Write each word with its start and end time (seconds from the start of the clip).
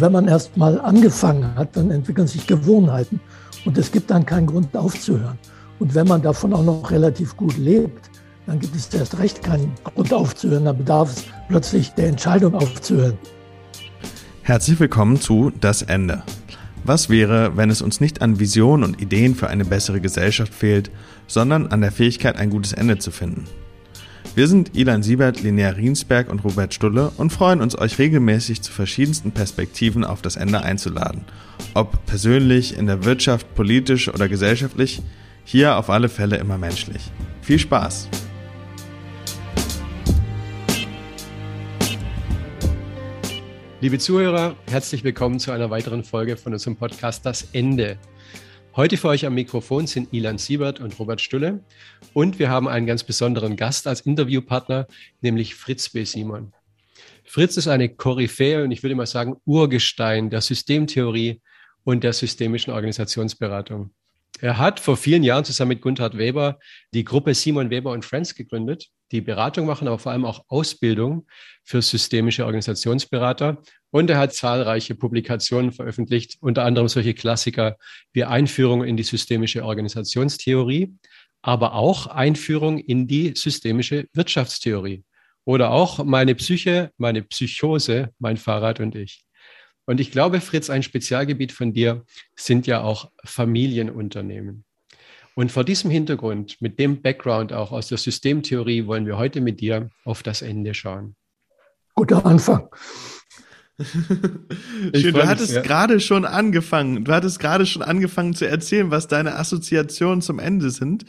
wenn 0.00 0.12
man 0.12 0.28
erst 0.28 0.56
mal 0.56 0.80
angefangen 0.80 1.54
hat, 1.54 1.76
dann 1.76 1.90
entwickeln 1.90 2.26
sich 2.26 2.46
Gewohnheiten 2.46 3.20
und 3.64 3.78
es 3.78 3.90
gibt 3.92 4.10
dann 4.10 4.26
keinen 4.26 4.46
Grund 4.46 4.76
aufzuhören. 4.76 5.38
Und 5.78 5.94
wenn 5.94 6.06
man 6.06 6.22
davon 6.22 6.52
auch 6.52 6.64
noch 6.64 6.90
relativ 6.90 7.36
gut 7.36 7.56
lebt, 7.58 8.10
dann 8.46 8.60
gibt 8.60 8.74
es 8.76 8.92
erst 8.94 9.18
recht 9.18 9.42
keinen 9.42 9.72
Grund 9.84 10.12
aufzuhören. 10.12 10.64
Da 10.64 10.72
bedarf 10.72 11.12
es 11.12 11.24
plötzlich 11.48 11.90
der 11.90 12.08
Entscheidung 12.08 12.54
aufzuhören. 12.54 13.18
Herzlich 14.42 14.78
willkommen 14.78 15.20
zu 15.20 15.50
Das 15.60 15.82
Ende. 15.82 16.22
Was 16.84 17.10
wäre, 17.10 17.56
wenn 17.56 17.68
es 17.68 17.82
uns 17.82 18.00
nicht 18.00 18.22
an 18.22 18.38
Visionen 18.38 18.84
und 18.84 19.02
Ideen 19.02 19.34
für 19.34 19.48
eine 19.48 19.64
bessere 19.64 20.00
Gesellschaft 20.00 20.54
fehlt, 20.54 20.90
sondern 21.26 21.66
an 21.66 21.80
der 21.80 21.90
Fähigkeit, 21.90 22.36
ein 22.36 22.50
gutes 22.50 22.72
Ende 22.72 22.98
zu 22.98 23.10
finden? 23.10 23.46
Wir 24.36 24.48
sind 24.48 24.76
Ilan 24.76 25.02
Siebert, 25.02 25.42
Linnea 25.42 25.70
Riensberg 25.70 26.28
und 26.30 26.44
Robert 26.44 26.74
Stulle 26.74 27.10
und 27.16 27.32
freuen 27.32 27.62
uns, 27.62 27.74
euch 27.78 27.98
regelmäßig 27.98 28.60
zu 28.60 28.70
verschiedensten 28.70 29.30
Perspektiven 29.32 30.04
auf 30.04 30.20
das 30.20 30.36
Ende 30.36 30.62
einzuladen. 30.62 31.24
Ob 31.72 32.04
persönlich, 32.04 32.76
in 32.76 32.84
der 32.86 33.06
Wirtschaft, 33.06 33.54
politisch 33.54 34.08
oder 34.08 34.28
gesellschaftlich, 34.28 35.00
hier 35.42 35.78
auf 35.78 35.88
alle 35.88 36.10
Fälle 36.10 36.36
immer 36.36 36.58
menschlich. 36.58 37.10
Viel 37.40 37.58
Spaß! 37.58 38.10
Liebe 43.80 43.98
Zuhörer, 43.98 44.54
herzlich 44.68 45.02
willkommen 45.02 45.38
zu 45.38 45.50
einer 45.50 45.70
weiteren 45.70 46.04
Folge 46.04 46.36
von 46.36 46.52
unserem 46.52 46.76
Podcast 46.76 47.24
Das 47.24 47.48
Ende. 47.54 47.96
Heute 48.76 48.98
für 48.98 49.08
euch 49.08 49.24
am 49.24 49.32
Mikrofon 49.32 49.86
sind 49.86 50.12
Ilan 50.12 50.36
Siebert 50.36 50.80
und 50.80 50.98
Robert 50.98 51.22
Stulle 51.22 51.60
und 52.16 52.38
wir 52.38 52.48
haben 52.48 52.66
einen 52.66 52.86
ganz 52.86 53.04
besonderen 53.04 53.56
Gast 53.56 53.86
als 53.86 54.00
Interviewpartner, 54.00 54.86
nämlich 55.20 55.54
Fritz 55.54 55.90
B. 55.90 56.04
Simon. 56.04 56.54
Fritz 57.26 57.58
ist 57.58 57.68
eine 57.68 57.90
Koryphäe 57.90 58.64
und 58.64 58.70
ich 58.70 58.82
würde 58.82 58.94
mal 58.94 59.04
sagen 59.04 59.36
Urgestein 59.44 60.30
der 60.30 60.40
Systemtheorie 60.40 61.42
und 61.84 62.04
der 62.04 62.14
systemischen 62.14 62.72
Organisationsberatung. 62.72 63.90
Er 64.40 64.56
hat 64.56 64.80
vor 64.80 64.96
vielen 64.96 65.24
Jahren 65.24 65.44
zusammen 65.44 65.70
mit 65.70 65.82
Gunther 65.82 66.16
Weber 66.16 66.58
die 66.94 67.04
Gruppe 67.04 67.34
Simon 67.34 67.68
Weber 67.68 67.90
und 67.90 68.02
Friends 68.02 68.34
gegründet, 68.34 68.88
die 69.12 69.20
Beratung 69.20 69.66
machen, 69.66 69.86
aber 69.86 69.98
vor 69.98 70.12
allem 70.12 70.24
auch 70.24 70.42
Ausbildung 70.48 71.26
für 71.64 71.82
systemische 71.82 72.46
Organisationsberater. 72.46 73.62
Und 73.90 74.08
er 74.08 74.16
hat 74.16 74.32
zahlreiche 74.32 74.94
Publikationen 74.94 75.70
veröffentlicht, 75.70 76.38
unter 76.40 76.64
anderem 76.64 76.88
solche 76.88 77.12
Klassiker 77.12 77.76
wie 78.14 78.24
Einführung 78.24 78.84
in 78.84 78.96
die 78.96 79.02
systemische 79.02 79.66
Organisationstheorie, 79.66 80.94
aber 81.46 81.74
auch 81.74 82.08
Einführung 82.08 82.76
in 82.76 83.06
die 83.06 83.34
systemische 83.36 84.08
Wirtschaftstheorie 84.12 85.04
oder 85.44 85.70
auch 85.70 86.02
meine 86.04 86.34
Psyche, 86.34 86.90
meine 86.98 87.22
Psychose, 87.22 88.12
mein 88.18 88.36
Fahrrad 88.36 88.80
und 88.80 88.96
ich. 88.96 89.24
Und 89.84 90.00
ich 90.00 90.10
glaube, 90.10 90.40
Fritz, 90.40 90.70
ein 90.70 90.82
Spezialgebiet 90.82 91.52
von 91.52 91.72
dir 91.72 92.04
sind 92.34 92.66
ja 92.66 92.82
auch 92.82 93.12
Familienunternehmen. 93.24 94.64
Und 95.36 95.52
vor 95.52 95.62
diesem 95.62 95.88
Hintergrund, 95.88 96.60
mit 96.60 96.80
dem 96.80 97.00
Background 97.00 97.52
auch 97.52 97.70
aus 97.70 97.86
der 97.86 97.98
Systemtheorie, 97.98 98.88
wollen 98.88 99.06
wir 99.06 99.16
heute 99.16 99.40
mit 99.40 99.60
dir 99.60 99.90
auf 100.04 100.24
das 100.24 100.42
Ende 100.42 100.74
schauen. 100.74 101.14
Guter 101.94 102.26
Anfang. 102.26 102.68
Schön, 104.94 105.12
du 105.12 105.26
hattest 105.26 105.52
ja. 105.52 105.60
gerade 105.60 106.00
schon 106.00 106.24
angefangen, 106.24 107.04
du 107.04 107.12
hattest 107.12 107.38
gerade 107.38 107.66
schon 107.66 107.82
angefangen 107.82 108.32
zu 108.32 108.48
erzählen, 108.48 108.90
was 108.90 109.06
deine 109.06 109.36
Assoziationen 109.36 110.22
zum 110.22 110.38
Ende 110.38 110.70
sind 110.70 111.04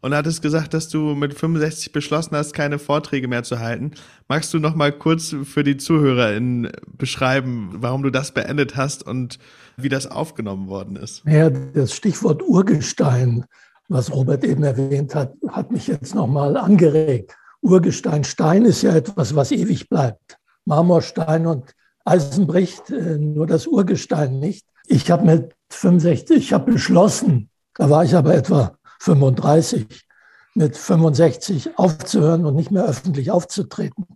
und 0.00 0.14
hattest 0.14 0.40
gesagt, 0.40 0.72
dass 0.72 0.88
du 0.88 1.14
mit 1.14 1.34
65 1.34 1.92
beschlossen 1.92 2.34
hast, 2.34 2.54
keine 2.54 2.78
Vorträge 2.78 3.28
mehr 3.28 3.42
zu 3.42 3.58
halten. 3.58 3.90
Magst 4.28 4.54
du 4.54 4.58
noch 4.58 4.74
mal 4.74 4.92
kurz 4.92 5.36
für 5.44 5.62
die 5.62 5.76
ZuhörerInnen 5.76 6.72
beschreiben, 6.96 7.70
warum 7.74 8.02
du 8.02 8.08
das 8.08 8.32
beendet 8.32 8.76
hast 8.76 9.06
und 9.06 9.38
wie 9.76 9.90
das 9.90 10.06
aufgenommen 10.06 10.68
worden 10.68 10.96
ist? 10.96 11.22
Ja, 11.26 11.50
das 11.50 11.94
Stichwort 11.94 12.42
Urgestein, 12.42 13.44
was 13.88 14.10
Robert 14.10 14.42
eben 14.42 14.62
erwähnt 14.62 15.14
hat, 15.14 15.34
hat 15.48 15.70
mich 15.70 15.86
jetzt 15.86 16.14
noch 16.14 16.26
mal 16.26 16.56
angeregt. 16.56 17.36
Urgestein, 17.60 18.24
Stein 18.24 18.64
ist 18.64 18.80
ja 18.80 18.96
etwas, 18.96 19.34
was 19.34 19.52
ewig 19.52 19.90
bleibt. 19.90 20.38
Marmorstein 20.64 21.46
und 21.46 21.74
Eisen 22.06 22.46
bricht, 22.46 22.90
äh, 22.90 23.18
nur 23.18 23.46
das 23.46 23.66
Urgestein 23.66 24.38
nicht. 24.38 24.64
Ich 24.86 25.10
habe 25.10 25.24
mit 25.24 25.54
65, 25.70 26.36
ich 26.36 26.52
habe 26.52 26.72
beschlossen, 26.72 27.50
da 27.74 27.90
war 27.90 28.04
ich 28.04 28.14
aber 28.14 28.34
etwa 28.34 28.78
35, 29.00 30.06
mit 30.54 30.76
65 30.76 31.78
aufzuhören 31.78 32.46
und 32.46 32.54
nicht 32.54 32.70
mehr 32.70 32.86
öffentlich 32.86 33.30
aufzutreten. 33.30 34.06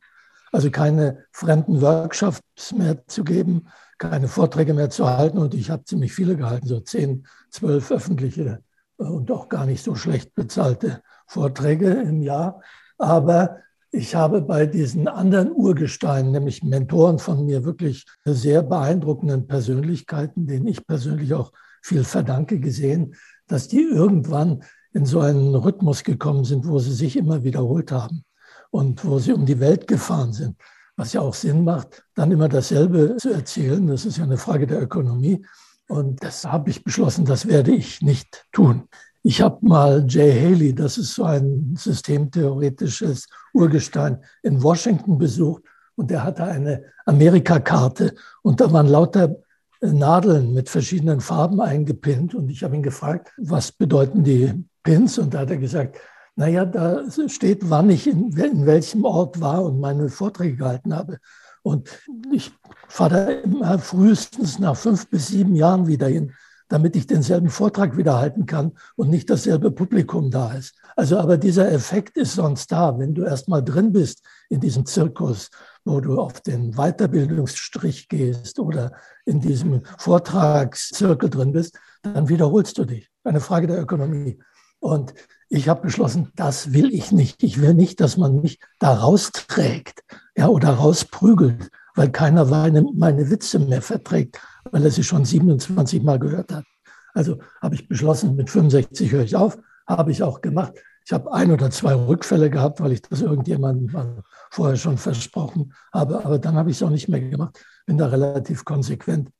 Also 0.52 0.70
keine 0.70 1.24
fremden 1.32 1.80
Workshops 1.82 2.72
mehr 2.72 3.06
zu 3.06 3.24
geben, 3.24 3.68
keine 3.98 4.28
Vorträge 4.28 4.72
mehr 4.72 4.90
zu 4.90 5.08
halten. 5.08 5.38
Und 5.38 5.54
ich 5.54 5.70
habe 5.70 5.84
ziemlich 5.84 6.12
viele 6.12 6.36
gehalten, 6.36 6.66
so 6.66 6.80
zehn, 6.80 7.26
zwölf 7.50 7.90
öffentliche 7.90 8.62
äh, 8.98 9.02
und 9.02 9.30
auch 9.30 9.48
gar 9.48 9.66
nicht 9.66 9.84
so 9.84 9.94
schlecht 9.94 10.34
bezahlte 10.34 11.02
Vorträge 11.26 11.90
im 11.90 12.22
Jahr. 12.22 12.62
Aber 12.98 13.58
ich 13.92 14.14
habe 14.14 14.40
bei 14.42 14.66
diesen 14.66 15.08
anderen 15.08 15.50
Urgesteinen, 15.52 16.32
nämlich 16.32 16.62
Mentoren 16.62 17.18
von 17.18 17.44
mir, 17.44 17.64
wirklich 17.64 18.06
sehr 18.24 18.62
beeindruckenden 18.62 19.46
Persönlichkeiten, 19.46 20.46
denen 20.46 20.68
ich 20.68 20.86
persönlich 20.86 21.34
auch 21.34 21.52
viel 21.82 22.04
verdanke, 22.04 22.60
gesehen, 22.60 23.14
dass 23.48 23.68
die 23.68 23.82
irgendwann 23.82 24.62
in 24.92 25.06
so 25.06 25.20
einen 25.20 25.54
Rhythmus 25.54 26.04
gekommen 26.04 26.44
sind, 26.44 26.66
wo 26.66 26.78
sie 26.78 26.92
sich 26.92 27.16
immer 27.16 27.42
wiederholt 27.42 27.90
haben 27.90 28.24
und 28.70 29.04
wo 29.04 29.18
sie 29.18 29.32
um 29.32 29.44
die 29.46 29.60
Welt 29.60 29.86
gefahren 29.88 30.32
sind. 30.32 30.56
Was 30.96 31.12
ja 31.12 31.20
auch 31.22 31.34
Sinn 31.34 31.64
macht, 31.64 32.04
dann 32.14 32.30
immer 32.30 32.48
dasselbe 32.48 33.16
zu 33.16 33.32
erzählen. 33.32 33.86
Das 33.86 34.04
ist 34.04 34.18
ja 34.18 34.24
eine 34.24 34.36
Frage 34.36 34.66
der 34.66 34.82
Ökonomie. 34.82 35.44
Und 35.88 36.22
das 36.22 36.44
habe 36.44 36.70
ich 36.70 36.84
beschlossen, 36.84 37.24
das 37.24 37.48
werde 37.48 37.72
ich 37.72 38.02
nicht 38.02 38.46
tun. 38.52 38.84
Ich 39.22 39.42
habe 39.42 39.58
mal 39.60 40.04
Jay 40.08 40.32
Haley, 40.32 40.74
das 40.74 40.96
ist 40.96 41.14
so 41.14 41.24
ein 41.24 41.74
systemtheoretisches 41.76 43.26
Urgestein, 43.52 44.18
in 44.42 44.62
Washington 44.62 45.18
besucht 45.18 45.62
und 45.94 46.10
der 46.10 46.24
hatte 46.24 46.44
eine 46.44 46.84
Amerikakarte 47.04 48.14
und 48.42 48.60
da 48.60 48.72
waren 48.72 48.88
lauter 48.88 49.36
Nadeln 49.82 50.54
mit 50.54 50.70
verschiedenen 50.70 51.20
Farben 51.20 51.60
eingepinnt 51.60 52.34
und 52.34 52.50
ich 52.50 52.62
habe 52.64 52.76
ihn 52.76 52.82
gefragt, 52.82 53.32
was 53.36 53.72
bedeuten 53.72 54.24
die 54.24 54.64
Pins 54.82 55.18
und 55.18 55.34
da 55.34 55.40
hat 55.40 55.50
er 55.50 55.58
gesagt, 55.58 55.98
naja, 56.36 56.64
da 56.64 57.02
steht, 57.26 57.68
wann 57.68 57.90
ich 57.90 58.06
in, 58.06 58.32
in 58.32 58.64
welchem 58.64 59.04
Ort 59.04 59.40
war 59.40 59.62
und 59.64 59.80
meine 59.80 60.08
Vorträge 60.08 60.56
gehalten 60.56 60.94
habe. 60.94 61.18
Und 61.62 61.90
ich 62.32 62.52
fahre 62.88 63.10
da 63.10 63.24
immer 63.26 63.78
frühestens 63.78 64.58
nach 64.58 64.76
fünf 64.76 65.10
bis 65.10 65.28
sieben 65.28 65.54
Jahren 65.54 65.86
wieder 65.86 66.06
hin 66.06 66.32
damit 66.70 66.96
ich 66.96 67.06
denselben 67.06 67.50
Vortrag 67.50 67.96
wieder 67.96 68.18
halten 68.18 68.46
kann 68.46 68.72
und 68.96 69.10
nicht 69.10 69.28
dasselbe 69.28 69.70
Publikum 69.72 70.30
da 70.30 70.54
ist. 70.54 70.74
Also, 70.96 71.18
aber 71.18 71.36
dieser 71.36 71.70
Effekt 71.70 72.16
ist 72.16 72.34
sonst 72.34 72.72
da. 72.72 72.98
Wenn 72.98 73.12
du 73.12 73.24
erst 73.24 73.48
mal 73.48 73.60
drin 73.60 73.92
bist 73.92 74.22
in 74.48 74.60
diesem 74.60 74.86
Zirkus, 74.86 75.50
wo 75.84 76.00
du 76.00 76.18
auf 76.18 76.40
den 76.40 76.72
Weiterbildungsstrich 76.72 78.08
gehst 78.08 78.60
oder 78.60 78.92
in 79.24 79.40
diesem 79.40 79.82
Vortragszirkel 79.98 81.28
drin 81.28 81.52
bist, 81.52 81.78
dann 82.02 82.28
wiederholst 82.28 82.78
du 82.78 82.84
dich. 82.84 83.10
Eine 83.24 83.40
Frage 83.40 83.66
der 83.66 83.80
Ökonomie. 83.80 84.38
Und 84.78 85.12
ich 85.48 85.68
habe 85.68 85.82
beschlossen, 85.82 86.30
das 86.36 86.72
will 86.72 86.94
ich 86.94 87.10
nicht. 87.10 87.42
Ich 87.42 87.60
will 87.60 87.74
nicht, 87.74 88.00
dass 88.00 88.16
man 88.16 88.40
mich 88.40 88.60
da 88.78 88.94
rausträgt 88.94 90.04
ja, 90.36 90.46
oder 90.46 90.70
rausprügelt, 90.70 91.68
weil 92.00 92.10
keiner 92.10 92.46
meine, 92.46 92.82
meine 92.94 93.30
Witze 93.30 93.58
mehr 93.58 93.82
verträgt 93.82 94.40
weil 94.70 94.84
er 94.84 94.90
sie 94.90 95.04
schon 95.04 95.24
27 95.24 96.02
Mal 96.02 96.18
gehört 96.18 96.50
hat. 96.50 96.64
Also 97.12 97.38
habe 97.60 97.74
ich 97.74 97.88
beschlossen, 97.88 98.36
mit 98.36 98.48
65 98.48 99.12
höre 99.12 99.24
ich 99.24 99.36
auf, 99.36 99.58
habe 99.86 100.10
ich 100.10 100.22
auch 100.22 100.40
gemacht. 100.40 100.72
Ich 101.04 101.12
habe 101.12 101.30
ein 101.32 101.50
oder 101.50 101.70
zwei 101.70 101.94
Rückfälle 101.94 102.48
gehabt, 102.48 102.80
weil 102.80 102.92
ich 102.92 103.02
das 103.02 103.20
irgendjemandem 103.20 104.22
vorher 104.50 104.76
schon 104.76 104.96
versprochen 104.96 105.74
habe, 105.92 106.24
aber 106.24 106.38
dann 106.38 106.54
habe 106.54 106.70
ich 106.70 106.76
es 106.76 106.82
auch 106.82 106.90
nicht 106.90 107.08
mehr 107.08 107.20
gemacht. 107.20 107.58
Bin 107.84 107.98
da 107.98 108.06
relativ 108.06 108.64
konsequent. 108.64 109.30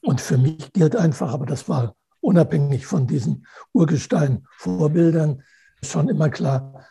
Und 0.00 0.20
für 0.20 0.38
mich 0.38 0.72
gilt 0.72 0.94
einfach, 0.94 1.32
aber 1.32 1.46
das 1.46 1.68
war 1.68 1.96
unabhängig 2.20 2.86
von 2.86 3.06
diesen 3.08 3.46
Urgestein-Vorbildern 3.72 5.42
schon 5.82 6.08
immer 6.08 6.28
klar, 6.28 6.84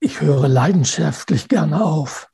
ich 0.00 0.20
höre 0.20 0.48
leidenschaftlich 0.48 1.48
gerne 1.48 1.84
auf. 1.84 2.30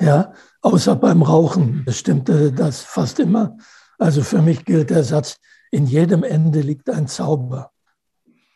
Ja, 0.00 0.32
außer 0.64 0.96
beim 0.96 1.22
Rauchen 1.22 1.84
bestimmte 1.84 2.52
das 2.52 2.82
fast 2.82 3.20
immer. 3.20 3.56
Also 3.98 4.22
für 4.22 4.42
mich 4.42 4.64
gilt 4.64 4.90
der 4.90 5.04
Satz, 5.04 5.38
in 5.70 5.86
jedem 5.86 6.24
Ende 6.24 6.60
liegt 6.60 6.88
ein 6.90 7.06
Zauber. 7.06 7.70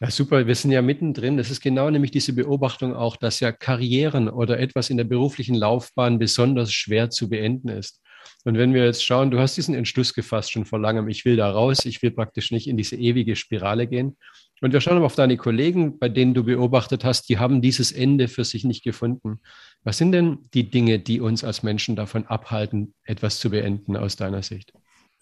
Ja, 0.01 0.11
super. 0.11 0.47
Wir 0.47 0.55
sind 0.55 0.71
ja 0.71 0.81
mittendrin. 0.81 1.37
Das 1.37 1.51
ist 1.51 1.61
genau 1.61 1.91
nämlich 1.91 2.13
diese 2.13 2.33
Beobachtung 2.33 2.95
auch, 2.95 3.17
dass 3.17 3.41
ja 3.41 3.51
Karrieren 3.51 4.29
oder 4.29 4.59
etwas 4.61 4.91
in 4.91 4.97
der 4.97 5.05
beruflichen 5.05 5.57
Laufbahn 5.57 6.19
besonders 6.19 6.73
schwer 6.73 7.11
zu 7.11 7.29
beenden 7.29 7.69
ist. 7.69 8.01
Und 8.45 8.57
wenn 8.57 8.73
wir 8.73 8.85
jetzt 8.85 9.05
schauen, 9.05 9.31
du 9.31 9.41
hast 9.41 9.57
diesen 9.57 9.75
Entschluss 9.75 10.15
gefasst 10.15 10.53
schon 10.53 10.65
vor 10.65 10.79
langem, 10.79 11.09
ich 11.09 11.25
will 11.25 11.37
da 11.37 11.51
raus, 11.51 11.85
ich 11.85 12.01
will 12.03 12.13
praktisch 12.13 12.53
nicht 12.53 12.69
in 12.69 12.77
diese 12.77 12.97
ewige 12.97 13.35
Spirale 13.35 13.89
gehen. 13.89 14.17
Und 14.61 14.73
wir 14.73 14.81
schauen 14.81 14.97
aber 14.97 15.07
auf 15.07 15.15
deine 15.15 15.37
Kollegen, 15.37 15.99
bei 15.99 16.09
denen 16.09 16.35
du 16.35 16.45
beobachtet 16.45 17.05
hast, 17.05 17.29
die 17.29 17.39
haben 17.39 17.63
dieses 17.63 17.93
Ende 17.93 18.29
für 18.29 18.45
sich 18.45 18.65
nicht 18.65 18.83
gefunden. 18.83 19.41
Was 19.85 19.99
sind 19.99 20.13
denn 20.13 20.49
die 20.55 20.71
Dinge, 20.71 20.99
die 20.99 21.21
uns 21.21 21.45
als 21.45 21.63
Menschen 21.63 21.97
davon 21.97 22.27
abhalten, 22.27 22.95
etwas 23.05 23.39
zu 23.39 23.51
beenden 23.51 23.97
aus 23.97 24.17
deiner 24.17 24.43
Sicht? 24.43 24.73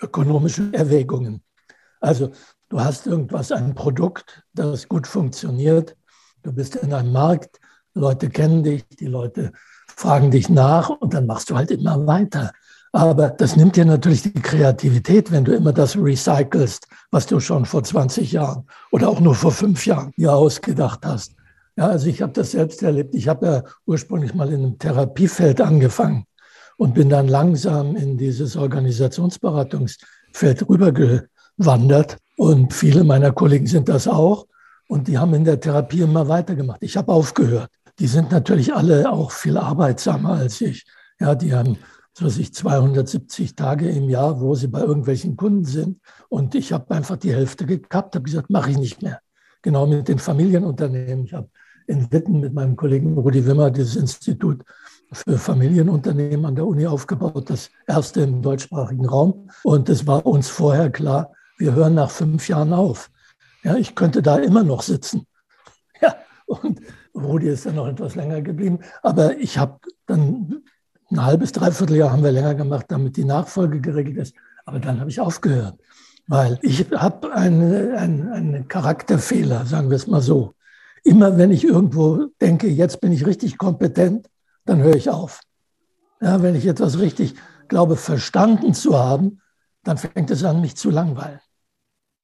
ökonomische 0.01 0.73
Erwägungen. 0.73 1.43
Also 2.01 2.33
du 2.69 2.81
hast 2.81 3.07
irgendwas, 3.07 3.53
ein 3.53 3.75
Produkt, 3.75 4.43
das 4.53 4.89
gut 4.89 5.07
funktioniert. 5.07 5.97
Du 6.43 6.53
bist 6.53 6.77
in 6.77 6.93
einem 6.93 7.13
Markt, 7.13 7.59
Leute 7.95 8.29
kennen 8.29 8.63
dich, 8.63 8.87
die 8.89 9.07
Leute 9.07 9.53
fragen 9.89 10.31
dich 10.31 10.49
nach 10.49 10.91
und 10.91 11.15
dann 11.15 11.27
machst 11.27 11.51
du 11.51 11.57
halt 11.57 11.71
immer 11.71 12.07
weiter. 12.07 12.53
Aber 12.97 13.29
das 13.29 13.57
nimmt 13.57 13.77
dir 13.77 13.85
natürlich 13.85 14.23
die 14.23 14.33
Kreativität, 14.33 15.31
wenn 15.31 15.45
du 15.45 15.55
immer 15.55 15.75
das 15.75 15.99
recycelst, 15.99 16.89
was 17.11 17.27
du 17.27 17.41
schon 17.41 17.67
vor 17.67 17.85
20 17.85 18.33
Jahren 18.33 18.65
oder 18.91 19.11
auch 19.11 19.21
nur 19.21 19.35
vor 19.35 19.53
fünf 19.53 19.85
Jahren 19.85 20.15
dir 20.17 20.33
ausgedacht 20.33 21.01
hast. 21.05 21.35
Ja, 21.77 21.89
also 21.89 22.07
ich 22.07 22.23
habe 22.23 22.33
das 22.33 22.53
selbst 22.53 22.83
erlebt. 22.83 23.15
Ich 23.15 23.29
habe 23.29 23.47
ja 23.47 23.65
ursprünglich 23.85 24.33
mal 24.33 24.51
in 24.51 24.65
einem 24.65 24.79
Therapiefeld 24.79 25.61
angefangen 25.61 26.25
und 26.79 26.95
bin 26.95 27.11
dann 27.11 27.29
langsam 27.29 27.97
in 27.97 28.17
dieses 28.17 28.57
Organisationsberatungsfeld 28.57 30.67
rübergewandert. 30.67 32.17
Und 32.39 32.73
viele 32.73 33.05
meiner 33.05 33.33
Kollegen 33.33 33.67
sind 33.67 33.91
das 33.91 34.09
auch. 34.09 34.47
Und 34.89 35.09
die 35.09 35.19
haben 35.19 35.35
in 35.35 35.45
der 35.45 35.61
Therapie 35.61 36.01
immer 36.01 36.29
weitergemacht. 36.29 36.83
Ich 36.83 36.97
habe 36.97 37.13
aufgehört. 37.13 37.69
Die 37.99 38.07
sind 38.07 38.31
natürlich 38.31 38.75
alle 38.75 39.13
auch 39.13 39.33
viel 39.33 39.59
arbeitsamer 39.59 40.31
als 40.31 40.63
ich. 40.63 40.87
Ja, 41.21 41.35
die 41.35 41.55
haben 41.55 41.77
so 42.19 42.31
sich 42.31 42.55
270 42.55 43.57
Tage 43.57 43.91
im 43.91 44.09
Jahr, 44.09 44.41
wo 44.41 44.55
sie 44.55 44.69
bei 44.69 44.81
irgendwelchen 44.81 45.37
Kunden 45.37 45.67
sind. 45.67 46.01
Und 46.31 46.55
ich 46.55 46.73
habe 46.73 46.95
einfach 46.95 47.19
die 47.19 47.35
Hälfte 47.35 47.67
gekappt, 47.67 48.15
habe 48.15 48.25
gesagt, 48.25 48.49
mache 48.49 48.71
ich 48.71 48.79
nicht 48.79 49.03
mehr. 49.03 49.21
Genau 49.61 49.87
mit 49.87 50.09
den 50.09 50.19
Familienunternehmen. 50.19 51.27
Ich 51.27 51.35
habe 51.35 51.51
in 51.87 52.11
Witten 52.11 52.41
mit 52.41 52.55
meinem 52.55 52.75
Kollegen 52.75 53.19
Rudi 53.19 53.45
Wimmer 53.45 53.71
dieses 53.71 53.97
Institut 53.97 54.65
für 55.13 55.37
Familienunternehmen 55.37 56.47
an 56.47 56.55
der 56.55 56.67
Uni 56.67 56.87
aufgebaut, 56.87 57.51
das 57.51 57.71
erste 57.87 58.23
im 58.23 58.41
deutschsprachigen 58.41 59.05
Raum. 59.05 59.51
Und 59.63 59.91
es 59.91 60.07
war 60.07 60.25
uns 60.25 60.49
vorher 60.49 60.89
klar, 60.89 61.33
wir 61.59 61.75
hören 61.75 61.95
nach 61.95 62.11
fünf 62.11 62.49
Jahren 62.49 62.73
auf. 62.73 63.11
Ja, 63.63 63.77
ich 63.77 63.95
könnte 63.95 64.23
da 64.23 64.37
immer 64.37 64.65
noch 64.65 64.83
sitzen. 64.83 65.27
Ja, 66.01 66.15
und 66.47 66.81
Rudi 67.15 67.49
ist 67.49 67.67
dann 67.67 67.77
noch 67.77 67.89
etwas 67.89 68.15
länger 68.15 68.41
geblieben. 68.43 68.81
Aber 69.03 69.37
ich 69.39 69.57
habe 69.57 69.79
dann 70.07 70.63
ein 71.11 71.25
halbes, 71.25 71.53
dreiviertel 71.53 71.97
Jahr 71.97 72.13
haben 72.13 72.25
wir 72.25 72.33
länger 72.33 72.55
gemacht, 72.55 72.87
damit 72.89 73.17
die 73.17 73.25
Nachfolge 73.25 73.81
geregelt 73.81 74.17
ist. 74.17 74.35
Aber 74.65 74.81
dann 74.81 74.99
habe 74.99 75.11
ich 75.11 75.21
aufgehört, 75.21 75.79
weil 76.27 76.59
ich 76.63 76.91
habe 76.93 77.33
einen, 77.33 77.95
einen, 77.95 78.29
einen 78.29 78.69
Charakterfehler, 78.69 79.67
sagen 79.67 79.91
wir 79.91 79.97
es 79.97 80.07
mal 80.07 80.21
so. 80.21 80.55
Immer 81.05 81.39
wenn 81.39 81.53
ich 81.53 81.65
irgendwo 81.65 82.27
denke, 82.41 82.67
jetzt 82.69 83.01
bin 83.01 83.13
ich 83.13 83.27
richtig 83.27 83.59
kompetent, 83.59 84.29
dann 84.65 84.83
höre 84.83 84.97
ich 84.97 85.09
auf. 85.09 85.41
Ja, 86.21 86.43
wenn 86.43 86.57
ich 86.57 86.67
etwas 86.67 86.99
richtig 86.99 87.35
glaube, 87.69 87.97
verstanden 87.97 88.75
zu 88.75 88.99
haben, 88.99 89.41
dann 89.85 89.99
fängt 89.99 90.31
es 90.31 90.43
an, 90.43 90.61
mich 90.61 90.77
zu 90.77 90.91
langweilen. 90.91 91.41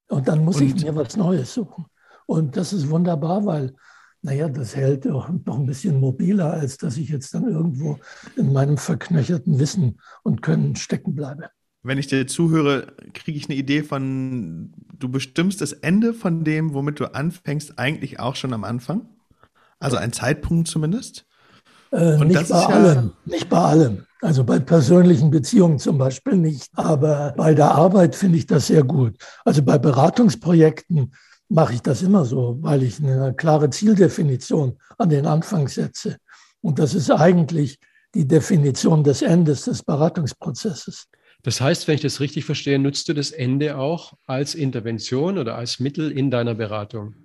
Und 0.09 0.27
dann 0.27 0.43
muss 0.43 0.57
und, 0.57 0.63
ich 0.63 0.83
mir 0.83 0.95
was 0.95 1.15
Neues 1.15 1.53
suchen. 1.53 1.85
Und 2.25 2.57
das 2.57 2.73
ist 2.73 2.89
wunderbar, 2.89 3.45
weil, 3.45 3.73
naja, 4.23 4.47
das 4.47 4.75
hält 4.75 5.05
doch 5.05 5.29
noch 5.45 5.59
ein 5.59 5.65
bisschen 5.65 5.99
mobiler, 5.99 6.53
als 6.53 6.77
dass 6.77 6.97
ich 6.97 7.09
jetzt 7.09 7.33
dann 7.33 7.47
irgendwo 7.47 7.99
in 8.37 8.53
meinem 8.53 8.77
verknöcherten 8.77 9.59
Wissen 9.59 9.99
und 10.23 10.41
Können 10.41 10.75
stecken 10.77 11.13
bleibe. 11.13 11.49
Wenn 11.83 11.97
ich 11.97 12.07
dir 12.07 12.25
zuhöre, 12.25 12.93
kriege 13.13 13.37
ich 13.37 13.49
eine 13.49 13.57
Idee 13.57 13.83
von, 13.83 14.71
du 14.97 15.09
bestimmst 15.09 15.59
das 15.59 15.73
Ende 15.73 16.13
von 16.13 16.45
dem, 16.45 16.73
womit 16.73 17.01
du 17.01 17.13
anfängst, 17.13 17.77
eigentlich 17.77 18.21
auch 18.21 18.37
schon 18.37 18.53
am 18.53 18.63
Anfang? 18.63 19.09
Also 19.79 19.97
ein 19.97 20.13
Zeitpunkt 20.13 20.69
zumindest? 20.69 21.25
Äh, 21.91 22.23
nicht 22.23 22.47
bei 22.47 22.65
allem, 22.65 22.95
ja 22.95 23.11
nicht 23.25 23.49
bei 23.49 23.57
allem. 23.57 24.05
Also 24.21 24.45
bei 24.45 24.59
persönlichen 24.59 25.29
Beziehungen 25.31 25.79
zum 25.79 25.97
Beispiel 25.97 26.37
nicht. 26.37 26.69
Aber 26.75 27.33
bei 27.35 27.53
der 27.53 27.71
Arbeit 27.71 28.15
finde 28.15 28.37
ich 28.37 28.47
das 28.47 28.67
sehr 28.67 28.83
gut. 28.83 29.17
Also 29.43 29.61
bei 29.61 29.77
Beratungsprojekten 29.77 31.13
mache 31.49 31.73
ich 31.73 31.81
das 31.81 32.01
immer 32.01 32.25
so, 32.25 32.57
weil 32.61 32.83
ich 32.83 32.99
eine 32.99 33.33
klare 33.33 33.69
Zieldefinition 33.69 34.77
an 34.97 35.09
den 35.09 35.25
Anfang 35.25 35.67
setze. 35.67 36.17
Und 36.61 36.79
das 36.79 36.93
ist 36.93 37.11
eigentlich 37.11 37.79
die 38.15 38.27
Definition 38.27 39.03
des 39.03 39.21
Endes 39.21 39.65
des 39.65 39.83
Beratungsprozesses. 39.83 41.07
Das 41.41 41.59
heißt, 41.59 41.87
wenn 41.87 41.95
ich 41.95 42.01
das 42.01 42.21
richtig 42.21 42.45
verstehe, 42.45 42.79
nutzt 42.79 43.09
du 43.09 43.13
das 43.13 43.31
Ende 43.31 43.77
auch 43.77 44.13
als 44.25 44.55
Intervention 44.55 45.37
oder 45.37 45.55
als 45.55 45.79
Mittel 45.79 46.11
in 46.11 46.31
deiner 46.31 46.55
Beratung? 46.55 47.15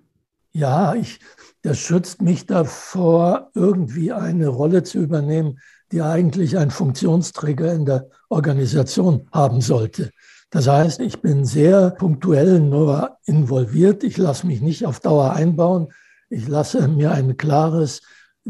Ja, 0.53 0.95
ich, 0.95 1.21
das 1.63 1.79
schützt 1.79 2.21
mich 2.21 2.47
davor, 2.47 3.51
irgendwie 3.55 4.13
eine 4.13 4.49
Rolle 4.49 4.83
zu 4.83 4.99
übernehmen, 4.99 5.61
die 5.93 6.03
eigentlich 6.03 6.59
ein 6.59 6.71
Funktionsträger 6.71 7.73
in 7.73 7.85
der 7.85 8.09
Organisation 8.29 9.29
haben 9.31 9.61
sollte. 9.61 10.11
Das 10.51 10.67
heißt, 10.67 11.01
ich 11.01 11.21
bin 11.21 11.45
sehr 11.45 11.91
punktuell 11.91 12.61
nur 12.61 13.19
involviert. 13.27 14.03
Ich 14.03 14.17
lasse 14.17 14.47
mich 14.47 14.63
nicht 14.63 14.87
auf 14.87 15.01
Dauer 15.01 15.33
einbauen. 15.33 15.89
Ich 16.31 16.49
lasse 16.49 16.89
mir 16.89 17.13
ein 17.13 17.37
klares 17.37 18.01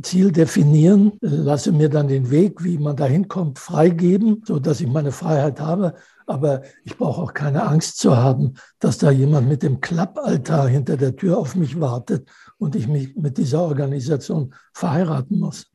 Ziel 0.02 0.30
definieren, 0.30 1.12
lasse 1.20 1.72
mir 1.72 1.88
dann 1.88 2.08
den 2.08 2.30
Weg, 2.30 2.62
wie 2.62 2.78
man 2.78 2.96
da 2.96 3.06
hinkommt, 3.06 3.58
freigeben, 3.58 4.42
sodass 4.46 4.80
ich 4.80 4.86
meine 4.86 5.12
Freiheit 5.12 5.60
habe. 5.60 5.94
Aber 6.26 6.62
ich 6.84 6.96
brauche 6.96 7.22
auch 7.22 7.34
keine 7.34 7.64
Angst 7.64 7.98
zu 7.98 8.16
haben, 8.16 8.54
dass 8.78 8.98
da 8.98 9.10
jemand 9.10 9.48
mit 9.48 9.62
dem 9.62 9.80
Klappaltar 9.80 10.68
hinter 10.68 10.96
der 10.96 11.16
Tür 11.16 11.38
auf 11.38 11.56
mich 11.56 11.80
wartet 11.80 12.28
und 12.58 12.76
ich 12.76 12.86
mich 12.86 13.16
mit 13.16 13.38
dieser 13.38 13.62
Organisation 13.62 14.54
verheiraten 14.72 15.40
muss. 15.40 15.66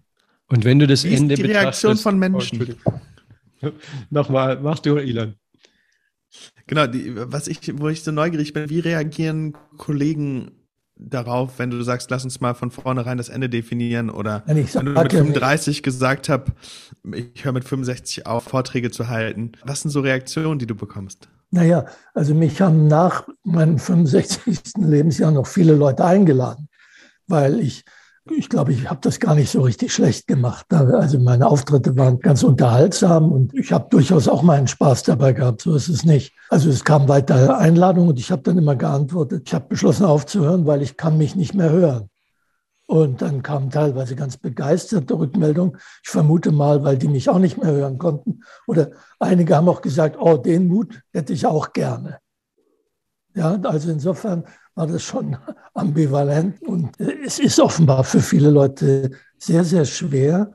Und 0.47 0.63
wenn 0.63 0.79
du 0.79 0.87
das 0.87 1.03
Wie 1.03 1.15
Ende 1.15 1.33
ist 1.33 1.41
die 1.41 1.47
Reaktion 1.47 1.97
von 1.97 2.17
Menschen. 2.19 2.77
Oh, 2.85 3.69
Nochmal, 4.09 4.59
mach 4.61 4.79
du, 4.79 4.97
Ilan. 4.97 5.35
Genau, 6.67 6.87
die, 6.87 7.13
was 7.15 7.47
ich, 7.47 7.59
wo 7.79 7.89
ich 7.89 8.03
so 8.03 8.11
neugierig 8.11 8.53
bin, 8.53 8.69
wie 8.69 8.79
reagieren 8.79 9.53
Kollegen 9.77 10.51
darauf, 10.95 11.59
wenn 11.59 11.69
du 11.69 11.81
sagst, 11.81 12.09
lass 12.11 12.23
uns 12.23 12.39
mal 12.39 12.53
von 12.53 12.71
vornherein 12.71 13.17
das 13.17 13.29
Ende 13.29 13.49
definieren 13.49 14.09
oder 14.09 14.43
wenn, 14.45 14.57
wenn 14.57 14.85
du 14.85 14.91
mit 14.91 15.11
35 15.11 15.67
nicht. 15.67 15.83
gesagt 15.83 16.29
habe, 16.29 16.53
ich 17.13 17.43
höre 17.43 17.51
mit 17.51 17.65
65 17.65 18.25
auf, 18.25 18.43
Vorträge 18.45 18.91
zu 18.91 19.09
halten. 19.09 19.53
Was 19.63 19.81
sind 19.81 19.91
so 19.91 20.01
Reaktionen, 20.01 20.59
die 20.59 20.67
du 20.67 20.75
bekommst? 20.75 21.29
Naja, 21.51 21.85
also 22.13 22.33
mich 22.33 22.61
haben 22.61 22.87
nach 22.87 23.27
meinem 23.43 23.77
65. 23.77 24.73
Lebensjahr 24.77 25.31
noch 25.31 25.47
viele 25.47 25.75
Leute 25.75 26.05
eingeladen, 26.05 26.69
weil 27.27 27.59
ich 27.59 27.83
ich 28.31 28.47
glaube, 28.47 28.71
ich 28.71 28.89
habe 28.89 29.01
das 29.01 29.19
gar 29.19 29.35
nicht 29.35 29.51
so 29.51 29.61
richtig 29.61 29.93
schlecht 29.93 30.27
gemacht. 30.27 30.65
Also 30.71 31.19
meine 31.19 31.47
Auftritte 31.47 31.97
waren 31.97 32.19
ganz 32.19 32.43
unterhaltsam 32.43 33.31
und 33.31 33.53
ich 33.53 33.73
habe 33.73 33.87
durchaus 33.89 34.29
auch 34.29 34.43
meinen 34.43 34.67
Spaß 34.67 35.03
dabei 35.03 35.33
gehabt. 35.33 35.61
So 35.61 35.75
ist 35.75 35.89
es 35.89 36.05
nicht. 36.05 36.33
Also 36.49 36.69
es 36.69 36.85
kam 36.85 37.09
weiter 37.09 37.57
Einladungen 37.57 38.09
und 38.09 38.19
ich 38.19 38.31
habe 38.31 38.41
dann 38.41 38.57
immer 38.57 38.77
geantwortet. 38.77 39.43
Ich 39.45 39.53
habe 39.53 39.67
beschlossen 39.67 40.05
aufzuhören, 40.05 40.65
weil 40.65 40.81
ich 40.81 40.95
kann 40.95 41.17
mich 41.17 41.35
nicht 41.35 41.53
mehr 41.53 41.69
hören. 41.69 42.09
Und 42.85 43.21
dann 43.21 43.43
kamen 43.43 43.69
teilweise 43.69 44.15
ganz 44.15 44.37
begeisterte 44.37 45.17
Rückmeldungen. 45.17 45.77
Ich 46.03 46.09
vermute 46.09 46.51
mal, 46.51 46.83
weil 46.83 46.97
die 46.97 47.07
mich 47.07 47.29
auch 47.29 47.39
nicht 47.39 47.57
mehr 47.61 47.71
hören 47.71 47.97
konnten. 47.97 48.41
Oder 48.67 48.91
einige 49.19 49.55
haben 49.55 49.69
auch 49.69 49.81
gesagt, 49.81 50.17
oh, 50.19 50.37
den 50.37 50.67
Mut 50.67 51.01
hätte 51.11 51.33
ich 51.33 51.45
auch 51.45 51.73
gerne. 51.73 52.19
Ja, 53.35 53.59
also 53.63 53.89
insofern 53.89 54.43
war 54.75 54.87
das 54.87 55.03
schon 55.03 55.37
ambivalent. 55.73 56.61
Und 56.61 56.99
es 56.99 57.39
ist 57.39 57.59
offenbar 57.59 58.03
für 58.03 58.21
viele 58.21 58.49
Leute 58.49 59.11
sehr, 59.37 59.63
sehr 59.63 59.85
schwer, 59.85 60.53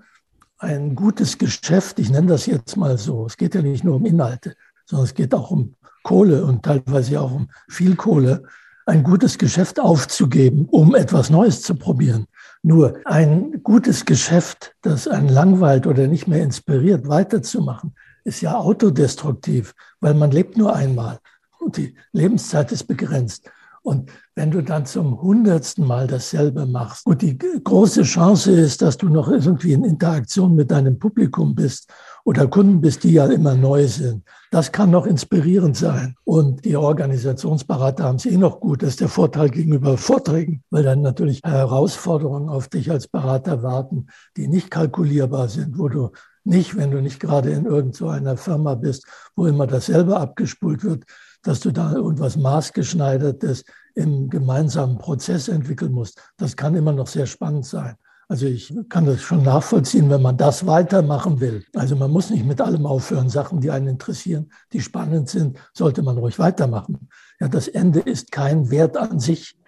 ein 0.58 0.96
gutes 0.96 1.38
Geschäft, 1.38 1.98
ich 2.00 2.10
nenne 2.10 2.26
das 2.26 2.46
jetzt 2.46 2.76
mal 2.76 2.98
so, 2.98 3.26
es 3.26 3.37
geht 3.37 3.54
ja 3.54 3.62
nicht 3.62 3.84
nur 3.84 3.96
um 3.96 4.06
Inhalte, 4.06 4.56
sondern 4.87 5.04
es 5.04 5.14
geht 5.14 5.32
auch 5.32 5.52
um 5.52 5.76
Kohle 6.02 6.44
und 6.44 6.64
teilweise 6.64 7.20
auch 7.20 7.32
um 7.32 7.48
viel 7.68 7.94
Kohle, 7.94 8.42
ein 8.87 9.04
gutes 9.04 9.38
Geschäft 9.38 9.78
aufzugeben, 9.78 10.66
um 10.70 10.94
etwas 10.94 11.30
Neues 11.30 11.62
zu 11.62 11.75
probieren. 11.75 12.26
Nur 12.62 12.98
ein 13.04 13.62
gutes 13.62 14.04
Geschäft, 14.04 14.75
das 14.82 15.06
einen 15.06 15.28
langweilt 15.28 15.87
oder 15.87 16.08
nicht 16.08 16.26
mehr 16.26 16.42
inspiriert, 16.42 17.06
weiterzumachen, 17.06 17.94
ist 18.25 18.40
ja 18.40 18.56
autodestruktiv, 18.56 19.75
weil 20.00 20.14
man 20.14 20.30
lebt 20.30 20.56
nur 20.56 20.75
einmal 20.75 21.18
und 21.60 21.76
die 21.76 21.94
Lebenszeit 22.12 22.72
ist 22.72 22.84
begrenzt. 22.84 23.50
Und 23.82 24.11
wenn 24.35 24.50
du 24.50 24.62
dann 24.62 24.87
zum 24.87 25.20
hundertsten 25.20 25.87
Mal 25.87 26.06
dasselbe 26.06 26.66
machst 26.66 27.06
und 27.06 27.23
die 27.23 27.38
große 27.38 28.02
Chance 28.02 28.52
ist, 28.52 28.82
dass 28.82 28.97
du 28.97 29.08
noch 29.08 29.28
irgendwie 29.28 29.73
in 29.73 29.85
Interaktion 29.85 30.54
mit 30.54 30.70
deinem 30.70 30.99
Publikum 30.99 31.54
bist 31.54 31.90
oder 32.25 32.47
Kunden 32.47 32.80
bist, 32.80 33.04
die 33.04 33.12
ja 33.12 33.26
immer 33.26 33.54
neu 33.54 33.87
sind, 33.87 34.25
das 34.50 34.73
kann 34.73 34.90
noch 34.90 35.06
inspirierend 35.06 35.76
sein. 35.76 36.14
Und 36.25 36.64
die 36.64 36.76
Organisationsberater 36.76 38.04
haben 38.04 38.16
es 38.16 38.26
eh 38.26 38.37
noch 38.37 38.61
gut. 38.61 38.82
Das 38.82 38.90
ist 38.90 39.00
der 39.00 39.08
Vorteil 39.08 39.50
gegenüber 39.50 39.97
Vorträgen, 39.97 40.62
weil 40.70 40.85
dann 40.85 41.02
natürlich 41.02 41.40
Herausforderungen 41.44 42.49
auf 42.49 42.68
dich 42.68 42.90
als 42.90 43.08
Berater 43.08 43.62
warten, 43.62 44.06
die 44.37 44.49
nicht 44.49 44.70
kalkulierbar 44.70 45.49
sind, 45.49 45.78
wo 45.78 45.88
du 45.88 46.11
nicht, 46.44 46.76
wenn 46.76 46.90
du 46.90 47.00
nicht 47.02 47.20
gerade 47.20 47.50
in 47.50 47.66
irgendeiner 47.66 48.37
so 48.37 48.42
Firma 48.42 48.75
bist, 48.75 49.06
wo 49.37 49.47
immer 49.47 49.66
dasselbe 49.66 50.16
abgespult 50.16 50.82
wird, 50.82 51.04
dass 51.42 51.61
du 51.61 51.71
da 51.71 51.92
irgendwas 51.92 52.37
maßgeschneidertes 52.37 53.64
im 53.95 54.30
gemeinsamen 54.30 54.99
Prozess 54.99 55.49
entwickeln 55.49 55.92
musst. 55.92 56.21
Das 56.37 56.57
kann 56.57 56.75
immer 56.75 56.92
noch 56.92 57.07
sehr 57.07 57.26
spannend 57.26 57.66
sein. 57.66 57.97
Also 58.30 58.47
ich 58.47 58.75
kann 58.90 59.07
das 59.07 59.23
schon 59.23 59.42
nachvollziehen, 59.42 60.11
wenn 60.11 60.21
man 60.21 60.37
das 60.37 60.66
weitermachen 60.66 61.40
will. 61.40 61.64
Also 61.75 61.97
man 61.97 62.11
muss 62.11 62.28
nicht 62.28 62.45
mit 62.45 62.61
allem 62.61 62.85
aufhören. 62.85 63.30
Sachen, 63.30 63.61
die 63.61 63.71
einen 63.71 63.88
interessieren, 63.88 64.52
die 64.73 64.83
spannend 64.83 65.30
sind, 65.30 65.59
sollte 65.73 66.02
man 66.02 66.18
ruhig 66.18 66.38
weitermachen. 66.38 67.09
Ja, 67.40 67.49
das 67.49 67.68
Ende 67.68 68.00
ist 68.00 68.30
kein 68.30 68.71
Wert 68.71 68.99
an 68.99 69.18
sich. 69.18 69.59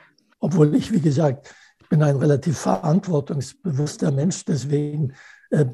Obwohl 0.41 0.75
ich, 0.75 0.93
wie 0.93 1.01
gesagt, 1.01 1.55
bin 1.91 2.03
ein 2.03 2.17
relativ 2.17 2.57
verantwortungsbewusster 2.59 4.13
Mensch. 4.13 4.45
Deswegen 4.47 5.13
äh, 5.51 5.67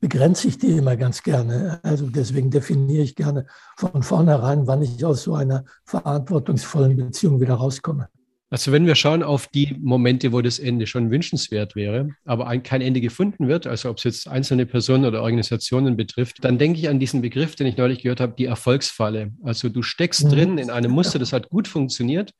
begrenze 0.00 0.48
ich 0.48 0.58
die 0.58 0.68
immer 0.68 0.96
ganz 0.96 1.22
gerne. 1.22 1.80
Also 1.82 2.06
deswegen 2.06 2.50
definiere 2.50 3.02
ich 3.02 3.14
gerne 3.14 3.46
von 3.76 4.02
vornherein, 4.02 4.66
wann 4.66 4.82
ich 4.82 5.04
aus 5.04 5.22
so 5.22 5.34
einer 5.34 5.64
verantwortungsvollen 5.84 6.96
Beziehung 6.96 7.40
wieder 7.40 7.54
rauskomme. 7.54 8.08
Also 8.50 8.72
wenn 8.72 8.86
wir 8.86 8.94
schauen 8.94 9.22
auf 9.22 9.46
die 9.48 9.76
Momente, 9.78 10.32
wo 10.32 10.40
das 10.40 10.58
Ende 10.58 10.86
schon 10.86 11.10
wünschenswert 11.10 11.76
wäre, 11.76 12.14
aber 12.24 12.46
ein, 12.46 12.62
kein 12.62 12.80
Ende 12.80 13.02
gefunden 13.02 13.46
wird, 13.48 13.66
also 13.66 13.90
ob 13.90 13.98
es 13.98 14.04
jetzt 14.04 14.28
einzelne 14.28 14.64
Personen 14.64 15.04
oder 15.04 15.20
Organisationen 15.20 15.98
betrifft, 15.98 16.38
dann 16.40 16.56
denke 16.56 16.78
ich 16.78 16.88
an 16.88 16.98
diesen 16.98 17.20
Begriff, 17.20 17.56
den 17.56 17.66
ich 17.66 17.76
neulich 17.76 18.00
gehört 18.00 18.20
habe, 18.20 18.34
die 18.38 18.46
Erfolgsfalle. 18.46 19.32
Also 19.42 19.68
du 19.68 19.82
steckst 19.82 20.24
mhm. 20.24 20.28
drin 20.30 20.58
in 20.58 20.70
einem 20.70 20.92
Muster, 20.92 21.18
das 21.18 21.34
hat 21.34 21.50
gut 21.50 21.68
funktioniert, 21.68 22.32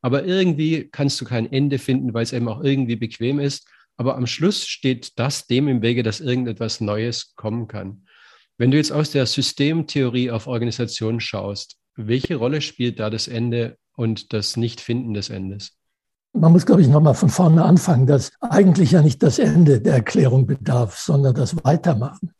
aber 0.00 0.24
irgendwie 0.24 0.88
kannst 0.92 1.20
du 1.20 1.24
kein 1.24 1.50
Ende 1.50 1.78
finden, 1.78 2.14
weil 2.14 2.22
es 2.22 2.32
eben 2.32 2.46
auch 2.46 2.62
irgendwie 2.62 2.94
bequem 2.94 3.40
ist. 3.40 3.66
Aber 3.96 4.16
am 4.16 4.26
Schluss 4.26 4.66
steht 4.66 5.18
das 5.18 5.46
dem 5.46 5.68
im 5.68 5.82
Wege, 5.82 6.02
dass 6.02 6.20
irgendetwas 6.20 6.80
Neues 6.80 7.34
kommen 7.34 7.66
kann. 7.68 8.02
Wenn 8.58 8.70
du 8.70 8.76
jetzt 8.76 8.92
aus 8.92 9.10
der 9.10 9.26
Systemtheorie 9.26 10.30
auf 10.30 10.46
Organisationen 10.46 11.20
schaust, 11.20 11.76
welche 11.96 12.36
Rolle 12.36 12.60
spielt 12.60 13.00
da 13.00 13.10
das 13.10 13.28
Ende 13.28 13.78
und 13.94 14.32
das 14.32 14.56
Nichtfinden 14.56 15.14
des 15.14 15.30
Endes? 15.30 15.72
Man 16.32 16.52
muss, 16.52 16.66
glaube 16.66 16.82
ich, 16.82 16.88
nochmal 16.88 17.14
von 17.14 17.30
vorne 17.30 17.64
anfangen, 17.64 18.06
dass 18.06 18.30
eigentlich 18.40 18.92
ja 18.92 19.00
nicht 19.00 19.22
das 19.22 19.38
Ende 19.38 19.80
der 19.80 19.94
Erklärung 19.94 20.46
bedarf, 20.46 20.98
sondern 20.98 21.34
das 21.34 21.64
Weitermachen. 21.64 22.32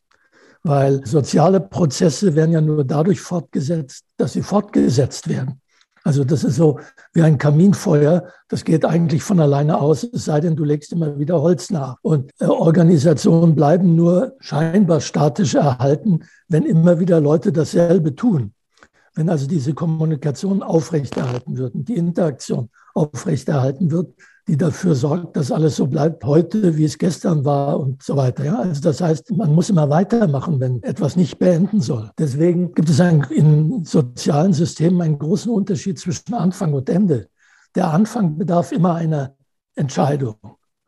Weil 0.61 1.05
soziale 1.05 1.59
Prozesse 1.59 2.35
werden 2.35 2.51
ja 2.51 2.61
nur 2.61 2.83
dadurch 2.83 3.19
fortgesetzt, 3.19 4.05
dass 4.17 4.33
sie 4.33 4.43
fortgesetzt 4.43 5.27
werden. 5.29 5.61
Also 6.07 6.23
das 6.23 6.45
ist 6.45 6.55
so 6.55 6.79
wie 7.11 7.21
ein 7.21 7.37
Kaminfeuer, 7.37 8.29
das 8.47 8.63
geht 8.63 8.85
eigentlich 8.85 9.23
von 9.23 9.41
alleine 9.41 9.77
aus, 9.77 10.05
es 10.05 10.23
sei 10.23 10.39
denn, 10.39 10.55
du 10.55 10.63
legst 10.63 10.93
immer 10.93 11.19
wieder 11.19 11.41
Holz 11.41 11.69
nach. 11.69 11.97
Und 12.01 12.31
äh, 12.39 12.45
Organisationen 12.45 13.55
bleiben 13.55 13.97
nur 13.97 14.37
scheinbar 14.39 15.01
statisch 15.01 15.55
erhalten, 15.55 16.21
wenn 16.47 16.63
immer 16.63 17.01
wieder 17.01 17.19
Leute 17.19 17.51
dasselbe 17.51 18.15
tun. 18.15 18.53
Wenn 19.15 19.27
also 19.27 19.47
diese 19.47 19.73
Kommunikation 19.73 20.63
aufrechterhalten 20.63 21.57
wird 21.57 21.75
und 21.75 21.89
die 21.89 21.97
Interaktion 21.97 22.69
aufrechterhalten 22.93 23.91
wird, 23.91 24.13
die 24.47 24.55
dafür 24.57 24.95
sorgt, 24.95 25.35
dass 25.35 25.51
alles 25.51 25.75
so 25.75 25.87
bleibt 25.87 26.23
heute, 26.23 26.77
wie 26.77 26.85
es 26.85 26.97
gestern 26.97 27.43
war 27.43 27.79
und 27.79 28.01
so 28.01 28.15
weiter. 28.15 28.45
Ja, 28.45 28.59
also 28.59 28.81
das 28.81 29.01
heißt, 29.01 29.31
man 29.31 29.53
muss 29.53 29.69
immer 29.69 29.89
weitermachen, 29.89 30.59
wenn 30.61 30.81
etwas 30.83 31.17
nicht 31.17 31.37
beenden 31.37 31.81
soll. 31.81 32.11
Deswegen 32.17 32.73
gibt 32.73 32.89
es 32.89 33.01
ein, 33.01 33.23
in 33.29 33.83
sozialen 33.83 34.53
Systemen 34.53 35.01
einen 35.01 35.19
großen 35.19 35.51
Unterschied 35.51 35.99
zwischen 35.99 36.33
Anfang 36.33 36.73
und 36.73 36.89
Ende. 36.89 37.27
Der 37.75 37.91
Anfang 37.91 38.37
bedarf 38.37 38.71
immer 38.71 38.95
einer 38.95 39.35
Entscheidung. 39.75 40.37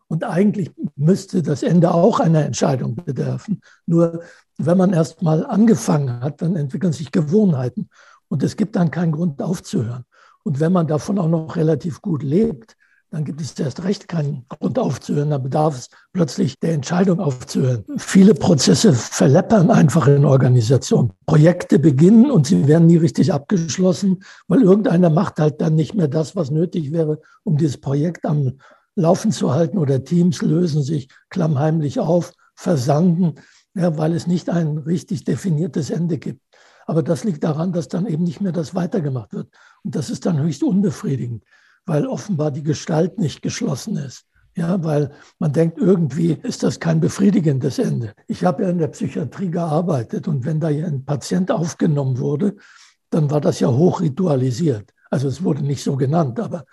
Und 0.08 0.24
eigentlich 0.24 0.72
müsste 0.96 1.44
das 1.44 1.62
Ende 1.62 1.94
auch 1.94 2.20
einer 2.22 2.46
Entscheidung 2.46 2.96
bedürfen. 2.96 3.62
Nur 3.86 4.22
wenn 4.58 4.78
man 4.78 4.94
erst 4.94 5.22
mal 5.22 5.46
angefangen 5.46 6.22
hat, 6.22 6.42
dann 6.42 6.56
entwickeln 6.56 6.94
sich 6.94 7.12
Gewohnheiten. 7.12 7.90
Und 8.30 8.42
es 8.42 8.56
gibt 8.56 8.76
dann 8.78 8.90
keinen 8.90 9.12
Grund 9.12 9.42
aufzuhören. 9.42 10.06
Und 10.44 10.60
wenn 10.62 10.72
man 10.72 10.88
davon 10.88 11.20
auch 11.20 11.28
noch 11.28 11.58
relativ 11.58 12.02
gut 12.02 12.24
lebt, 12.24 12.76
dann 13.12 13.26
gibt 13.26 13.42
es 13.42 13.60
erst 13.60 13.84
recht 13.84 14.08
keinen 14.08 14.46
Grund 14.50 14.78
aufzuhören. 14.78 15.32
Da 15.32 15.40
bedarf 15.40 15.78
es 15.78 15.90
plötzlich 16.14 16.60
der 16.60 16.74
Entscheidung 16.74 17.20
aufzuhören. 17.20 17.84
Viele 17.98 18.36
Prozesse 18.36 18.94
verleppern 18.94 19.72
einfach 19.72 20.08
in 20.08 20.26
Organisationen. 20.26 21.12
Projekte 21.26 21.80
beginnen 21.80 22.30
und 22.30 22.46
sie 22.46 22.68
werden 22.68 22.86
nie 22.86 22.98
richtig 22.98 23.34
abgeschlossen, 23.34 24.24
weil 24.48 24.62
irgendeiner 24.62 25.10
macht 25.10 25.40
halt 25.40 25.60
dann 25.62 25.76
nicht 25.76 25.96
mehr 25.96 26.08
das, 26.08 26.36
was 26.36 26.52
nötig 26.52 26.92
wäre, 26.92 27.20
um 27.44 27.58
dieses 27.58 27.82
Projekt 27.82 28.26
am 28.26 28.60
Laufen 28.96 29.32
zu 29.32 29.54
halten 29.54 29.78
oder 29.78 30.04
Teams 30.04 30.42
lösen 30.42 30.84
sich 30.84 31.10
klammheimlich 31.30 32.00
auf, 32.00 32.34
versanden, 32.54 33.36
ja, 33.74 33.98
weil 33.98 34.14
es 34.14 34.28
nicht 34.28 34.50
ein 34.50 34.78
richtig 34.78 35.24
definiertes 35.24 35.90
Ende 35.90 36.18
gibt. 36.18 36.42
Aber 36.86 37.02
das 37.02 37.24
liegt 37.24 37.44
daran, 37.44 37.72
dass 37.72 37.88
dann 37.88 38.08
eben 38.08 38.24
nicht 38.24 38.42
mehr 38.42 38.52
das 38.52 38.76
weitergemacht 38.76 39.34
wird. 39.34 39.48
Und 39.84 39.96
das 39.96 40.10
ist 40.10 40.26
dann 40.26 40.40
höchst 40.40 40.64
unbefriedigend, 40.64 41.44
weil 41.86 42.08
offenbar 42.08 42.52
die 42.52 42.64
Gestalt 42.64 43.18
nicht 43.20 43.42
geschlossen 43.42 43.98
ist. 43.98 44.26
Ja, 44.56 44.84
weil 44.84 45.12
man 45.38 45.54
denkt, 45.54 45.78
irgendwie 45.78 46.38
ist 46.44 46.64
das 46.64 46.80
kein 46.80 47.00
befriedigendes 47.00 47.80
Ende. 47.80 48.14
Ich 48.28 48.44
habe 48.44 48.64
ja 48.64 48.70
in 48.70 48.78
der 48.78 48.88
Psychiatrie 48.88 49.50
gearbeitet 49.50 50.28
und 50.28 50.46
wenn 50.46 50.60
da 50.60 50.68
ein 50.68 51.06
Patient 51.06 51.52
aufgenommen 51.52 52.18
wurde, 52.18 52.56
dann 53.10 53.32
war 53.32 53.42
das 53.42 53.60
ja 53.60 53.70
hoch 53.70 54.02
ritualisiert. 54.02 54.92
Also 55.10 55.28
es 55.28 55.44
wurde 55.44 55.64
nicht 55.64 55.84
so 55.84 55.96
genannt, 55.96 56.40
aber 56.40 56.66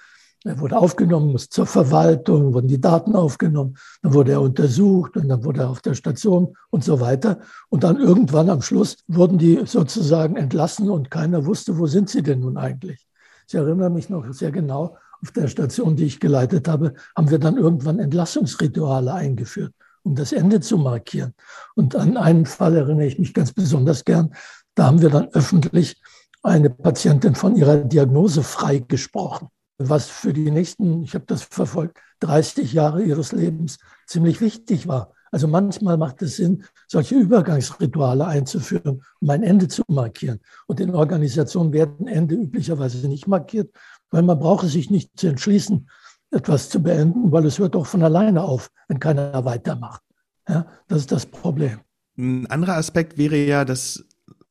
er 0.45 0.61
wurde 0.61 0.79
aufgenommen, 0.79 1.33
muss 1.33 1.49
zur 1.49 1.67
Verwaltung, 1.67 2.55
wurden 2.55 2.69
die 2.69 2.81
Daten 2.81 3.17
aufgenommen, 3.17 3.77
dann 4.03 4.15
wurde 4.15 4.33
er 4.33 4.41
untersucht 4.41 5.17
und 5.17 5.29
dann 5.29 5.45
wurde 5.45 5.63
er 5.63 5.71
auf 5.71 5.81
der 5.81 5.95
Station 5.95 6.57
und 6.71 6.85
so 6.85 7.01
weiter. 7.01 7.41
Und 7.69 7.83
dann 7.83 7.99
irgendwann 7.99 8.49
am 8.49 8.63
Schluss 8.63 8.97
wurden 9.09 9.39
die 9.39 9.63
sozusagen 9.67 10.37
entlassen 10.37 10.89
und 10.89 11.11
keiner 11.11 11.47
wusste, 11.47 11.79
wo 11.79 11.87
sind 11.87 12.11
sie 12.11 12.23
denn 12.23 12.41
nun 12.41 12.57
eigentlich. 12.57 13.06
Ich 13.47 13.55
erinnere 13.55 13.91
mich 13.91 14.09
noch 14.09 14.33
sehr 14.33 14.51
genau, 14.51 14.97
auf 15.23 15.31
der 15.33 15.49
Station, 15.49 15.97
die 15.97 16.05
ich 16.05 16.21
geleitet 16.21 16.69
habe, 16.69 16.95
haben 17.17 17.31
wir 17.31 17.39
dann 17.39 17.57
irgendwann 17.57 17.99
Entlassungsrituale 17.99 19.13
eingeführt, 19.13 19.73
um 20.03 20.15
das 20.15 20.33
Ende 20.33 20.61
zu 20.61 20.77
markieren. 20.79 21.35
Und 21.75 21.97
an 21.97 22.17
einen 22.17 22.47
Fall 22.47 22.77
erinnere 22.77 23.07
ich 23.07 23.19
mich 23.19 23.33
ganz 23.33 23.53
besonders 23.53 24.05
gern. 24.05 24.35
Da 24.75 24.87
haben 24.87 25.01
wir 25.01 25.11
dann 25.11 25.29
öffentlich 25.33 26.01
eine 26.43 26.71
Patientin 26.71 27.35
von 27.35 27.57
ihrer 27.57 27.79
Diagnose 27.79 28.43
freigesprochen 28.43 29.49
was 29.79 30.09
für 30.09 30.33
die 30.33 30.51
nächsten, 30.51 31.03
ich 31.03 31.15
habe 31.15 31.25
das 31.27 31.43
verfolgt, 31.43 31.99
30 32.21 32.73
Jahre 32.73 33.03
ihres 33.03 33.33
Lebens 33.33 33.79
ziemlich 34.07 34.41
wichtig 34.41 34.89
war. 34.89 35.13
Also 35.37 35.49
manchmal 35.49 35.99
macht 35.99 36.23
es 36.23 36.37
Sinn, 36.37 36.65
solche 36.87 37.15
Übergangsrituale 37.15 38.27
einzuführen, 38.27 39.03
um 39.21 39.29
ein 39.29 39.43
Ende 39.43 39.69
zu 39.69 39.83
markieren. 39.87 40.41
Und 40.67 40.81
in 40.81 40.95
Organisationen 40.95 41.75
werden 41.75 42.09
Ende 42.09 42.37
üblicherweise 42.37 43.07
nicht 43.07 43.27
markiert, 43.27 43.71
weil 44.11 44.23
man 44.23 44.39
braucht 44.39 44.67
sich 44.67 44.89
nicht 44.89 45.11
zu 45.21 45.27
entschließen, 45.27 45.91
etwas 46.31 46.71
zu 46.71 46.83
beenden, 46.83 47.33
weil 47.33 47.45
es 47.45 47.59
hört 47.59 47.75
doch 47.75 47.85
von 47.85 48.03
alleine 48.03 48.45
auf, 48.45 48.71
wenn 48.89 48.99
keiner 48.99 49.45
weitermacht. 49.45 50.01
Ja, 50.49 50.65
das 50.89 51.01
ist 51.01 51.13
das 51.13 51.27
Problem. 51.27 51.81
Ein 52.17 52.47
anderer 52.47 52.77
Aspekt 52.79 53.19
wäre 53.19 53.37
ja, 53.37 53.67
dass 53.67 54.07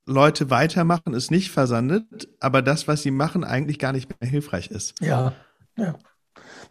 Leute 0.06 0.52
weitermachen, 0.52 1.16
es 1.16 1.32
nicht 1.32 1.50
versandet, 1.50 2.28
aber 2.40 2.62
das, 2.62 2.88
was 2.88 3.02
sie 3.02 3.10
machen, 3.10 3.44
eigentlich 3.44 3.80
gar 3.80 3.92
nicht 3.92 4.22
mehr 4.22 4.30
hilfreich 4.30 4.70
ist. 4.70 5.02
Ja, 5.02 5.34
ja. 5.78 5.96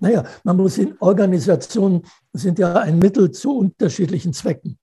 Naja, 0.01 0.25
man 0.45 0.57
muss 0.57 0.79
in 0.79 0.97
Organisationen 1.01 2.03
sind 2.33 2.59
ja 2.59 2.75
ein 2.75 2.99
Mittel 2.99 3.31
zu 3.31 3.59
unterschiedlichen 3.59 4.33
Zwecken. 4.33 4.79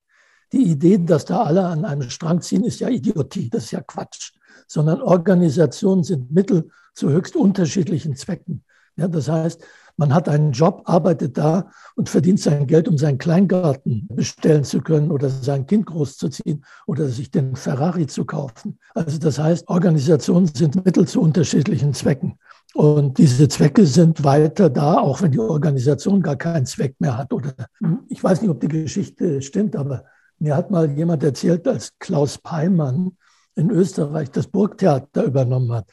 Die 0.52 0.64
Idee, 0.64 0.98
dass 0.98 1.26
da 1.26 1.44
alle 1.44 1.66
an 1.66 1.86
einem 1.86 2.10
Strang 2.10 2.42
ziehen, 2.42 2.64
ist 2.64 2.80
ja 2.80 2.90
Idiotie, 2.90 3.50
das 3.50 3.66
ist 3.66 3.72
ja 3.72 3.82
Quatsch. 3.82 4.34
Sondern 4.68 5.02
Organisationen 5.02 6.04
sind 6.04 6.32
Mittel 6.32 6.70
zu 6.94 7.10
höchst 7.10 7.36
unterschiedlichen 7.36 8.16
Zwecken. 8.16 8.64
Ja, 8.98 9.08
das 9.08 9.30
heißt, 9.30 9.64
man 9.98 10.14
hat 10.14 10.28
einen 10.28 10.52
Job, 10.52 10.84
arbeitet 10.86 11.38
da 11.38 11.70
und 11.96 12.10
verdient 12.10 12.40
sein 12.40 12.68
Geld, 12.68 12.88
um 12.88 12.98
seinen 12.98 13.18
Kleingarten 13.18 14.08
bestellen 14.10 14.64
zu 14.64 14.82
können 14.82 15.12
oder 15.12 15.30
sein 15.30 15.66
Kind 15.66 15.86
großzuziehen 15.86 16.66
oder 16.88 17.08
sich 17.08 17.32
den 17.32 17.56
Ferrari 17.56 18.08
zu 18.08 18.26
kaufen. 18.26 18.80
Also 18.94 19.18
das 19.18 19.40
heißt, 19.40 19.68
Organisationen 19.68 20.48
sind 20.48 20.84
Mittel 20.84 21.08
zu 21.08 21.22
unterschiedlichen 21.22 21.94
Zwecken. 21.94 22.38
Und 22.74 23.18
diese 23.18 23.48
Zwecke 23.50 23.86
sind 23.86 24.24
weiter 24.24 24.70
da, 24.70 25.00
auch 25.00 25.22
wenn 25.22 25.32
die 25.32 25.40
Organisation 25.40 26.22
gar 26.22 26.38
keinen 26.38 26.66
Zweck 26.66 26.96
mehr 27.00 27.18
hat. 27.18 27.34
Oder 27.34 27.54
ich 28.08 28.24
weiß 28.24 28.42
nicht, 28.42 28.50
ob 28.50 28.62
die 28.62 28.70
Geschichte 28.70 29.42
stimmt, 29.42 29.76
aber 29.76 30.06
mir 30.40 30.56
hat 30.56 30.72
mal 30.72 30.90
jemand 30.90 31.24
erzählt, 31.24 31.68
als 31.68 31.94
Klaus 32.00 32.38
Peimann 32.38 33.18
in 33.56 33.70
Österreich 33.70 34.32
das 34.32 34.48
Burgtheater 34.48 35.24
übernommen 35.24 35.72
hat, 35.74 35.90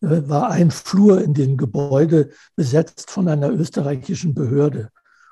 war 0.00 0.50
ein 0.50 0.70
Flur 0.70 1.22
in 1.22 1.34
dem 1.34 1.56
Gebäude 1.56 2.30
besetzt 2.56 3.10
von 3.10 3.28
einer 3.28 3.50
österreichischen 3.50 4.34
Behörde. 4.34 4.88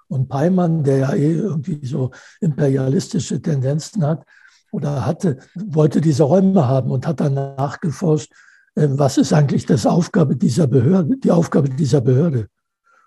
Und 0.06 0.28
Peimann, 0.28 0.84
der 0.84 0.98
ja 0.98 1.14
eh 1.14 1.32
irgendwie 1.32 1.84
so 1.84 2.10
imperialistische 2.40 3.40
Tendenzen 3.40 4.04
hat 4.04 4.24
oder 4.70 5.06
hatte, 5.06 5.38
wollte 5.54 6.00
diese 6.00 6.24
Räume 6.24 6.68
haben 6.68 6.90
und 6.90 7.06
hat 7.06 7.20
dann 7.20 7.34
nachgeforscht, 7.34 8.32
äh, 8.32 8.49
was 8.74 9.18
ist 9.18 9.32
eigentlich 9.32 9.66
das 9.66 9.86
Aufgabe 9.86 10.36
dieser 10.36 10.66
Behörde, 10.66 11.16
die 11.16 11.30
Aufgabe 11.30 11.68
dieser 11.68 12.00
Behörde. 12.00 12.48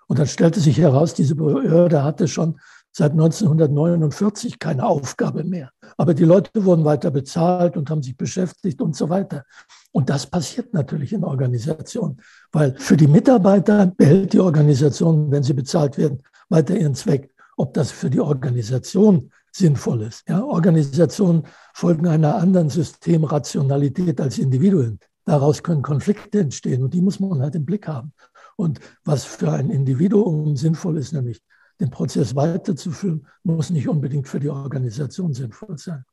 Und 0.06 0.18
dann 0.18 0.26
stellte 0.26 0.60
sich 0.60 0.78
heraus, 0.78 1.14
diese 1.14 1.34
Behörde 1.34 2.04
hatte 2.04 2.28
schon 2.28 2.60
seit 2.92 3.12
1949 3.12 4.58
keine 4.58 4.86
Aufgabe 4.86 5.42
mehr. 5.42 5.70
Aber 5.96 6.14
die 6.14 6.24
Leute 6.24 6.64
wurden 6.64 6.84
weiter 6.84 7.10
bezahlt 7.10 7.76
und 7.76 7.90
haben 7.90 8.02
sich 8.02 8.16
beschäftigt 8.16 8.80
und 8.80 8.94
so 8.94 9.08
weiter. 9.08 9.44
Und 9.90 10.10
das 10.10 10.26
passiert 10.26 10.74
natürlich 10.74 11.12
in 11.12 11.24
Organisationen, 11.24 12.20
weil 12.52 12.76
für 12.76 12.96
die 12.96 13.08
Mitarbeiter 13.08 13.86
behält 13.86 14.32
die 14.32 14.40
Organisation, 14.40 15.30
wenn 15.30 15.42
sie 15.42 15.54
bezahlt 15.54 15.98
werden, 15.98 16.22
weiter 16.48 16.76
ihren 16.76 16.94
Zweck. 16.94 17.34
ob 17.56 17.74
das 17.74 17.90
für 17.90 18.10
die 18.10 18.20
Organisation 18.20 19.30
sinnvoll 19.52 20.02
ist. 20.02 20.28
Ja, 20.28 20.42
Organisationen 20.42 21.44
folgen 21.72 22.06
einer 22.06 22.36
anderen 22.36 22.70
Systemrationalität 22.70 24.20
als 24.20 24.38
Individuen. 24.38 24.98
Daraus 25.24 25.62
können 25.62 25.82
Konflikte 25.82 26.40
entstehen 26.40 26.82
und 26.82 26.92
die 26.92 27.00
muss 27.00 27.20
man 27.20 27.40
halt 27.40 27.54
im 27.54 27.64
Blick 27.64 27.88
haben. 27.88 28.12
Und 28.56 28.80
was 29.04 29.24
für 29.24 29.50
ein 29.52 29.70
Individuum 29.70 30.56
sinnvoll 30.56 30.98
ist, 30.98 31.12
nämlich 31.12 31.40
den 31.80 31.90
Prozess 31.90 32.36
weiterzuführen, 32.36 33.26
muss 33.42 33.70
nicht 33.70 33.88
unbedingt 33.88 34.28
für 34.28 34.38
die 34.38 34.50
Organisation 34.50 35.32
sinnvoll 35.32 35.78
sein. 35.78 36.04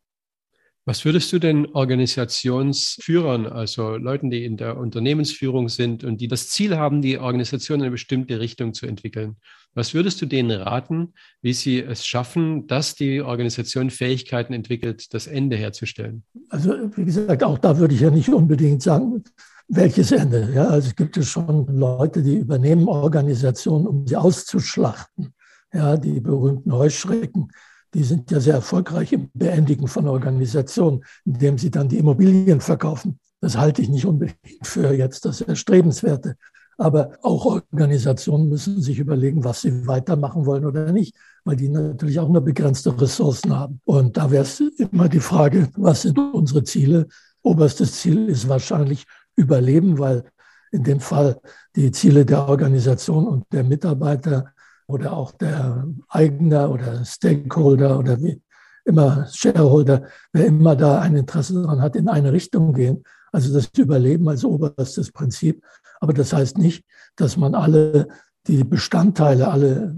Was 0.84 1.06
würdest 1.06 1.32
du 1.32 1.38
denn 1.38 1.68
Organisationsführern, 1.68 3.46
also 3.46 3.98
Leuten, 3.98 4.32
die 4.32 4.44
in 4.44 4.58
der 4.58 4.78
Unternehmensführung 4.78 5.70
sind 5.70 6.04
und 6.04 6.22
die 6.22 6.28
das 6.28 6.50
Ziel 6.50 6.76
haben, 6.76 7.04
die 7.04 7.20
Organisation 7.20 7.80
in 7.80 7.84
eine 7.84 7.92
bestimmte 7.92 8.40
Richtung 8.40 8.74
zu 8.74 8.88
entwickeln, 8.88 9.36
was 9.76 9.94
würdest 9.94 10.22
du 10.22 10.26
denen 10.26 10.50
raten, 10.60 11.14
wie 11.44 11.54
sie 11.54 11.80
es 11.82 12.06
schaffen, 12.06 12.66
dass 12.66 12.96
die 12.96 13.22
Organisation 13.22 13.92
Fähigkeiten 13.92 14.54
entwickelt, 14.54 15.14
das 15.14 15.28
Ende 15.28 15.56
herzustellen? 15.56 16.24
Also 16.50 16.74
wie 16.96 17.06
gesagt, 17.06 17.44
auch 17.44 17.60
da 17.60 17.78
würde 17.78 17.94
ich 17.94 18.02
ja 18.02 18.10
nicht 18.10 18.30
unbedingt 18.30 18.82
sagen, 18.82 19.24
welches 19.68 20.12
Ende. 20.12 20.52
Ja, 20.54 20.68
also 20.68 20.88
es 20.88 20.96
gibt 20.96 21.16
ja 21.16 21.24
schon 21.24 21.68
Leute, 21.68 22.24
die 22.24 22.38
übernehmen 22.38 22.88
Organisationen, 22.88 23.86
um 23.86 24.08
sie 24.08 24.18
auszuschlachten. 24.18 25.34
Ja, 25.74 25.96
die 25.96 26.20
berühmten 26.20 26.74
Heuschrecken 26.74 27.50
die 27.94 28.04
sind 28.04 28.32
ja 28.32 28.40
sehr 28.40 28.56
erfolgreich 28.56 29.12
im 29.14 29.30
Beendigen 29.34 29.88
von 29.88 30.08
Organisationen, 30.08 31.04
indem 31.26 31.58
sie 31.58 31.72
dann 31.72 31.90
die 31.90 31.98
Immobilien 31.98 32.62
verkaufen. 32.62 33.20
Das 33.42 33.58
halte 33.58 33.82
ich 33.82 33.90
nicht 33.90 34.06
unbedingt 34.06 34.38
für 34.66 34.94
jetzt 34.94 35.26
das 35.26 35.42
Erstrebenswerte. 35.42 36.36
Aber 36.78 37.12
auch 37.22 37.46
Organisationen 37.46 38.50
müssen 38.50 38.82
sich 38.82 38.98
überlegen, 38.98 39.44
was 39.44 39.62
sie 39.62 39.86
weitermachen 39.88 40.46
wollen 40.46 40.66
oder 40.66 40.92
nicht, 40.92 41.16
weil 41.44 41.56
die 41.56 41.70
natürlich 41.70 42.20
auch 42.20 42.30
nur 42.30 42.42
begrenzte 42.42 43.00
Ressourcen 43.00 43.56
haben. 43.58 43.82
Und 43.86 44.18
da 44.18 44.32
wäre 44.32 44.44
es 44.44 44.60
immer 44.60 45.10
die 45.10 45.20
Frage, 45.20 45.70
was 45.76 46.04
sind 46.04 46.18
unsere 46.18 46.64
Ziele? 46.64 47.08
Oberstes 47.44 48.00
Ziel 48.00 48.30
ist 48.30 48.48
wahrscheinlich 48.48 49.06
Überleben, 49.36 49.98
weil 49.98 50.24
in 50.72 50.84
dem 50.84 51.00
Fall 51.00 51.40
die 51.76 51.92
Ziele 51.92 52.26
der 52.26 52.48
Organisation 52.48 53.28
und 53.28 53.46
der 53.52 53.64
Mitarbeiter 53.64 54.54
oder 54.92 55.14
auch 55.14 55.32
der 55.32 55.88
Eigner 56.10 56.70
oder 56.70 57.04
Stakeholder 57.06 58.00
oder 58.00 58.22
wie 58.22 58.42
immer 58.86 59.28
Shareholder, 59.32 60.04
wer 60.34 60.46
immer 60.46 60.76
da 60.76 61.00
ein 61.00 61.16
Interesse 61.16 61.62
daran 61.62 61.82
hat, 61.82 61.96
in 61.96 62.10
eine 62.10 62.34
Richtung 62.34 62.74
gehen. 62.74 63.04
Also 63.32 63.54
das 63.54 63.70
Überleben 63.78 64.28
als 64.28 64.44
oberstes 64.44 65.12
Prinzip. 65.12 65.64
Aber 66.00 66.14
das 66.14 66.34
heißt 66.34 66.58
nicht, 66.58 66.84
dass 67.16 67.38
man 67.38 67.56
alle 67.56 68.08
die 68.48 68.64
Bestandteile, 68.64 69.48
alle 69.48 69.96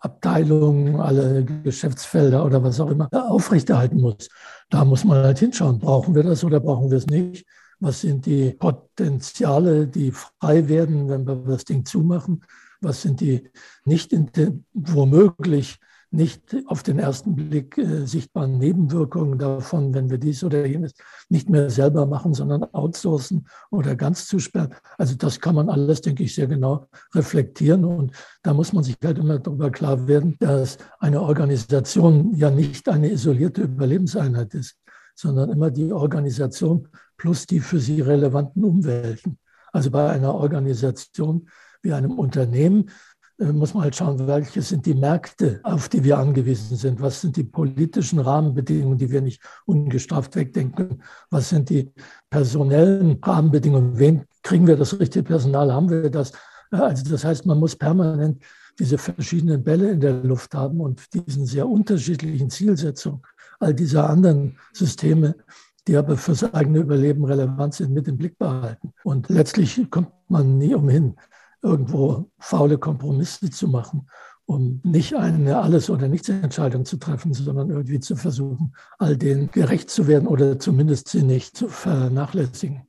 Abteilungen, 0.00 1.00
alle 1.00 1.44
Geschäftsfelder 1.44 2.44
oder 2.44 2.62
was 2.62 2.78
auch 2.78 2.90
immer 2.90 3.08
aufrechterhalten 3.10 4.00
muss. 4.00 4.28
Da 4.68 4.84
muss 4.84 5.04
man 5.04 5.24
halt 5.24 5.38
hinschauen, 5.38 5.78
brauchen 5.78 6.14
wir 6.14 6.22
das 6.22 6.44
oder 6.44 6.60
brauchen 6.60 6.90
wir 6.90 6.98
es 6.98 7.06
nicht? 7.06 7.46
Was 7.80 8.02
sind 8.02 8.26
die 8.26 8.50
Potenziale, 8.52 9.86
die 9.86 10.10
frei 10.10 10.68
werden, 10.68 11.08
wenn 11.08 11.26
wir 11.26 11.36
das 11.46 11.64
Ding 11.64 11.86
zumachen? 11.86 12.42
Was 12.84 13.02
sind 13.02 13.20
die 13.20 13.50
nicht 13.84 14.12
den, 14.12 14.64
womöglich 14.72 15.78
nicht 16.14 16.56
auf 16.66 16.82
den 16.82 16.98
ersten 16.98 17.34
Blick 17.34 17.76
äh, 17.76 18.06
sichtbaren 18.06 18.58
Nebenwirkungen 18.58 19.38
davon, 19.38 19.92
wenn 19.94 20.10
wir 20.10 20.18
dies 20.18 20.44
oder 20.44 20.64
jenes 20.64 20.94
nicht 21.28 21.50
mehr 21.50 21.70
selber 21.70 22.06
machen, 22.06 22.34
sondern 22.34 22.62
outsourcen 22.72 23.48
oder 23.70 23.96
ganz 23.96 24.26
zusperren. 24.26 24.74
Also 24.96 25.16
das 25.16 25.40
kann 25.40 25.56
man 25.56 25.68
alles, 25.68 26.00
denke 26.00 26.22
ich, 26.22 26.34
sehr 26.34 26.46
genau 26.46 26.86
reflektieren. 27.14 27.84
Und 27.84 28.12
da 28.42 28.54
muss 28.54 28.72
man 28.72 28.84
sich 28.84 28.96
halt 29.02 29.18
immer 29.18 29.40
darüber 29.40 29.70
klar 29.70 30.06
werden, 30.06 30.36
dass 30.38 30.78
eine 31.00 31.20
Organisation 31.20 32.32
ja 32.34 32.50
nicht 32.50 32.88
eine 32.88 33.10
isolierte 33.10 33.62
Überlebenseinheit 33.62 34.54
ist, 34.54 34.76
sondern 35.16 35.50
immer 35.50 35.70
die 35.70 35.92
Organisation 35.92 36.88
plus 37.16 37.46
die 37.46 37.60
für 37.60 37.80
sie 37.80 38.00
relevanten 38.00 38.62
Umwelten. 38.62 39.38
Also 39.72 39.90
bei 39.90 40.08
einer 40.10 40.34
Organisation 40.34 41.48
wie 41.84 41.92
einem 41.92 42.18
Unternehmen 42.18 42.90
äh, 43.38 43.52
muss 43.52 43.74
man 43.74 43.84
halt 43.84 43.96
schauen, 43.96 44.26
welche 44.26 44.62
sind 44.62 44.86
die 44.86 44.94
Märkte, 44.94 45.60
auf 45.62 45.88
die 45.88 46.02
wir 46.02 46.18
angewiesen 46.18 46.76
sind. 46.76 47.00
Was 47.00 47.20
sind 47.20 47.36
die 47.36 47.44
politischen 47.44 48.18
Rahmenbedingungen, 48.18 48.98
die 48.98 49.10
wir 49.10 49.20
nicht 49.20 49.42
ungestraft 49.66 50.34
wegdenken? 50.34 51.02
Was 51.30 51.50
sind 51.50 51.70
die 51.70 51.92
personellen 52.30 53.18
Rahmenbedingungen? 53.22 53.98
Wen 53.98 54.24
kriegen 54.42 54.66
wir 54.66 54.76
das 54.76 54.98
richtige 54.98 55.24
Personal? 55.24 55.72
Haben 55.72 55.90
wir 55.90 56.10
das? 56.10 56.32
Also 56.70 57.08
das 57.08 57.24
heißt, 57.24 57.46
man 57.46 57.58
muss 57.58 57.76
permanent 57.76 58.42
diese 58.78 58.98
verschiedenen 58.98 59.62
Bälle 59.62 59.90
in 59.92 60.00
der 60.00 60.24
Luft 60.24 60.54
haben 60.54 60.80
und 60.80 61.02
diesen 61.14 61.46
sehr 61.46 61.68
unterschiedlichen 61.68 62.50
Zielsetzungen 62.50 63.22
all 63.60 63.74
dieser 63.74 64.10
anderen 64.10 64.58
Systeme, 64.72 65.36
die 65.86 65.96
aber 65.96 66.16
fürs 66.16 66.42
eigene 66.54 66.80
Überleben 66.80 67.24
relevant 67.24 67.74
sind, 67.74 67.92
mit 67.92 68.08
im 68.08 68.16
Blick 68.16 68.38
behalten. 68.38 68.92
Und 69.04 69.28
letztlich 69.28 69.88
kommt 69.90 70.10
man 70.28 70.58
nie 70.58 70.74
umhin, 70.74 71.14
irgendwo 71.64 72.30
faule 72.38 72.78
Kompromisse 72.78 73.50
zu 73.50 73.66
machen, 73.66 74.08
um 74.46 74.80
nicht 74.84 75.14
eine 75.14 75.58
Alles- 75.58 75.90
oder 75.90 76.06
Nichts-Entscheidung 76.06 76.84
zu 76.84 76.98
treffen, 76.98 77.32
sondern 77.32 77.70
irgendwie 77.70 78.00
zu 78.00 78.14
versuchen, 78.14 78.74
all 78.98 79.16
denen 79.16 79.50
gerecht 79.50 79.90
zu 79.90 80.06
werden 80.06 80.28
oder 80.28 80.58
zumindest 80.58 81.08
sie 81.08 81.22
nicht 81.22 81.56
zu 81.56 81.68
vernachlässigen. 81.68 82.82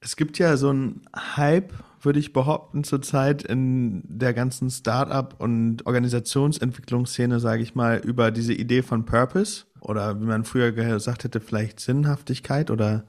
Es 0.00 0.16
gibt 0.16 0.38
ja 0.38 0.56
so 0.56 0.70
einen 0.70 1.02
Hype, 1.16 1.72
würde 2.00 2.18
ich 2.18 2.32
behaupten, 2.32 2.82
zurzeit 2.82 3.44
in 3.44 4.02
der 4.08 4.34
ganzen 4.34 4.68
Startup- 4.68 5.40
und 5.40 5.86
Organisationsentwicklungsszene, 5.86 7.38
sage 7.38 7.62
ich 7.62 7.76
mal, 7.76 7.98
über 7.98 8.32
diese 8.32 8.52
Idee 8.52 8.82
von 8.82 9.04
Purpose 9.04 9.66
oder 9.80 10.20
wie 10.20 10.24
man 10.24 10.42
früher 10.42 10.72
gesagt 10.72 11.22
hätte, 11.22 11.40
vielleicht 11.40 11.78
Sinnhaftigkeit 11.78 12.72
oder 12.72 13.04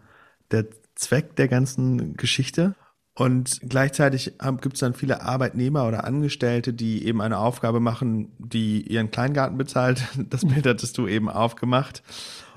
der 0.52 0.68
Zweck 0.94 1.36
der 1.36 1.48
ganzen 1.48 2.16
Geschichte. 2.16 2.76
Und 3.16 3.60
gleichzeitig 3.62 4.34
gibt 4.62 4.74
es 4.74 4.80
dann 4.80 4.96
viele 4.96 5.22
Arbeitnehmer 5.22 5.88
oder 5.88 6.04
Angestellte, 6.04 6.74
die 6.74 7.06
eben 7.06 7.22
eine 7.22 7.38
Aufgabe 7.38 7.80
machen, 7.80 8.32
die 8.40 8.82
ihren 8.82 9.12
Kleingarten 9.12 9.58
bezahlt. 9.58 10.04
Das 10.30 10.46
Bild 10.46 10.66
hattest 10.66 10.98
du 10.98 11.08
eben 11.08 11.30
aufgemacht. 11.30 12.02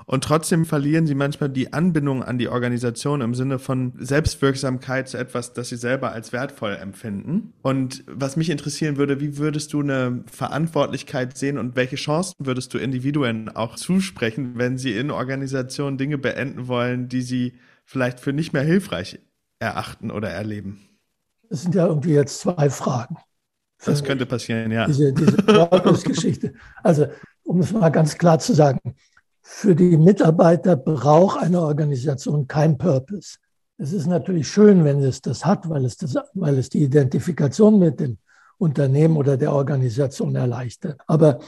Und 0.05 0.23
trotzdem 0.23 0.65
verlieren 0.65 1.05
sie 1.05 1.15
manchmal 1.15 1.49
die 1.49 1.73
Anbindung 1.73 2.23
an 2.23 2.37
die 2.37 2.47
Organisation 2.47 3.19
im 3.19 3.35
Sinne 3.35 3.59
von 3.59 3.91
Selbstwirksamkeit 3.97 5.09
zu 5.09 5.17
etwas, 5.17 5.53
das 5.53 5.67
sie 5.67 5.75
selber 5.75 6.13
als 6.13 6.31
wertvoll 6.31 6.75
empfinden. 6.75 7.53
Und 7.61 8.05
was 8.07 8.37
mich 8.37 8.49
interessieren 8.49 8.95
würde, 8.95 9.19
wie 9.19 9.37
würdest 9.37 9.73
du 9.73 9.81
eine 9.81 10.23
Verantwortlichkeit 10.31 11.37
sehen 11.37 11.57
und 11.57 11.75
welche 11.75 11.97
Chancen 11.97 12.33
würdest 12.39 12.73
du 12.73 12.77
Individuen 12.77 13.49
auch 13.49 13.75
zusprechen, 13.75 14.53
wenn 14.55 14.77
sie 14.77 14.97
in 14.97 15.11
Organisationen 15.11 15.97
Dinge 15.97 16.17
beenden 16.17 16.69
wollen, 16.69 17.09
die 17.09 17.21
sie 17.21 17.53
vielleicht 17.83 18.21
für 18.21 18.31
nicht 18.31 18.53
mehr 18.53 18.63
hilfreich 18.63 19.19
erachten 19.59 20.11
oder 20.11 20.29
erleben? 20.29 20.87
Das 21.49 21.61
sind 21.61 21.75
ja 21.75 21.87
irgendwie 21.87 22.13
jetzt 22.13 22.39
zwei 22.39 22.69
Fragen. 22.69 23.17
Das 23.85 24.03
könnte 24.03 24.25
passieren, 24.25 24.71
ja. 24.71 24.87
Diese, 24.87 25.13
diese 25.13 25.37
Geschichte. 26.03 26.53
Also, 26.83 27.07
um 27.43 27.59
es 27.59 27.71
mal 27.71 27.89
ganz 27.89 28.17
klar 28.17 28.39
zu 28.39 28.53
sagen, 28.53 28.79
für 29.41 29.75
die 29.75 29.97
Mitarbeiter 29.97 30.75
braucht 30.75 31.41
eine 31.41 31.61
Organisation 31.61 32.47
kein 32.47 32.77
Purpose. 32.77 33.37
Es 33.77 33.93
ist 33.93 34.07
natürlich 34.07 34.47
schön, 34.47 34.83
wenn 34.83 35.01
es 35.03 35.21
das 35.21 35.45
hat, 35.45 35.69
weil 35.69 35.85
es, 35.85 35.95
das, 35.97 36.15
weil 36.33 36.57
es 36.57 36.69
die 36.69 36.83
Identifikation 36.83 37.79
mit 37.79 37.99
dem 37.99 38.17
Unternehmen 38.57 39.15
oder 39.15 39.37
der 39.37 39.53
Organisation 39.53 40.35
erleichtert. 40.35 40.99
Aber 41.05 41.39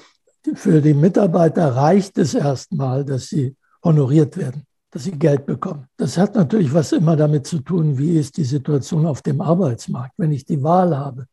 für 0.54 0.82
die 0.82 0.94
Mitarbeiter 0.94 1.76
reicht 1.76 2.18
es 2.20 2.36
erstmal, 2.36 3.04
dass 3.04 3.28
sie 3.28 3.56
honoriert 3.84 4.38
werden 4.38 4.66
dass 4.92 5.04
sie 5.04 5.12
Geld 5.12 5.46
bekommen. 5.46 5.88
Das 5.98 6.18
hat 6.18 6.36
natürlich 6.36 6.74
was 6.74 6.92
immer 6.92 7.16
damit 7.16 7.46
zu 7.46 7.60
tun, 7.60 7.98
wie 7.98 8.18
ist 8.18 8.38
die 8.38 8.44
Situation 8.44 9.06
auf 9.06 9.22
dem 9.22 9.42
Arbeitsmarkt. 9.42 10.14
Wenn 10.18 10.32
ich 10.32 10.46
die 10.46 10.64
Wahl 10.64 10.98
habe 10.98 11.28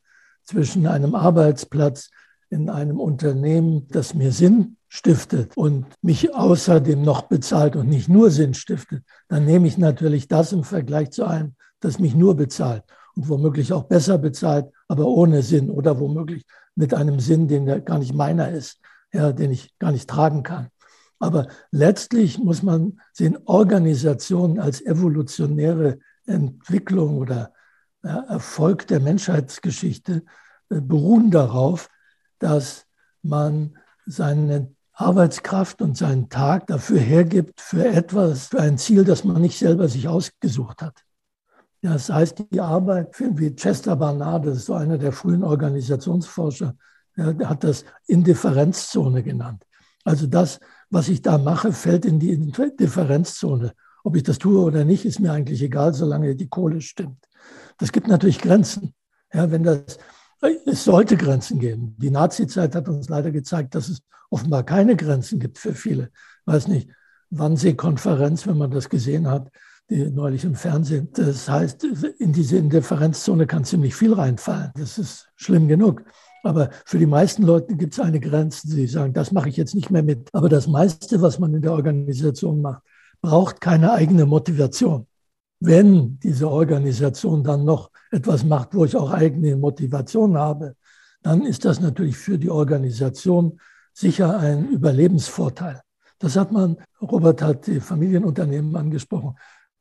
zwischen 0.44 0.86
einem 0.86 1.14
Arbeitsplatz 1.14 2.10
in 2.50 2.70
einem 2.70 3.00
Unternehmen, 3.00 3.88
das 3.88 4.14
mir 4.14 4.32
Sinn 4.32 4.76
stiftet 4.88 5.56
und 5.56 5.86
mich 6.02 6.34
außerdem 6.34 7.02
noch 7.02 7.22
bezahlt 7.22 7.76
und 7.76 7.88
nicht 7.88 8.08
nur 8.08 8.30
Sinn 8.30 8.54
stiftet, 8.54 9.02
dann 9.28 9.44
nehme 9.44 9.66
ich 9.66 9.78
natürlich 9.78 10.28
das 10.28 10.52
im 10.52 10.62
Vergleich 10.62 11.10
zu 11.10 11.24
einem, 11.24 11.54
das 11.80 11.98
mich 11.98 12.14
nur 12.14 12.36
bezahlt 12.36 12.84
und 13.16 13.28
womöglich 13.28 13.72
auch 13.72 13.84
besser 13.84 14.18
bezahlt, 14.18 14.66
aber 14.88 15.06
ohne 15.06 15.42
Sinn 15.42 15.70
oder 15.70 15.98
womöglich 15.98 16.44
mit 16.76 16.94
einem 16.94 17.20
Sinn, 17.20 17.48
den 17.48 17.84
gar 17.84 17.98
nicht 17.98 18.14
meiner 18.14 18.50
ist, 18.50 18.78
ja, 19.12 19.32
den 19.32 19.50
ich 19.50 19.76
gar 19.78 19.92
nicht 19.92 20.08
tragen 20.08 20.42
kann. 20.42 20.68
Aber 21.18 21.48
letztlich 21.70 22.38
muss 22.38 22.62
man 22.62 23.00
sehen, 23.12 23.38
Organisationen 23.46 24.58
als 24.58 24.84
evolutionäre 24.84 25.98
Entwicklung 26.26 27.18
oder 27.18 27.52
Erfolg 28.02 28.86
der 28.86 29.00
Menschheitsgeschichte 29.00 30.22
äh, 30.70 30.80
beruhen 30.80 31.30
darauf, 31.30 31.88
dass 32.38 32.86
man 33.22 33.76
seine 34.04 34.72
Arbeitskraft 34.92 35.82
und 35.82 35.96
seinen 35.96 36.28
Tag 36.28 36.68
dafür 36.68 37.00
hergibt, 37.00 37.60
für 37.60 37.86
etwas, 37.86 38.46
für 38.48 38.60
ein 38.60 38.78
Ziel, 38.78 39.04
das 39.04 39.24
man 39.24 39.42
nicht 39.42 39.58
selber 39.58 39.88
sich 39.88 40.08
ausgesucht 40.08 40.80
hat. 40.82 41.02
Das 41.82 42.08
heißt, 42.08 42.44
die 42.50 42.60
Arbeit, 42.60 43.14
wie 43.18 43.54
Chester 43.54 43.96
Barnard, 43.96 44.46
das 44.46 44.58
ist 44.58 44.66
so 44.66 44.74
einer 44.74 44.98
der 44.98 45.12
frühen 45.12 45.44
Organisationsforscher, 45.44 46.74
Er 47.16 47.48
hat 47.48 47.64
das 47.64 47.84
Indifferenzzone 48.06 49.22
genannt. 49.22 49.64
Also 50.04 50.26
das, 50.26 50.60
was 50.90 51.08
ich 51.08 51.22
da 51.22 51.38
mache, 51.38 51.72
fällt 51.72 52.04
in 52.04 52.18
die 52.18 52.52
Differenzzone. 52.78 53.72
Ob 54.04 54.16
ich 54.16 54.22
das 54.22 54.38
tue 54.38 54.60
oder 54.60 54.84
nicht, 54.84 55.04
ist 55.04 55.20
mir 55.20 55.32
eigentlich 55.32 55.62
egal, 55.62 55.92
solange 55.94 56.36
die 56.36 56.48
Kohle 56.48 56.80
stimmt. 56.80 57.26
Das 57.78 57.92
gibt 57.92 58.08
natürlich 58.08 58.38
Grenzen. 58.38 58.94
Ja, 59.32 59.50
wenn 59.50 59.64
das, 59.64 59.98
es 60.64 60.84
sollte 60.84 61.16
Grenzen 61.16 61.58
geben. 61.58 61.96
Die 61.98 62.10
Nazi-Zeit 62.10 62.74
hat 62.74 62.88
uns 62.88 63.08
leider 63.08 63.32
gezeigt, 63.32 63.74
dass 63.74 63.88
es 63.88 64.02
offenbar 64.30 64.62
keine 64.62 64.96
Grenzen 64.96 65.40
gibt 65.40 65.58
für 65.58 65.74
viele. 65.74 66.10
Ich 66.46 66.52
weiß 66.52 66.68
nicht, 66.68 66.88
Wannsee-Konferenz, 67.30 68.46
wenn 68.46 68.58
man 68.58 68.70
das 68.70 68.88
gesehen 68.88 69.28
hat, 69.28 69.50
die 69.90 70.10
neulich 70.10 70.44
im 70.44 70.54
Fernsehen. 70.54 71.08
Das 71.12 71.48
heißt, 71.48 71.84
in 72.18 72.32
diese 72.32 72.56
Indifferenzzone 72.56 73.46
kann 73.46 73.64
ziemlich 73.64 73.94
viel 73.94 74.12
reinfallen. 74.12 74.72
Das 74.76 74.98
ist 74.98 75.28
schlimm 75.36 75.68
genug. 75.68 76.04
Aber 76.46 76.70
für 76.84 76.98
die 76.98 77.06
meisten 77.06 77.42
Leute 77.42 77.76
gibt 77.76 77.92
es 77.92 78.00
eine 78.00 78.20
Grenze. 78.20 78.68
Sie 78.68 78.86
sagen, 78.86 79.12
das 79.12 79.32
mache 79.32 79.48
ich 79.48 79.56
jetzt 79.56 79.74
nicht 79.74 79.90
mehr 79.90 80.02
mit. 80.02 80.28
Aber 80.32 80.48
das 80.48 80.66
meiste, 80.66 81.20
was 81.20 81.38
man 81.38 81.54
in 81.54 81.62
der 81.62 81.72
Organisation 81.72 82.60
macht, 82.62 82.82
braucht 83.20 83.60
keine 83.60 83.92
eigene 83.92 84.26
Motivation. 84.26 85.06
Wenn 85.60 86.18
diese 86.20 86.50
Organisation 86.50 87.42
dann 87.42 87.64
noch 87.64 87.90
etwas 88.10 88.44
macht, 88.44 88.74
wo 88.74 88.84
ich 88.84 88.94
auch 88.96 89.10
eigene 89.10 89.56
Motivation 89.56 90.36
habe, 90.36 90.76
dann 91.22 91.42
ist 91.42 91.64
das 91.64 91.80
natürlich 91.80 92.16
für 92.16 92.38
die 92.38 92.50
Organisation 92.50 93.58
sicher 93.92 94.38
ein 94.38 94.68
Überlebensvorteil. 94.68 95.80
Das 96.18 96.36
hat 96.36 96.52
man, 96.52 96.76
Robert 97.00 97.42
hat 97.42 97.66
die 97.66 97.80
Familienunternehmen 97.80 98.76
angesprochen, 98.76 99.36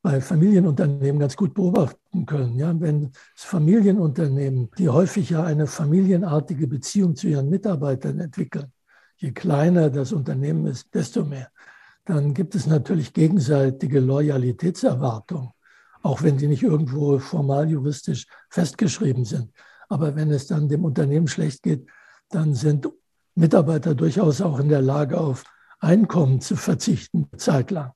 bei 0.06 0.22
Familienunternehmen 0.22 1.20
ganz 1.20 1.36
gut 1.36 1.56
beobachten 1.56 2.28
können. 2.28 2.60
Ja, 2.60 2.80
wenn 2.80 3.10
Familienunternehmen, 3.34 4.70
die 4.78 4.88
häufig 4.88 5.32
ja 5.32 5.44
eine 5.44 5.66
familienartige 5.66 6.68
Beziehung 6.68 7.16
zu 7.16 7.28
ihren 7.28 7.50
Mitarbeitern 7.50 8.20
entwickeln, 8.20 8.72
je 9.18 9.32
kleiner 9.32 9.90
das 9.90 10.14
Unternehmen 10.14 10.68
ist, 10.68 10.94
desto 10.94 11.26
mehr, 11.26 11.50
dann 12.06 12.36
gibt 12.36 12.54
es 12.54 12.68
natürlich 12.68 13.14
gegenseitige 13.14 14.00
Loyalitätserwartungen, 14.00 15.50
auch 16.04 16.22
wenn 16.22 16.38
die 16.38 16.50
nicht 16.50 16.62
irgendwo 16.62 17.18
formal 17.18 17.68
juristisch 17.68 18.28
festgeschrieben 18.52 19.26
sind. 19.26 19.50
Aber 19.90 20.16
wenn 20.16 20.30
es 20.30 20.46
dann 20.46 20.70
dem 20.70 20.86
Unternehmen 20.86 21.28
schlecht 21.28 21.64
geht, 21.64 21.88
dann 22.30 22.54
sind 22.54 22.88
Mitarbeiter 23.34 23.96
durchaus 23.96 24.40
auch 24.40 24.60
in 24.60 24.70
der 24.70 24.84
Lage, 24.84 25.20
auf 25.20 25.46
Einkommen 25.80 26.42
zu 26.42 26.56
verzichten, 26.56 27.28
zeitlang. 27.38 27.92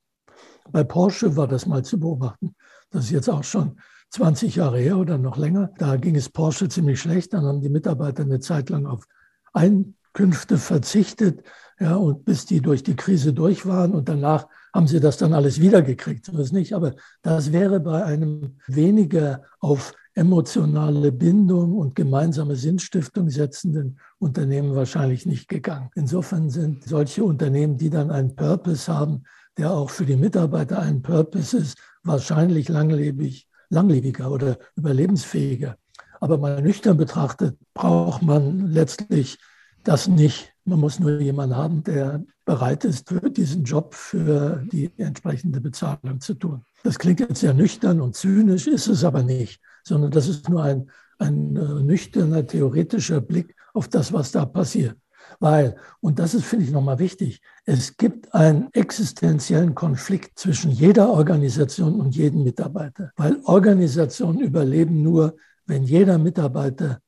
Bei 0.71 0.84
Porsche 0.84 1.36
war 1.36 1.47
das 1.47 1.65
mal 1.65 1.84
zu 1.84 1.99
beobachten. 1.99 2.55
Das 2.91 3.05
ist 3.05 3.12
jetzt 3.12 3.29
auch 3.29 3.43
schon 3.43 3.79
20 4.12 4.55
Jahre 4.55 4.79
her 4.79 4.97
oder 4.97 5.17
noch 5.17 5.38
länger. 5.38 5.71
Da 5.77 5.95
ging 5.95 6.15
es 6.15 6.29
Porsche 6.29 6.69
ziemlich 6.69 6.99
schlecht. 6.99 7.34
Dann 7.34 7.45
haben 7.45 7.62
die 7.62 7.69
Mitarbeiter 7.69 8.23
eine 8.23 8.39
Zeit 8.39 8.69
lang 8.69 8.86
auf 8.86 9.05
Einkünfte 9.53 10.58
verzichtet, 10.58 11.43
ja, 11.79 11.95
und 11.95 12.25
bis 12.25 12.45
die 12.45 12.62
durch 12.62 12.84
die 12.84 12.95
Krise 12.95 13.34
durch 13.34 13.65
waren. 13.65 13.93
Und 13.93 14.10
danach 14.10 14.47
haben 14.73 14.88
sie 14.88 14.99
das 14.99 15.17
dann 15.17 15.34
alles 15.34 15.62
wiedergekriegt. 15.62 16.25
So 16.25 16.38
ist 16.38 16.53
nicht. 16.53 16.73
Aber 16.73 16.95
das 17.21 17.51
wäre 17.51 17.79
bei 17.79 18.03
einem 18.03 18.58
weniger 18.67 19.43
auf 19.60 19.93
emotionale 20.13 21.12
Bindung 21.12 21.77
und 21.77 21.95
gemeinsame 21.95 22.55
Sinnstiftung 22.55 23.29
setzenden 23.29 23.99
Unternehmen 24.17 24.75
wahrscheinlich 24.75 25.25
nicht 25.25 25.47
gegangen. 25.47 25.89
Insofern 25.95 26.49
sind 26.49 26.84
solche 26.84 27.23
Unternehmen, 27.23 27.77
die 27.77 27.89
dann 27.89 28.12
einen 28.12 28.36
Purpose 28.36 28.93
haben, 28.93 29.23
der 29.57 29.71
auch 29.71 29.89
für 29.89 30.05
die 30.05 30.15
Mitarbeiter 30.15 30.79
einen 30.79 31.01
Purpose 31.01 31.57
ist, 31.57 31.77
wahrscheinlich 32.03 32.69
langlebig, 32.69 33.47
langlebiger 33.69 34.31
oder 34.31 34.57
überlebensfähiger. 34.75 35.77
Aber 36.21 36.38
mal 36.38 36.62
nüchtern 36.62 36.97
betrachtet 36.97 37.57
braucht 37.73 38.21
man 38.21 38.67
letztlich 38.67 39.38
das 39.83 40.07
nicht. 40.07 40.53
Man 40.65 40.79
muss 40.79 40.99
nur 40.99 41.19
jemanden 41.19 41.55
haben, 41.55 41.83
der 41.83 42.23
bereit 42.45 42.83
ist, 42.83 43.13
diesen 43.38 43.63
Job 43.63 43.95
für 43.95 44.63
die 44.71 44.91
entsprechende 44.97 45.62
Bezahlung 45.62 46.19
zu 46.19 46.33
tun. 46.33 46.63
Das 46.83 46.99
klingt 46.99 47.21
jetzt 47.21 47.39
sehr 47.39 47.53
nüchtern 47.53 48.01
und 48.01 48.15
zynisch, 48.15 48.67
ist 48.67 48.88
es 48.88 49.03
aber 49.03 49.23
nicht 49.23 49.62
sondern 49.89 50.12
das 50.12 50.27
ist 50.27 50.49
nur 50.49 50.63
ein, 50.63 50.89
ein 51.17 51.55
äh, 51.55 51.83
nüchterner, 51.83 52.45
theoretischer 52.45 53.21
Blick 53.21 53.55
auf 53.73 53.88
das, 53.88 54.13
was 54.13 54.31
da 54.31 54.45
passiert. 54.45 54.97
Weil, 55.39 55.77
und 56.01 56.19
das 56.19 56.33
ist, 56.33 56.45
finde 56.45 56.65
ich, 56.65 56.71
nochmal 56.71 56.99
wichtig, 56.99 57.41
es 57.65 57.97
gibt 57.97 58.33
einen 58.33 58.69
existenziellen 58.73 59.75
Konflikt 59.75 60.37
zwischen 60.37 60.71
jeder 60.71 61.09
Organisation 61.09 61.99
und 61.99 62.15
jedem 62.15 62.43
Mitarbeiter. 62.43 63.11
Weil 63.15 63.37
Organisationen 63.43 64.39
überleben 64.39 65.01
nur, 65.01 65.35
wenn 65.65 65.83
jeder 65.83 66.17
Mitarbeiter 66.17 66.99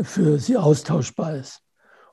für 0.00 0.38
sie 0.38 0.56
austauschbar 0.56 1.36
ist. 1.36 1.60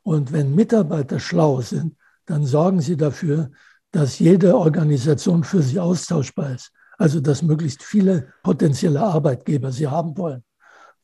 Und 0.03 0.31
wenn 0.31 0.55
Mitarbeiter 0.55 1.19
schlau 1.19 1.61
sind, 1.61 1.95
dann 2.25 2.45
sorgen 2.45 2.81
sie 2.81 2.97
dafür, 2.97 3.51
dass 3.91 4.19
jede 4.19 4.55
Organisation 4.55 5.43
für 5.43 5.61
sie 5.61 5.79
austauschbar 5.79 6.55
ist 6.55 6.71
also 7.01 7.19
dass 7.19 7.41
möglichst 7.41 7.81
viele 7.81 8.31
potenzielle 8.43 9.01
Arbeitgeber 9.01 9.71
sie 9.71 9.87
haben 9.87 10.15
wollen. 10.17 10.43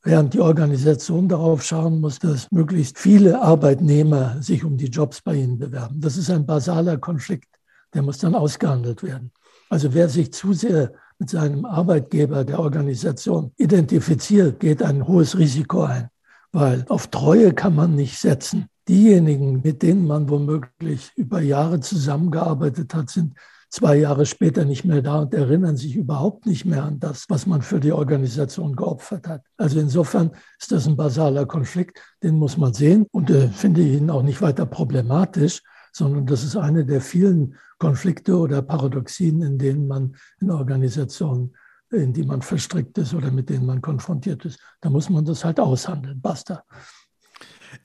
Während 0.03 0.33
die 0.33 0.39
Organisation 0.39 1.27
darauf 1.27 1.63
schauen 1.63 1.99
muss, 1.99 2.19
dass 2.19 2.49
möglichst 2.51 2.97
viele 2.97 3.41
Arbeitnehmer 3.41 4.41
sich 4.41 4.63
um 4.63 4.77
die 4.77 4.87
Jobs 4.87 5.21
bei 5.21 5.35
ihnen 5.35 5.57
bewerben. 5.57 5.99
Das 5.99 6.17
ist 6.17 6.29
ein 6.29 6.45
basaler 6.45 6.97
Konflikt, 6.97 7.49
der 7.93 8.03
muss 8.03 8.19
dann 8.19 8.35
ausgehandelt 8.35 9.03
werden. 9.03 9.31
Also 9.69 9.93
wer 9.93 10.07
sich 10.07 10.31
zu 10.31 10.53
sehr 10.53 10.93
mit 11.19 11.29
seinem 11.29 11.65
Arbeitgeber 11.65 12.45
der 12.45 12.59
Organisation 12.59 13.51
identifiziert, 13.57 14.59
geht 14.59 14.83
ein 14.83 15.07
hohes 15.07 15.37
Risiko 15.37 15.83
ein, 15.83 16.09
weil 16.51 16.85
auf 16.89 17.07
Treue 17.07 17.53
kann 17.53 17.75
man 17.75 17.95
nicht 17.95 18.17
setzen. 18.17 18.67
Diejenigen, 18.87 19.61
mit 19.61 19.81
denen 19.81 20.07
man 20.07 20.29
womöglich 20.29 21.11
über 21.15 21.41
Jahre 21.41 21.81
zusammengearbeitet 21.81 22.93
hat, 22.93 23.09
sind 23.09 23.33
zwei 23.69 23.97
Jahre 23.97 24.25
später 24.25 24.65
nicht 24.65 24.85
mehr 24.85 25.01
da 25.01 25.19
und 25.19 25.33
erinnern 25.33 25.77
sich 25.77 25.95
überhaupt 25.95 26.45
nicht 26.45 26.65
mehr 26.65 26.83
an 26.83 26.99
das, 26.99 27.25
was 27.29 27.45
man 27.45 27.61
für 27.61 27.79
die 27.79 27.91
Organisation 27.91 28.75
geopfert 28.75 29.27
hat. 29.27 29.41
Also 29.57 29.79
insofern 29.79 30.31
ist 30.59 30.71
das 30.71 30.87
ein 30.87 30.97
basaler 30.97 31.45
Konflikt, 31.45 31.99
den 32.23 32.35
muss 32.35 32.57
man 32.57 32.73
sehen 32.73 33.05
und 33.11 33.29
äh, 33.29 33.49
finde 33.49 33.81
ihn 33.81 34.09
auch 34.09 34.23
nicht 34.23 34.41
weiter 34.41 34.65
problematisch, 34.65 35.61
sondern 35.91 36.25
das 36.25 36.43
ist 36.43 36.55
eine 36.55 36.85
der 36.85 37.01
vielen 37.01 37.55
Konflikte 37.79 38.37
oder 38.37 38.61
Paradoxien, 38.61 39.41
in 39.41 39.57
denen 39.57 39.87
man 39.87 40.15
in 40.39 40.51
Organisationen 40.51 41.53
in 41.91 42.13
die 42.13 42.23
man 42.23 42.41
verstrickt 42.41 42.97
ist 42.97 43.13
oder 43.13 43.31
mit 43.31 43.49
denen 43.49 43.65
man 43.65 43.81
konfrontiert 43.81 44.43
ist. 44.45 44.59
Da 44.81 44.89
muss 44.89 45.09
man 45.09 45.23
das 45.23 45.45
halt 45.45 45.59
aushandeln. 45.59 46.19
Basta. 46.19 46.63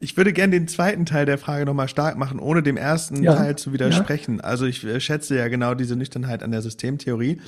Ich 0.00 0.16
würde 0.16 0.32
gerne 0.32 0.52
den 0.52 0.68
zweiten 0.68 1.06
Teil 1.06 1.26
der 1.26 1.38
Frage 1.38 1.64
nochmal 1.64 1.88
stark 1.88 2.16
machen, 2.16 2.38
ohne 2.38 2.62
dem 2.62 2.76
ersten 2.76 3.22
ja. 3.22 3.34
Teil 3.34 3.56
zu 3.56 3.72
widersprechen. 3.72 4.38
Ja. 4.38 4.44
Also 4.44 4.66
ich 4.66 4.84
äh, 4.84 5.00
schätze 5.00 5.36
ja 5.36 5.48
genau 5.48 5.74
diese 5.74 5.96
Nüchternheit 5.96 6.42
an 6.42 6.50
der 6.50 6.62
Systemtheorie. 6.62 7.40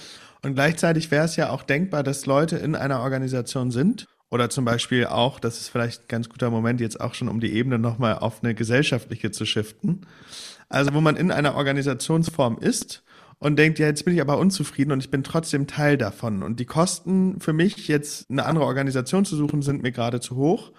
Und 0.43 0.55
gleichzeitig 0.55 1.11
wäre 1.11 1.25
es 1.25 1.37
ja 1.37 1.51
auch 1.51 1.63
denkbar, 1.63 2.03
dass 2.03 2.27
Leute 2.27 2.57
in 2.57 2.75
einer 2.75 3.01
Organisation 3.01 3.71
sind 3.71 4.07
oder 4.31 4.51
zum 4.51 4.65
Beispiel 4.65 5.07
auch, 5.07 5.39
das 5.41 5.61
ist 5.61 5.69
vielleicht 5.69 6.03
ein 6.03 6.09
ganz 6.09 6.29
guter 6.29 6.51
Moment, 6.51 6.81
jetzt 6.81 7.01
auch 7.01 7.15
schon 7.15 7.29
um 7.29 7.41
die 7.41 7.53
Ebene 7.53 7.79
nochmal 7.79 8.19
auf 8.19 8.43
eine 8.43 8.55
gesellschaftliche 8.55 9.31
zu 9.31 9.47
shiften. 9.47 10.07
Also 10.69 10.93
wo 10.93 11.01
man 11.01 11.17
in 11.17 11.31
einer 11.31 11.55
Organisationsform 11.55 12.59
ist 12.59 13.05
und 13.39 13.57
denkt, 13.59 13.79
ja, 13.79 13.87
jetzt 13.87 14.05
bin 14.05 14.15
ich 14.15 14.21
aber 14.21 14.39
unzufrieden 14.39 14.93
und 14.93 15.01
ich 15.01 15.11
bin 15.11 15.23
trotzdem 15.23 15.67
Teil 15.67 15.97
davon. 15.97 16.43
Und 16.43 16.59
die 16.61 16.65
Kosten 16.65 17.41
für 17.41 17.53
mich, 17.53 17.89
jetzt 17.89 18.31
eine 18.31 18.45
andere 18.45 18.65
Organisation 18.65 19.25
zu 19.25 19.37
suchen, 19.37 19.63
sind 19.63 19.83
mir 19.83 19.93
gerade 19.93 20.21
zu 20.21 20.37
hoch 20.37 20.73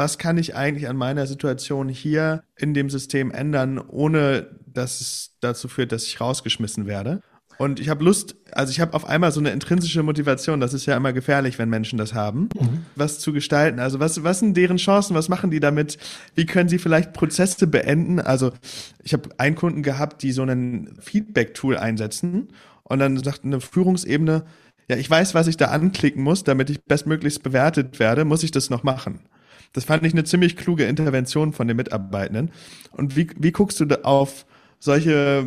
was 0.00 0.16
kann 0.16 0.38
ich 0.38 0.56
eigentlich 0.56 0.88
an 0.88 0.96
meiner 0.96 1.26
Situation 1.26 1.90
hier 1.90 2.42
in 2.56 2.72
dem 2.72 2.88
System 2.88 3.30
ändern, 3.30 3.78
ohne 3.78 4.46
dass 4.66 5.02
es 5.02 5.36
dazu 5.40 5.68
führt, 5.68 5.92
dass 5.92 6.06
ich 6.06 6.22
rausgeschmissen 6.22 6.86
werde. 6.86 7.20
Und 7.58 7.80
ich 7.80 7.90
habe 7.90 8.02
Lust, 8.02 8.34
also 8.52 8.70
ich 8.70 8.80
habe 8.80 8.94
auf 8.94 9.04
einmal 9.04 9.30
so 9.30 9.40
eine 9.40 9.50
intrinsische 9.50 10.02
Motivation, 10.02 10.58
das 10.58 10.72
ist 10.72 10.86
ja 10.86 10.96
immer 10.96 11.12
gefährlich, 11.12 11.58
wenn 11.58 11.68
Menschen 11.68 11.98
das 11.98 12.14
haben, 12.14 12.48
mhm. 12.58 12.86
was 12.96 13.18
zu 13.18 13.34
gestalten. 13.34 13.78
Also 13.78 14.00
was, 14.00 14.24
was 14.24 14.38
sind 14.38 14.56
deren 14.56 14.78
Chancen, 14.78 15.14
was 15.14 15.28
machen 15.28 15.50
die 15.50 15.60
damit? 15.60 15.98
Wie 16.34 16.46
können 16.46 16.70
sie 16.70 16.78
vielleicht 16.78 17.12
Prozesse 17.12 17.66
beenden? 17.66 18.20
Also 18.20 18.52
ich 19.04 19.12
habe 19.12 19.28
einen 19.36 19.54
Kunden 19.54 19.82
gehabt, 19.82 20.22
die 20.22 20.32
so 20.32 20.44
ein 20.44 20.96
Feedback-Tool 20.98 21.76
einsetzen 21.76 22.48
und 22.84 23.00
dann 23.00 23.22
sagt 23.22 23.44
eine 23.44 23.60
Führungsebene, 23.60 24.46
ja, 24.88 24.96
ich 24.96 25.10
weiß, 25.10 25.34
was 25.34 25.46
ich 25.46 25.58
da 25.58 25.66
anklicken 25.66 26.22
muss, 26.22 26.42
damit 26.42 26.70
ich 26.70 26.82
bestmöglichst 26.82 27.42
bewertet 27.42 27.98
werde, 27.98 28.24
muss 28.24 28.42
ich 28.42 28.50
das 28.50 28.70
noch 28.70 28.82
machen? 28.82 29.20
Das 29.72 29.84
fand 29.84 30.04
ich 30.04 30.12
eine 30.12 30.24
ziemlich 30.24 30.56
kluge 30.56 30.84
Intervention 30.84 31.52
von 31.52 31.68
den 31.68 31.76
Mitarbeitenden. 31.76 32.50
Und 32.92 33.16
wie, 33.16 33.28
wie 33.38 33.52
guckst 33.52 33.80
du 33.80 34.04
auf 34.04 34.46
solche 34.80 35.46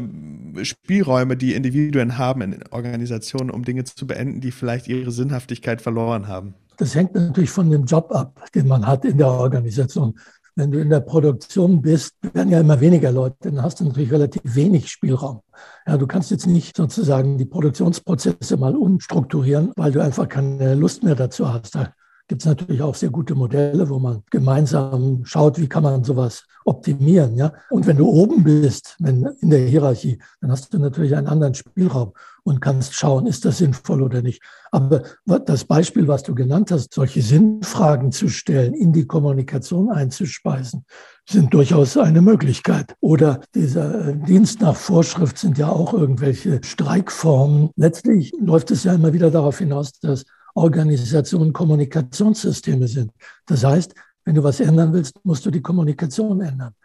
Spielräume, 0.61 1.35
die 1.35 1.55
Individuen 1.55 2.17
haben 2.17 2.41
in 2.41 2.63
Organisationen, 2.69 3.49
um 3.49 3.65
Dinge 3.65 3.83
zu 3.83 4.07
beenden, 4.07 4.39
die 4.39 4.51
vielleicht 4.51 4.87
ihre 4.87 5.11
Sinnhaftigkeit 5.11 5.81
verloren 5.81 6.27
haben? 6.27 6.53
Das 6.77 6.95
hängt 6.95 7.15
natürlich 7.15 7.49
von 7.49 7.69
dem 7.69 7.85
Job 7.85 8.11
ab, 8.11 8.45
den 8.55 8.67
man 8.67 8.87
hat 8.87 9.05
in 9.05 9.17
der 9.17 9.27
Organisation. 9.27 10.17
Wenn 10.55 10.71
du 10.71 10.79
in 10.79 10.89
der 10.89 10.99
Produktion 10.99 11.81
bist, 11.81 12.13
werden 12.21 12.51
ja 12.51 12.59
immer 12.59 12.79
weniger 12.79 13.11
Leute, 13.11 13.37
dann 13.41 13.63
hast 13.63 13.79
du 13.79 13.85
natürlich 13.85 14.11
relativ 14.11 14.41
wenig 14.43 14.87
Spielraum. 14.87 15.41
Ja, 15.87 15.97
du 15.97 16.05
kannst 16.05 16.29
jetzt 16.29 16.45
nicht 16.45 16.77
sozusagen 16.77 17.39
die 17.39 17.45
Produktionsprozesse 17.45 18.57
mal 18.57 18.75
umstrukturieren, 18.75 19.71
weil 19.75 19.91
du 19.91 20.03
einfach 20.03 20.29
keine 20.29 20.75
Lust 20.75 21.03
mehr 21.03 21.15
dazu 21.15 21.51
hast. 21.51 21.73
Da 21.73 21.93
gibt 22.27 22.41
es 22.41 22.47
natürlich 22.47 22.81
auch 22.81 22.95
sehr 22.95 23.09
gute 23.09 23.35
Modelle, 23.35 23.89
wo 23.89 23.99
man 23.99 24.23
gemeinsam 24.31 25.25
schaut, 25.25 25.59
wie 25.59 25.67
kann 25.67 25.83
man 25.83 26.03
sowas 26.03 26.45
optimieren. 26.65 27.35
Ja? 27.35 27.53
Und 27.69 27.85
wenn 27.87 27.97
du 27.97 28.07
oben 28.07 28.43
bist, 28.43 28.95
wenn 28.99 29.25
in 29.41 29.49
der 29.49 29.67
Hierarchie, 29.67 30.19
dann 30.41 30.51
hast 30.51 30.73
du 30.73 30.79
natürlich 30.79 31.15
einen 31.15 31.27
anderen 31.27 31.53
Spielraum 31.53 32.13
und 32.43 32.61
kannst 32.61 32.93
schauen, 32.93 33.27
ist 33.27 33.45
das 33.45 33.57
sinnvoll 33.57 34.01
oder 34.01 34.21
nicht. 34.21 34.41
Aber 34.71 35.03
das 35.45 35.65
Beispiel, 35.65 36.07
was 36.07 36.23
du 36.23 36.35
genannt 36.35 36.71
hast, 36.71 36.93
solche 36.93 37.21
Sinnfragen 37.21 38.11
zu 38.11 38.29
stellen, 38.29 38.73
in 38.73 38.93
die 38.93 39.05
Kommunikation 39.05 39.89
einzuspeisen, 39.89 40.85
sind 41.27 41.53
durchaus 41.53 41.97
eine 41.97 42.21
Möglichkeit. 42.21 42.95
Oder 42.99 43.41
dieser 43.55 44.09
äh, 44.09 44.17
Dienst 44.17 44.61
nach 44.61 44.75
Vorschrift 44.75 45.37
sind 45.37 45.57
ja 45.57 45.69
auch 45.69 45.93
irgendwelche 45.93 46.59
Streikformen. 46.63 47.69
Letztlich 47.75 48.33
läuft 48.39 48.71
es 48.71 48.83
ja 48.83 48.93
immer 48.93 49.13
wieder 49.13 49.31
darauf 49.31 49.59
hinaus, 49.59 49.99
dass 49.99 50.25
Organisationen 50.53 51.53
Kommunikationssysteme 51.53 52.87
sind. 52.87 53.11
Das 53.45 53.63
heißt, 53.63 53.95
wenn 54.25 54.35
du 54.35 54.43
was 54.43 54.59
ändern 54.59 54.93
willst, 54.93 55.23
musst 55.23 55.45
du 55.45 55.51
die 55.51 55.61
Kommunikation 55.61 56.41
ändern. 56.41 56.75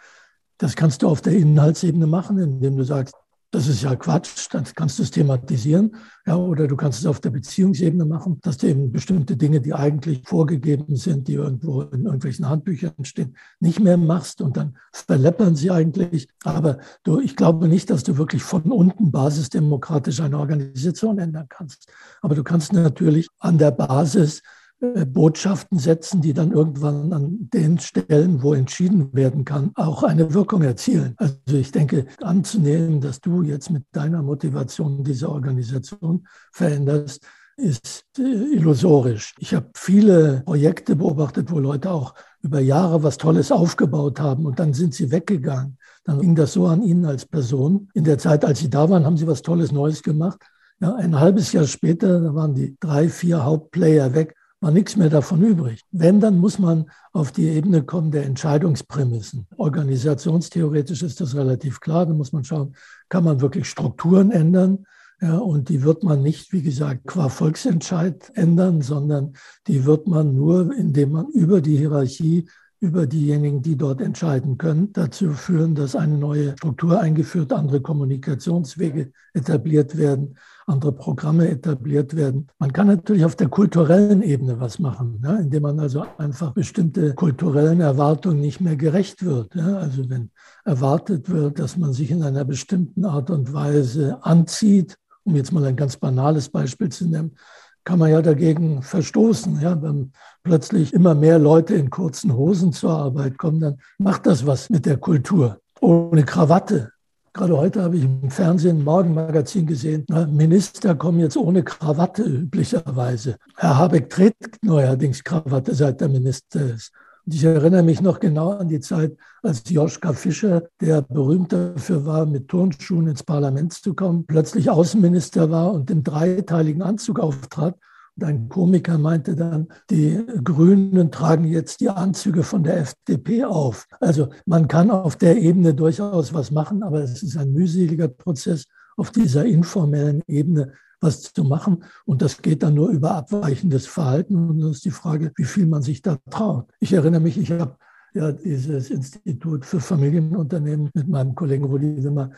Das 0.57 0.75
kannst 0.75 1.03
du 1.03 1.09
auf 1.09 1.21
der 1.21 1.35
Inhaltsebene 1.35 2.07
machen, 2.07 2.39
indem 2.39 2.77
du 2.77 2.83
sagst, 2.83 3.15
das 3.51 3.67
ist 3.67 3.83
ja 3.83 3.97
Quatsch, 3.97 4.49
dann 4.51 4.65
kannst 4.75 4.99
du 4.99 5.03
es 5.03 5.11
thematisieren. 5.11 5.97
Ja, 6.27 6.37
oder 6.37 6.67
du 6.67 6.77
kannst 6.77 7.01
es 7.01 7.07
auf 7.07 7.21
der 7.21 7.31
Beziehungsebene 7.31 8.05
machen, 8.05 8.39
dass 8.43 8.59
du 8.59 8.67
eben 8.67 8.93
bestimmte 8.93 9.39
Dinge, 9.39 9.63
die 9.63 9.73
eigentlich 9.73 10.23
vorgegeben 10.27 10.97
sind, 10.97 11.29
die 11.29 11.35
irgendwo 11.35 11.83
in 11.83 12.05
irgendwelchen 12.05 12.49
Handbüchern 12.49 13.05
stehen, 13.05 13.37
nicht 13.61 13.81
mehr 13.81 13.97
machst 13.97 14.43
und 14.43 14.59
dann 14.59 14.77
verleppern 14.93 15.57
sie 15.57 15.71
eigentlich. 15.71 16.29
Aber 16.45 16.79
du, 17.05 17.21
ich 17.21 17.37
glaube 17.37 17.69
nicht, 17.69 17.89
dass 17.89 18.03
du 18.03 18.19
wirklich 18.19 18.43
von 18.43 18.65
unten 18.71 19.11
basisdemokratisch 19.11 20.21
eine 20.21 20.39
Organisation 20.39 21.19
ändern 21.19 21.47
kannst. 21.49 21.89
Aber 22.21 22.35
du 22.35 22.45
kannst 22.45 22.75
natürlich 22.75 23.29
an 23.39 23.57
der 23.57 23.71
Basis 23.71 24.43
Botschaften 24.81 25.79
setzen, 25.79 26.21
die 26.21 26.33
dann 26.33 26.53
irgendwann 26.53 27.13
an 27.13 27.49
den 27.53 27.79
Stellen, 27.81 28.43
wo 28.43 28.55
entschieden 28.55 29.13
werden 29.13 29.45
kann, 29.45 29.73
auch 29.75 30.05
eine 30.05 30.33
Wirkung 30.35 30.63
erzielen. 30.63 31.15
Also 31.17 31.37
ich 31.49 31.73
denke, 31.73 32.07
anzunehmen, 32.21 33.01
dass 33.01 33.21
du 33.21 33.43
jetzt 33.43 33.71
mit 33.71 33.85
deiner 33.91 34.23
Motivation 34.23 35.03
diese 35.03 35.31
Organisation 35.31 36.27
veränderst, 36.53 37.27
ist 37.57 38.05
äh, 38.19 38.23
illusorisch. 38.23 39.35
Ich 39.39 39.53
habe 39.53 39.69
viele 39.75 40.43
Projekte 40.45 40.95
beobachtet, 40.95 41.51
wo 41.51 41.59
Leute 41.59 41.91
auch 41.91 42.15
über 42.41 42.61
Jahre 42.61 43.03
was 43.03 43.19
Tolles 43.19 43.51
aufgebaut 43.51 44.21
haben 44.21 44.47
und 44.47 44.61
dann 44.61 44.75
sind 44.75 44.95
sie 44.95 45.11
weggegangen. 45.11 45.77
Dann 46.05 46.21
ging 46.21 46.37
das 46.37 46.53
so 46.53 46.67
an 46.69 46.83
ihnen 46.83 47.05
als 47.05 47.27
Person. 47.27 47.89
In 47.95 48.05
der 48.05 48.19
Zeit, 48.19 48.45
als 48.45 48.61
sie 48.61 48.71
da 48.71 48.89
waren, 48.89 49.05
haben 49.05 49.17
sie 49.17 49.27
was 49.27 49.43
Tolles 49.43 49.73
Neues 49.73 50.05
gemacht. 50.05 50.41
Ja, 50.81 50.95
ein 50.95 51.19
halbes 51.19 51.53
Jahr 51.53 51.67
später, 51.67 52.33
waren 52.37 52.55
die 52.55 52.77
drei, 52.79 53.09
vier 53.09 53.45
Hauptplayer 53.45 54.15
weg 54.15 54.37
war 54.61 54.71
nichts 54.71 54.97
mehr 54.97 55.09
davon 55.09 55.43
übrig. 55.43 55.85
Wenn, 55.93 56.21
dann 56.21 56.39
muss 56.39 56.59
man 56.59 56.91
auf 57.13 57.31
die 57.33 57.49
Ebene 57.49 57.85
kommen 57.85 58.11
der 58.11 58.25
Entscheidungsprämissen. 58.25 59.47
Organisationstheoretisch 59.57 61.03
ist 61.03 61.21
das 61.21 61.37
relativ 61.37 61.81
klar. 61.81 62.07
Da 62.07 62.13
muss 62.13 62.33
man 62.33 62.45
schauen, 62.45 62.75
kann 63.09 63.25
man 63.25 63.41
wirklich 63.41 63.69
Strukturen 63.69 64.31
ändern? 64.31 64.85
Ja, 65.21 65.39
und 65.39 65.69
die 65.69 65.83
wird 65.83 66.05
man 66.05 66.23
nicht, 66.23 66.53
wie 66.53 66.63
gesagt, 66.63 67.07
qua 67.07 67.29
Volksentscheid 67.29 68.31
ändern, 68.35 68.83
sondern 68.83 69.35
die 69.67 69.85
wird 69.85 70.07
man 70.07 70.35
nur, 70.35 70.73
indem 70.77 71.13
man 71.13 71.29
über 71.31 71.61
die 71.61 71.77
Hierarchie 71.77 72.49
über 72.81 73.07
diejenigen, 73.07 73.61
die 73.61 73.77
dort 73.77 74.01
entscheiden 74.01 74.57
können, 74.57 74.93
dazu 74.93 75.33
führen, 75.33 75.75
dass 75.75 75.97
eine 75.97 76.17
neue 76.17 76.53
Struktur 76.53 77.01
eingeführt, 77.01 77.53
andere 77.53 77.81
Kommunikationswege 77.81 79.11
etabliert 79.35 79.97
werden, 79.97 80.37
andere 80.69 80.93
Programme 80.93 81.49
etabliert 81.49 82.15
werden. 82.15 82.49
Man 82.59 82.73
kann 82.73 82.87
natürlich 82.87 83.25
auf 83.25 83.37
der 83.37 83.49
kulturellen 83.49 84.23
Ebene 84.23 84.61
was 84.61 84.79
machen, 84.79 85.21
ja, 85.25 85.37
indem 85.37 85.63
man 85.63 85.81
also 85.81 86.05
einfach 86.19 86.53
bestimmte 86.53 87.15
kulturellen 87.15 87.81
Erwartungen 87.81 88.41
nicht 88.41 88.61
mehr 88.61 88.77
gerecht 88.77 89.25
wird. 89.25 89.55
Ja. 89.55 89.79
Also 89.79 90.09
wenn 90.11 90.31
erwartet 90.65 91.31
wird, 91.31 91.59
dass 91.59 91.77
man 91.77 91.93
sich 91.93 92.11
in 92.11 92.23
einer 92.23 92.45
bestimmten 92.45 93.05
Art 93.05 93.31
und 93.31 93.53
Weise 93.53 94.19
anzieht, 94.23 94.97
um 95.25 95.35
jetzt 95.35 95.53
mal 95.53 95.65
ein 95.65 95.77
ganz 95.77 95.97
banales 95.97 96.49
Beispiel 96.49 96.91
zu 96.91 97.07
nennen, 97.09 97.37
kann 97.85 97.99
man 97.99 98.11
ja 98.11 98.21
dagegen 98.21 98.83
verstoßen. 98.83 99.61
Ja, 99.61 99.81
wenn 99.83 100.13
plötzlich 100.43 100.93
immer 100.93 101.15
mehr 101.15 101.39
Leute 101.39 101.75
in 101.75 101.89
kurzen 101.89 102.35
Hosen 102.35 102.73
zur 102.73 102.91
Arbeit 102.91 103.39
kommen, 103.39 103.61
dann 103.61 103.79
macht 103.97 104.27
das 104.27 104.47
was 104.47 104.69
mit 104.69 104.85
der 104.85 104.99
Kultur. 104.99 105.61
Ohne 105.81 106.25
Krawatte 106.25 106.93
Gerade 107.39 107.57
heute 107.57 107.83
habe 107.85 107.97
ich 107.97 108.03
im 108.03 108.33
Fernsehen 108.33 108.83
Morgenmagazin 108.83 109.65
gesehen, 109.65 110.05
Minister 110.29 110.97
kommen 110.97 111.21
jetzt 111.21 111.37
ohne 111.37 111.63
Krawatte 111.63 112.25
üblicherweise. 112.25 113.37
Herr 113.55 113.79
Habeck 113.79 114.11
trägt 114.11 114.65
neuerdings 114.65 115.23
Krawatte, 115.23 115.73
seit 115.73 116.03
er 116.03 116.09
Minister 116.09 116.75
ist. 116.75 116.91
Und 117.25 117.35
ich 117.37 117.45
erinnere 117.45 117.85
mich 117.85 118.01
noch 118.01 118.19
genau 118.19 118.55
an 118.55 118.67
die 118.67 118.81
Zeit, 118.81 119.17
als 119.41 119.63
Joschka 119.69 120.15
Fischer, 120.15 120.65
der 120.81 121.03
berühmt 121.03 121.53
dafür 121.53 122.05
war, 122.05 122.27
mit 122.27 122.49
Turnschuhen 122.49 123.07
ins 123.07 123.23
Parlament 123.23 123.73
zu 123.73 123.95
kommen, 123.95 124.27
plötzlich 124.27 124.69
Außenminister 124.69 125.49
war 125.49 125.73
und 125.73 125.93
im 125.93 126.03
dreiteiligen 126.03 126.83
Anzug 126.83 127.21
auftrat 127.21 127.77
ein 128.23 128.49
Komiker 128.49 128.99
meinte 128.99 129.37
dann, 129.37 129.69
die 129.91 130.25
Grünen 130.43 131.11
tragen 131.11 131.45
jetzt 131.45 131.81
die 131.81 131.91
Anzüge 131.91 132.43
von 132.43 132.65
der 132.65 132.79
FDP 132.79 133.45
auf. 133.45 133.87
Also 134.01 134.29
man 134.47 134.69
kann 134.69 134.91
auf 134.91 135.17
der 135.17 135.39
Ebene 135.39 135.75
durchaus 135.75 136.35
was 136.35 136.51
machen, 136.51 136.83
aber 136.83 137.03
es 137.03 137.23
ist 137.23 137.37
ein 137.37 137.53
mühseliger 137.53 138.09
Prozess, 138.09 138.65
auf 138.97 139.11
dieser 139.11 139.45
informellen 139.45 140.23
Ebene 140.27 140.73
was 141.01 141.33
zu 141.33 141.45
machen. 141.45 141.85
Und 142.05 142.23
das 142.23 142.43
geht 142.43 142.63
dann 142.63 142.75
nur 142.75 142.89
über 142.89 143.13
abweichendes 143.13 143.87
Verhalten. 143.87 144.35
Und 144.49 144.61
das 144.61 144.77
ist 144.77 144.85
die 144.85 144.91
Frage, 144.91 145.33
wie 145.37 145.45
viel 145.45 145.67
man 145.67 145.83
sich 145.83 146.03
da 146.03 146.19
traut. 146.31 146.69
Ich 146.81 146.93
erinnere 146.93 147.21
mich, 147.21 147.39
ich 147.39 147.53
habe 147.53 147.77
ja 148.15 148.33
dieses 148.33 148.91
Institut 148.91 149.65
für 149.65 149.81
Familienunternehmen 149.81 150.91
mit 150.93 151.09
meinem 151.09 151.35
Kollegen 151.35 151.65
Rudi 151.65 152.03
Wimmer 152.03 152.33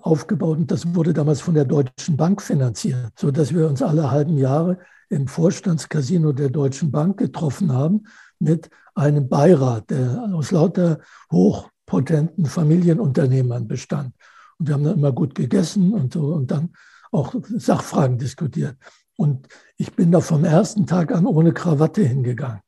aufgebaut 0.00 0.58
und 0.58 0.70
das 0.70 0.94
wurde 0.94 1.12
damals 1.12 1.40
von 1.40 1.54
der 1.54 1.64
Deutschen 1.64 2.16
Bank 2.16 2.42
finanziert, 2.42 3.12
sodass 3.16 3.54
wir 3.54 3.68
uns 3.68 3.82
alle 3.82 4.10
halben 4.10 4.36
Jahre 4.36 4.78
im 5.08 5.28
Vorstandscasino 5.28 6.32
der 6.32 6.50
Deutschen 6.50 6.90
Bank 6.90 7.18
getroffen 7.18 7.72
haben 7.72 8.04
mit 8.38 8.70
einem 8.94 9.28
Beirat, 9.28 9.90
der 9.90 10.30
aus 10.32 10.50
lauter 10.50 10.98
hochpotenten 11.30 12.46
Familienunternehmern 12.46 13.68
bestand. 13.68 14.14
Und 14.58 14.68
wir 14.68 14.74
haben 14.74 14.84
dann 14.84 14.98
immer 14.98 15.12
gut 15.12 15.34
gegessen 15.34 15.92
und 15.92 16.12
so 16.12 16.34
und 16.34 16.50
dann 16.50 16.72
auch 17.12 17.34
Sachfragen 17.56 18.18
diskutiert. 18.18 18.76
Und 19.16 19.48
ich 19.76 19.94
bin 19.94 20.12
da 20.12 20.20
vom 20.20 20.44
ersten 20.44 20.86
Tag 20.86 21.12
an 21.12 21.26
ohne 21.26 21.52
Krawatte 21.52 22.02
hingegangen. 22.02 22.60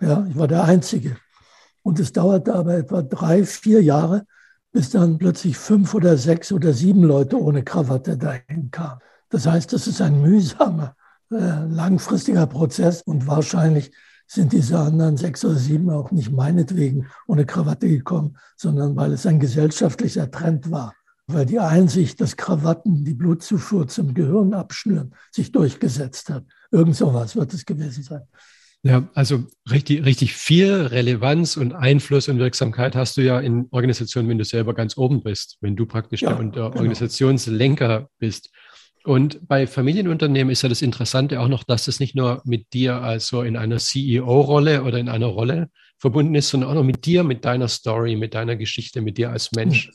Ja, 0.00 0.26
ich 0.28 0.36
war 0.36 0.46
der 0.46 0.64
Einzige. 0.64 1.16
Und 1.82 1.98
es 1.98 2.12
dauerte 2.12 2.54
aber 2.54 2.76
etwa 2.76 3.02
drei, 3.02 3.44
vier 3.44 3.82
Jahre, 3.82 4.26
bis 4.72 4.90
dann 4.90 5.18
plötzlich 5.18 5.56
fünf 5.56 5.94
oder 5.94 6.16
sechs 6.16 6.52
oder 6.52 6.72
sieben 6.72 7.02
Leute 7.02 7.40
ohne 7.40 7.64
Krawatte 7.64 8.16
dahin 8.16 8.70
kamen. 8.70 9.00
Das 9.30 9.46
heißt, 9.46 9.72
das 9.72 9.86
ist 9.86 10.00
ein 10.00 10.20
mühsamer 10.20 10.94
langfristiger 11.30 12.46
Prozess 12.46 13.02
und 13.02 13.26
wahrscheinlich 13.26 13.90
sind 14.26 14.52
diese 14.52 14.78
anderen 14.78 15.16
sechs 15.16 15.44
oder 15.44 15.54
sieben 15.54 15.90
auch 15.90 16.10
nicht 16.10 16.30
meinetwegen 16.30 17.06
ohne 17.26 17.46
Krawatte 17.46 17.88
gekommen, 17.88 18.36
sondern 18.56 18.94
weil 18.94 19.12
es 19.12 19.26
ein 19.26 19.40
gesellschaftlicher 19.40 20.30
Trend 20.30 20.70
war. 20.70 20.94
Weil 21.26 21.46
die 21.46 21.58
Einsicht, 21.58 22.20
dass 22.20 22.36
Krawatten 22.36 23.04
die 23.04 23.14
Blutzufuhr 23.14 23.88
zum 23.88 24.14
Gehirn 24.14 24.54
abschnüren, 24.54 25.14
sich 25.30 25.52
durchgesetzt 25.52 26.30
hat. 26.30 26.44
Irgend 26.70 26.96
sowas 26.96 27.36
wird 27.36 27.52
es 27.52 27.66
gewesen 27.66 28.02
sein. 28.02 28.22
Ja, 28.82 29.08
also 29.14 29.44
richtig, 29.70 30.04
richtig 30.04 30.34
viel 30.34 30.72
Relevanz 30.72 31.56
und 31.56 31.72
Einfluss 31.72 32.28
und 32.28 32.38
Wirksamkeit 32.38 32.94
hast 32.94 33.16
du 33.16 33.22
ja 33.22 33.40
in 33.40 33.66
Organisationen, 33.72 34.28
wenn 34.28 34.38
du 34.38 34.44
selber 34.44 34.72
ganz 34.72 34.96
oben 34.96 35.22
bist, 35.22 35.58
wenn 35.60 35.74
du 35.74 35.84
praktisch 35.84 36.22
ja, 36.22 36.32
der, 36.32 36.38
der 36.38 36.50
genau. 36.50 36.66
Organisationslenker 36.76 38.08
bist. 38.18 38.50
Und 39.08 39.48
bei 39.48 39.66
Familienunternehmen 39.66 40.52
ist 40.52 40.60
ja 40.60 40.68
das 40.68 40.82
Interessante 40.82 41.40
auch 41.40 41.48
noch, 41.48 41.64
dass 41.64 41.88
es 41.88 41.98
nicht 41.98 42.14
nur 42.14 42.42
mit 42.44 42.74
dir 42.74 42.96
also 42.96 43.40
in 43.40 43.56
einer 43.56 43.78
CEO-Rolle 43.78 44.82
oder 44.82 44.98
in 44.98 45.08
einer 45.08 45.28
Rolle 45.28 45.70
verbunden 45.96 46.34
ist, 46.34 46.50
sondern 46.50 46.68
auch 46.68 46.74
noch 46.74 46.84
mit 46.84 47.06
dir, 47.06 47.24
mit 47.24 47.42
deiner 47.46 47.68
Story, 47.68 48.16
mit 48.16 48.34
deiner 48.34 48.56
Geschichte, 48.56 49.00
mit 49.00 49.16
dir 49.16 49.30
als 49.30 49.52
Mensch. 49.52 49.90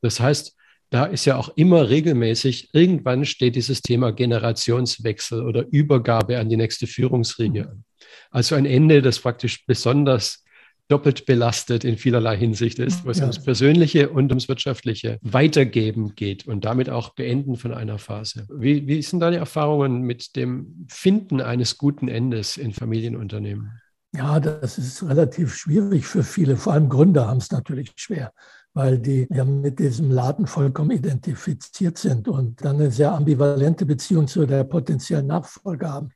Das 0.00 0.18
heißt, 0.18 0.56
da 0.90 1.04
ist 1.04 1.26
ja 1.26 1.36
auch 1.36 1.50
immer 1.50 1.90
regelmäßig, 1.90 2.70
irgendwann 2.72 3.24
steht 3.24 3.54
dieses 3.54 3.82
Thema 3.82 4.10
Generationswechsel 4.10 5.46
oder 5.46 5.64
Übergabe 5.70 6.40
an 6.40 6.48
die 6.48 6.56
nächste 6.56 6.88
Führungsriege 6.88 7.68
an. 7.68 7.84
Also 8.32 8.56
ein 8.56 8.66
Ende, 8.66 9.00
das 9.00 9.20
praktisch 9.20 9.64
besonders 9.64 10.42
doppelt 10.90 11.24
belastet 11.24 11.84
in 11.84 11.96
vielerlei 11.96 12.36
Hinsicht 12.36 12.78
ist, 12.78 13.04
wo 13.04 13.10
es 13.10 13.18
ja. 13.18 13.24
ums 13.24 13.42
Persönliche 13.42 14.10
und 14.10 14.30
ums 14.30 14.48
Wirtschaftliche 14.48 15.18
Weitergeben 15.22 16.14
geht 16.14 16.46
und 16.46 16.64
damit 16.64 16.90
auch 16.90 17.10
Beenden 17.10 17.56
von 17.56 17.72
einer 17.72 17.98
Phase. 17.98 18.46
Wie, 18.52 18.86
wie 18.86 19.00
sind 19.02 19.20
deine 19.20 19.36
Erfahrungen 19.36 20.02
mit 20.02 20.36
dem 20.36 20.86
Finden 20.88 21.40
eines 21.40 21.78
guten 21.78 22.08
Endes 22.08 22.56
in 22.56 22.72
Familienunternehmen? 22.72 23.80
Ja, 24.12 24.40
das 24.40 24.76
ist 24.78 25.02
relativ 25.04 25.54
schwierig 25.54 26.06
für 26.06 26.24
viele. 26.24 26.56
Vor 26.56 26.72
allem 26.72 26.88
Gründer 26.88 27.28
haben 27.28 27.38
es 27.38 27.52
natürlich 27.52 27.92
schwer, 27.94 28.32
weil 28.74 28.98
die 28.98 29.28
ja 29.30 29.44
mit 29.44 29.78
diesem 29.78 30.10
Laden 30.10 30.48
vollkommen 30.48 30.90
identifiziert 30.90 31.96
sind 31.98 32.26
und 32.26 32.64
dann 32.64 32.76
eine 32.76 32.90
sehr 32.90 33.12
ambivalente 33.12 33.86
Beziehung 33.86 34.26
zu 34.26 34.46
der 34.46 34.64
potenziellen 34.64 35.28
Nachfolge 35.28 35.88
haben. 35.88 36.08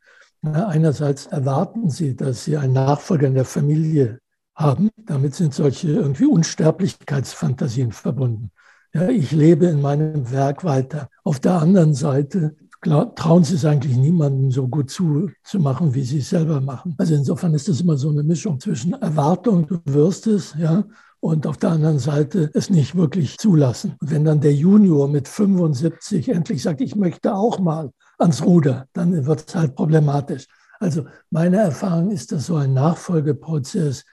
Einerseits 0.42 1.26
erwarten 1.26 1.88
sie, 1.88 2.16
dass 2.16 2.44
sie 2.44 2.56
einen 2.56 2.74
Nachfolger 2.74 3.28
in 3.28 3.34
der 3.34 3.46
Familie 3.46 4.18
haben. 4.54 4.90
Damit 4.96 5.34
sind 5.34 5.54
solche 5.54 5.88
irgendwie 5.90 6.26
Unsterblichkeitsfantasien 6.26 7.92
verbunden. 7.92 8.50
Ja, 8.92 9.08
ich 9.08 9.32
lebe 9.32 9.66
in 9.66 9.80
meinem 9.80 10.30
Werk 10.30 10.62
weiter. 10.64 11.08
Auf 11.24 11.40
der 11.40 11.60
anderen 11.60 11.94
Seite 11.94 12.54
trauen 12.80 13.44
sie 13.44 13.54
es 13.54 13.64
eigentlich 13.64 13.96
niemandem 13.96 14.50
so 14.50 14.68
gut 14.68 14.90
zu, 14.90 15.30
zu 15.42 15.58
machen, 15.58 15.94
wie 15.94 16.04
sie 16.04 16.18
es 16.18 16.30
selber 16.30 16.60
machen. 16.60 16.94
Also 16.98 17.14
insofern 17.14 17.54
ist 17.54 17.68
das 17.68 17.80
immer 17.80 17.96
so 17.96 18.10
eine 18.10 18.22
Mischung 18.22 18.60
zwischen 18.60 18.92
Erwartung, 18.92 19.66
du 19.66 19.80
wirst 19.86 20.26
es, 20.26 20.54
ja, 20.58 20.84
und 21.20 21.46
auf 21.46 21.56
der 21.56 21.70
anderen 21.70 21.98
Seite 21.98 22.50
es 22.52 22.68
nicht 22.68 22.94
wirklich 22.96 23.38
zulassen. 23.38 23.96
Und 23.98 24.10
wenn 24.10 24.24
dann 24.26 24.42
der 24.42 24.52
Junior 24.52 25.08
mit 25.08 25.26
75 25.26 26.28
endlich 26.28 26.62
sagt, 26.62 26.82
ich 26.82 26.96
möchte 26.96 27.34
auch 27.34 27.58
mal 27.58 27.90
ans 28.18 28.44
Ruder, 28.44 28.86
dann 28.92 29.24
wird 29.24 29.44
es 29.48 29.54
halt 29.54 29.74
problematisch. 29.74 30.46
Also 30.80 31.06
meine 31.30 31.56
Erfahrung 31.56 32.10
ist, 32.10 32.30
dass 32.30 32.46
so 32.46 32.56
ein 32.56 32.74
Nachfolgeprozess 32.74 34.04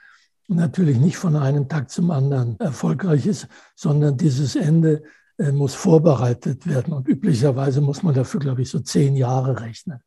natürlich 0.55 0.97
nicht 0.97 1.17
von 1.17 1.35
einem 1.35 1.67
Tag 1.67 1.89
zum 1.89 2.11
anderen 2.11 2.59
erfolgreich 2.59 3.25
ist, 3.25 3.47
sondern 3.75 4.17
dieses 4.17 4.55
Ende 4.55 5.03
äh, 5.37 5.51
muss 5.51 5.73
vorbereitet 5.73 6.67
werden. 6.67 6.93
Und 6.93 7.07
üblicherweise 7.07 7.81
muss 7.81 8.03
man 8.03 8.13
dafür, 8.13 8.39
glaube 8.39 8.61
ich, 8.61 8.69
so 8.69 8.79
zehn 8.79 9.15
Jahre 9.15 9.59
rechnen. 9.59 9.99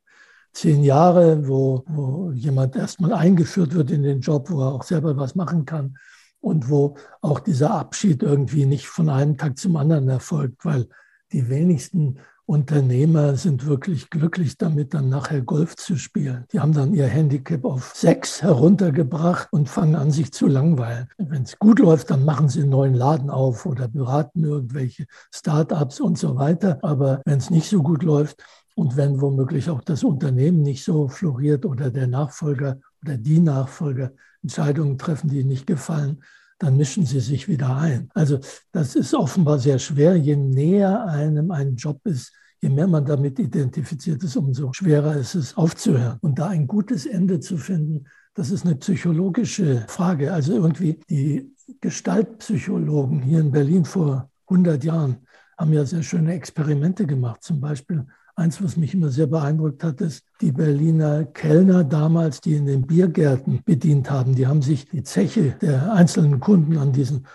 Zehn 0.52 0.84
Jahre, 0.84 1.48
wo, 1.48 1.84
wo 1.86 2.30
jemand 2.32 2.76
erstmal 2.76 3.12
eingeführt 3.12 3.74
wird 3.74 3.90
in 3.90 4.02
den 4.02 4.20
Job, 4.20 4.50
wo 4.50 4.60
er 4.60 4.72
auch 4.72 4.84
selber 4.84 5.16
was 5.16 5.34
machen 5.34 5.64
kann 5.64 5.96
und 6.40 6.68
wo 6.70 6.96
auch 7.22 7.40
dieser 7.40 7.72
Abschied 7.72 8.22
irgendwie 8.22 8.66
nicht 8.66 8.86
von 8.86 9.08
einem 9.08 9.36
Tag 9.36 9.58
zum 9.58 9.76
anderen 9.76 10.08
erfolgt, 10.08 10.64
weil 10.64 10.86
die 11.32 11.48
wenigsten 11.48 12.18
Unternehmer 12.46 13.36
sind 13.36 13.64
wirklich 13.64 14.10
glücklich 14.10 14.58
damit, 14.58 14.92
dann 14.92 15.08
nachher 15.08 15.40
Golf 15.40 15.76
zu 15.76 15.96
spielen. 15.96 16.44
Die 16.52 16.60
haben 16.60 16.74
dann 16.74 16.92
ihr 16.92 17.06
Handicap 17.06 17.64
auf 17.64 17.92
sechs 17.94 18.42
heruntergebracht 18.42 19.48
und 19.50 19.68
fangen 19.68 19.94
an, 19.94 20.10
sich 20.10 20.30
zu 20.30 20.46
langweilen. 20.46 21.08
Wenn 21.16 21.44
es 21.44 21.58
gut 21.58 21.78
läuft, 21.78 22.10
dann 22.10 22.24
machen 22.24 22.50
sie 22.50 22.60
einen 22.60 22.70
neuen 22.70 22.94
Laden 22.94 23.30
auf 23.30 23.64
oder 23.64 23.88
beraten 23.88 24.44
irgendwelche 24.44 25.06
Start-ups 25.32 26.00
und 26.00 26.18
so 26.18 26.36
weiter. 26.36 26.78
Aber 26.82 27.22
wenn 27.24 27.38
es 27.38 27.48
nicht 27.48 27.70
so 27.70 27.82
gut 27.82 28.02
läuft 28.02 28.44
und 28.74 28.96
wenn 28.96 29.22
womöglich 29.22 29.70
auch 29.70 29.80
das 29.80 30.04
Unternehmen 30.04 30.62
nicht 30.62 30.84
so 30.84 31.08
floriert 31.08 31.64
oder 31.64 31.90
der 31.90 32.08
Nachfolger 32.08 32.78
oder 33.02 33.16
die 33.16 33.40
Nachfolger 33.40 34.12
Entscheidungen 34.42 34.98
treffen, 34.98 35.30
die 35.30 35.40
ihnen 35.40 35.48
nicht 35.48 35.66
gefallen, 35.66 36.22
dann 36.64 36.76
mischen 36.76 37.04
sie 37.04 37.20
sich 37.20 37.46
wieder 37.46 37.76
ein. 37.76 38.08
Also 38.14 38.38
das 38.72 38.94
ist 38.94 39.14
offenbar 39.14 39.58
sehr 39.58 39.78
schwer. 39.78 40.16
Je 40.16 40.36
näher 40.36 41.04
einem 41.06 41.50
ein 41.50 41.76
Job 41.76 42.00
ist, 42.04 42.32
je 42.60 42.70
mehr 42.70 42.86
man 42.86 43.04
damit 43.04 43.38
identifiziert 43.38 44.22
ist, 44.22 44.36
umso 44.36 44.72
schwerer 44.72 45.16
ist 45.16 45.34
es 45.34 45.56
aufzuhören. 45.56 46.18
Und 46.22 46.38
da 46.38 46.48
ein 46.48 46.66
gutes 46.66 47.04
Ende 47.04 47.40
zu 47.40 47.58
finden, 47.58 48.06
das 48.34 48.50
ist 48.50 48.64
eine 48.64 48.76
psychologische 48.76 49.84
Frage. 49.88 50.32
Also 50.32 50.54
irgendwie 50.54 50.98
die 51.10 51.52
Gestaltpsychologen 51.80 53.20
hier 53.22 53.40
in 53.40 53.52
Berlin 53.52 53.84
vor 53.84 54.30
100 54.48 54.82
Jahren 54.84 55.18
haben 55.58 55.72
ja 55.72 55.84
sehr 55.84 56.02
schöne 56.02 56.32
Experimente 56.32 57.06
gemacht. 57.06 57.42
Zum 57.42 57.60
Beispiel 57.60 58.06
Eins, 58.36 58.62
was 58.62 58.76
mich 58.76 58.94
immer 58.94 59.10
sehr 59.10 59.28
beeindruckt 59.28 59.84
hat, 59.84 60.00
ist 60.00 60.24
die 60.40 60.50
Berliner 60.50 61.24
Kellner 61.24 61.84
damals, 61.84 62.40
die 62.40 62.54
in 62.54 62.66
den 62.66 62.84
Biergärten 62.84 63.62
bedient 63.64 64.10
haben. 64.10 64.34
Die 64.34 64.48
haben 64.48 64.60
sich 64.60 64.88
die 64.88 65.04
Zeche 65.04 65.56
der 65.60 65.92
einzelnen 65.92 66.40
Kunden 66.40 66.76
an 66.78 66.92
diesen 66.92 67.26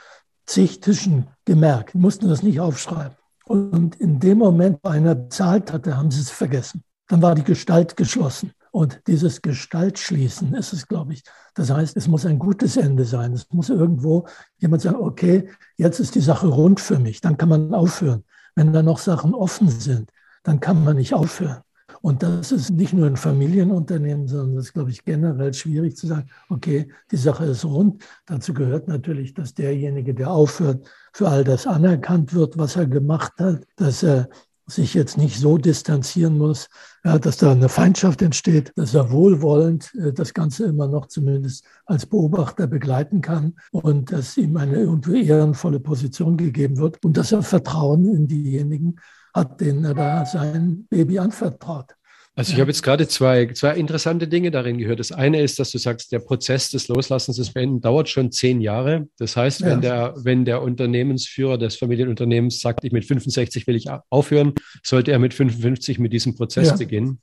zig 0.45 0.81
Tischen 0.81 1.27
gemerkt, 1.45 1.95
mussten 1.95 2.27
das 2.27 2.43
nicht 2.43 2.59
aufschreiben. 2.59 3.15
Und 3.45 3.95
in 3.95 4.19
dem 4.19 4.39
Moment, 4.39 4.79
wo 4.83 4.89
einer 4.89 5.15
bezahlt 5.15 5.71
hatte, 5.71 5.95
haben 5.95 6.11
sie 6.11 6.21
es 6.21 6.29
vergessen. 6.29 6.83
Dann 7.07 7.21
war 7.21 7.33
die 7.33 7.43
Gestalt 7.43 7.95
geschlossen. 7.95 8.51
Und 8.71 9.01
dieses 9.07 9.41
Gestaltschließen 9.41 10.53
ist 10.53 10.73
es, 10.73 10.87
glaube 10.87 11.13
ich. 11.13 11.23
Das 11.55 11.71
heißt, 11.71 11.97
es 11.97 12.07
muss 12.07 12.25
ein 12.25 12.37
gutes 12.37 12.77
Ende 12.77 13.05
sein. 13.05 13.33
Es 13.33 13.47
muss 13.51 13.69
irgendwo 13.69 14.27
jemand 14.57 14.83
sagen, 14.83 14.97
okay, 14.97 15.49
jetzt 15.77 15.99
ist 15.99 16.13
die 16.13 16.21
Sache 16.21 16.47
rund 16.47 16.79
für 16.79 16.99
mich. 16.99 17.21
Dann 17.21 17.37
kann 17.37 17.49
man 17.49 17.73
aufhören. 17.73 18.23
Wenn 18.53 18.73
da 18.73 18.83
noch 18.83 18.99
Sachen 18.99 19.33
offen 19.33 19.69
sind, 19.69 20.11
dann 20.43 20.59
kann 20.59 20.83
man 20.83 20.97
nicht 20.97 21.13
aufhören. 21.13 21.61
Und 22.01 22.23
das 22.23 22.51
ist 22.51 22.69
nicht 22.69 22.93
nur 22.93 23.07
ein 23.07 23.17
Familienunternehmen, 23.17 24.27
sondern 24.27 24.55
das 24.55 24.67
ist, 24.67 24.73
glaube 24.73 24.91
ich, 24.91 25.03
generell 25.03 25.53
schwierig 25.53 25.97
zu 25.97 26.07
sagen, 26.07 26.29
okay, 26.49 26.87
die 27.11 27.17
Sache 27.17 27.45
ist 27.45 27.65
rund. 27.65 28.03
Dazu 28.25 28.53
gehört 28.53 28.87
natürlich, 28.87 29.33
dass 29.33 29.53
derjenige, 29.53 30.13
der 30.13 30.31
aufhört, 30.31 30.87
für 31.11 31.27
all 31.27 31.43
das 31.43 31.67
anerkannt 31.67 32.33
wird, 32.33 32.57
was 32.57 32.75
er 32.75 32.85
gemacht 32.85 33.33
hat, 33.39 33.65
dass 33.75 34.03
er 34.03 34.29
sich 34.71 34.93
jetzt 34.93 35.17
nicht 35.17 35.39
so 35.39 35.57
distanzieren 35.57 36.37
muss, 36.37 36.67
ja, 37.03 37.17
dass 37.17 37.37
da 37.37 37.51
eine 37.51 37.69
Feindschaft 37.69 38.21
entsteht, 38.21 38.71
dass 38.75 38.93
er 38.93 39.11
wohlwollend 39.11 39.93
äh, 39.95 40.13
das 40.13 40.33
Ganze 40.33 40.65
immer 40.65 40.87
noch 40.87 41.07
zumindest 41.07 41.65
als 41.85 42.05
Beobachter 42.05 42.67
begleiten 42.67 43.21
kann 43.21 43.55
und 43.71 44.11
dass 44.11 44.37
ihm 44.37 44.57
eine 44.57 44.75
irgendwie 44.75 45.25
ehrenvolle 45.25 45.79
Position 45.79 46.37
gegeben 46.37 46.77
wird 46.77 47.03
und 47.03 47.17
dass 47.17 47.31
er 47.31 47.41
Vertrauen 47.41 48.05
in 48.13 48.27
diejenigen 48.27 48.97
hat, 49.33 49.59
denen 49.61 49.85
er 49.85 49.93
da 49.93 50.25
sein 50.25 50.85
Baby 50.89 51.19
anvertraut. 51.19 51.95
Also 52.39 52.53
ich 52.53 52.59
habe 52.61 52.71
jetzt 52.71 52.83
gerade 52.83 53.05
zwei, 53.05 53.47
zwei 53.47 53.75
interessante 53.75 54.25
Dinge 54.25 54.49
darin 54.49 54.77
gehört. 54.77 55.01
Das 55.01 55.11
eine 55.11 55.41
ist, 55.41 55.59
dass 55.59 55.71
du 55.71 55.77
sagst, 55.77 56.13
der 56.13 56.19
Prozess 56.19 56.69
des 56.69 56.87
Loslassens 56.87 57.35
des 57.35 57.51
Beenden 57.51 57.81
dauert 57.81 58.07
schon 58.07 58.31
zehn 58.31 58.61
Jahre. 58.61 59.09
Das 59.17 59.35
heißt, 59.35 59.61
wenn, 59.63 59.81
ja. 59.81 60.11
der, 60.11 60.13
wenn 60.23 60.45
der 60.45 60.61
Unternehmensführer 60.61 61.57
des 61.57 61.75
Familienunternehmens 61.75 62.61
sagt, 62.61 62.85
ich 62.85 62.93
mit 62.93 63.03
65 63.03 63.67
will 63.67 63.75
ich 63.75 63.87
aufhören, 64.09 64.53
sollte 64.85 65.11
er 65.11 65.19
mit 65.19 65.33
55 65.33 65.99
mit 65.99 66.13
diesem 66.13 66.35
Prozess 66.35 66.69
ja. 66.69 66.77
beginnen. 66.77 67.21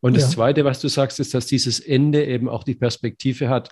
Und 0.00 0.16
das 0.16 0.24
ja. 0.24 0.30
Zweite, 0.30 0.66
was 0.66 0.80
du 0.80 0.88
sagst, 0.88 1.18
ist, 1.18 1.32
dass 1.32 1.46
dieses 1.46 1.80
Ende 1.80 2.26
eben 2.26 2.48
auch 2.48 2.62
die 2.62 2.74
Perspektive 2.74 3.48
hat 3.48 3.70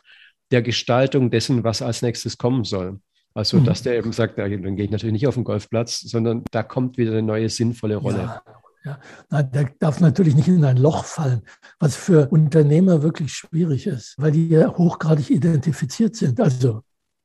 der 0.51 0.63
Gestaltung 0.63 1.31
dessen, 1.31 1.63
was 1.63 1.83
als 1.83 2.01
nächstes 2.01 2.39
kommen 2.39 2.65
soll. 2.65 3.01
Also, 3.37 3.61
dass 3.61 3.83
der 3.83 3.99
eben 3.99 4.13
sagt, 4.13 4.39
ja, 4.39 4.49
dann 4.49 4.77
gehe 4.77 4.87
ich 4.87 4.91
natürlich 4.91 5.13
nicht 5.13 5.27
auf 5.27 5.35
den 5.35 5.45
Golfplatz, 5.45 6.01
sondern 6.01 6.43
da 6.53 6.63
kommt 6.63 6.97
wieder 6.97 7.13
eine 7.13 7.23
neue 7.23 7.51
sinnvolle 7.51 7.97
Rolle. 7.97 8.19
Ja. 8.19 8.43
Ja, 8.87 9.01
Nein, 9.31 9.51
der 9.53 9.71
darf 9.81 10.01
natürlich 10.01 10.37
nicht 10.37 10.47
in 10.47 10.65
ein 10.65 10.77
Loch 10.77 11.05
fallen, 11.05 11.43
was 11.81 11.97
für 11.97 12.29
Unternehmer 12.29 13.03
wirklich 13.03 13.33
schwierig 13.33 13.89
ist, 13.89 14.15
weil 14.17 14.31
die 14.31 14.49
ja 14.49 14.75
hochgradig 14.79 15.29
identifiziert 15.29 16.15
sind. 16.15 16.41
Also 16.41 16.83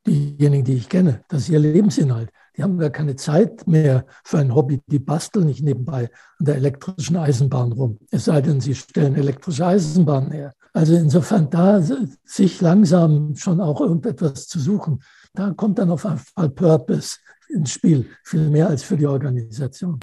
diejenigen, 0.07 0.65
die 0.65 0.73
ich 0.73 0.89
kenne, 0.89 1.23
das 1.29 1.43
ist 1.43 1.49
ihr 1.49 1.59
Lebensinhalt. 1.59 2.31
Die 2.57 2.63
haben 2.63 2.79
gar 2.79 2.89
keine 2.89 3.15
Zeit 3.15 3.67
mehr 3.67 4.05
für 4.25 4.39
ein 4.39 4.55
Hobby. 4.55 4.81
Die 4.87 4.99
basteln 4.99 5.45
nicht 5.45 5.63
nebenbei 5.63 6.09
an 6.39 6.45
der 6.45 6.55
elektrischen 6.55 7.15
Eisenbahn 7.15 7.71
rum. 7.71 7.99
Es 8.09 8.25
sei 8.25 8.41
denn, 8.41 8.59
sie 8.59 8.73
stellen 8.73 9.15
elektrische 9.15 9.65
Eisenbahnen 9.65 10.31
her. 10.31 10.53
Also 10.73 10.95
insofern 10.95 11.49
da 11.49 11.81
sich 12.23 12.59
langsam 12.59 13.35
schon 13.35 13.61
auch 13.61 13.81
irgendetwas 13.81 14.47
zu 14.47 14.59
suchen, 14.59 15.01
da 15.33 15.51
kommt 15.51 15.79
dann 15.79 15.91
auf 15.91 16.05
einmal 16.05 16.49
Purpose 16.49 17.17
ins 17.49 17.73
Spiel, 17.73 18.09
viel 18.23 18.49
mehr 18.49 18.67
als 18.67 18.83
für 18.83 18.97
die 18.97 19.07
Organisation. 19.07 19.99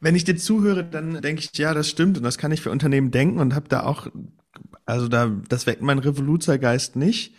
Wenn 0.00 0.14
ich 0.14 0.24
dir 0.24 0.36
zuhöre, 0.36 0.84
dann 0.84 1.22
denke 1.22 1.40
ich, 1.40 1.56
ja, 1.56 1.74
das 1.74 1.88
stimmt 1.88 2.18
und 2.18 2.22
das 2.22 2.38
kann 2.38 2.52
ich 2.52 2.60
für 2.60 2.70
Unternehmen 2.70 3.10
denken 3.10 3.38
und 3.38 3.54
habe 3.54 3.68
da 3.68 3.84
auch, 3.84 4.08
also 4.84 5.08
da, 5.08 5.32
das 5.48 5.66
weckt 5.66 5.82
meinen 5.82 5.98
Revoluzergeist 5.98 6.96
nicht. 6.96 7.34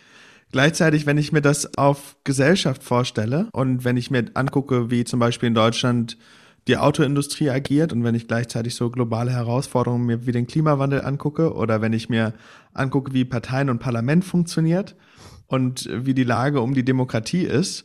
Gleichzeitig, 0.50 1.06
wenn 1.06 1.18
ich 1.18 1.30
mir 1.30 1.42
das 1.42 1.76
auf 1.76 2.16
Gesellschaft 2.24 2.82
vorstelle 2.82 3.48
und 3.52 3.84
wenn 3.84 3.96
ich 3.96 4.10
mir 4.10 4.24
angucke, 4.34 4.90
wie 4.90 5.04
zum 5.04 5.20
Beispiel 5.20 5.48
in 5.48 5.54
Deutschland 5.54 6.16
die 6.66 6.76
Autoindustrie 6.76 7.50
agiert 7.50 7.92
und 7.92 8.02
wenn 8.02 8.14
ich 8.14 8.28
gleichzeitig 8.28 8.74
so 8.74 8.90
globale 8.90 9.30
Herausforderungen 9.30 10.06
mir 10.06 10.26
wie 10.26 10.32
den 10.32 10.46
Klimawandel 10.46 11.02
angucke 11.02 11.54
oder 11.54 11.80
wenn 11.80 11.92
ich 11.92 12.08
mir 12.08 12.34
angucke, 12.74 13.12
wie 13.14 13.24
Parteien 13.24 13.70
und 13.70 13.78
Parlament 13.78 14.24
funktioniert 14.24 14.96
und 15.48 15.88
wie 15.92 16.14
die 16.14 16.24
Lage 16.24 16.60
um 16.60 16.74
die 16.74 16.84
Demokratie 16.84 17.42
ist, 17.42 17.84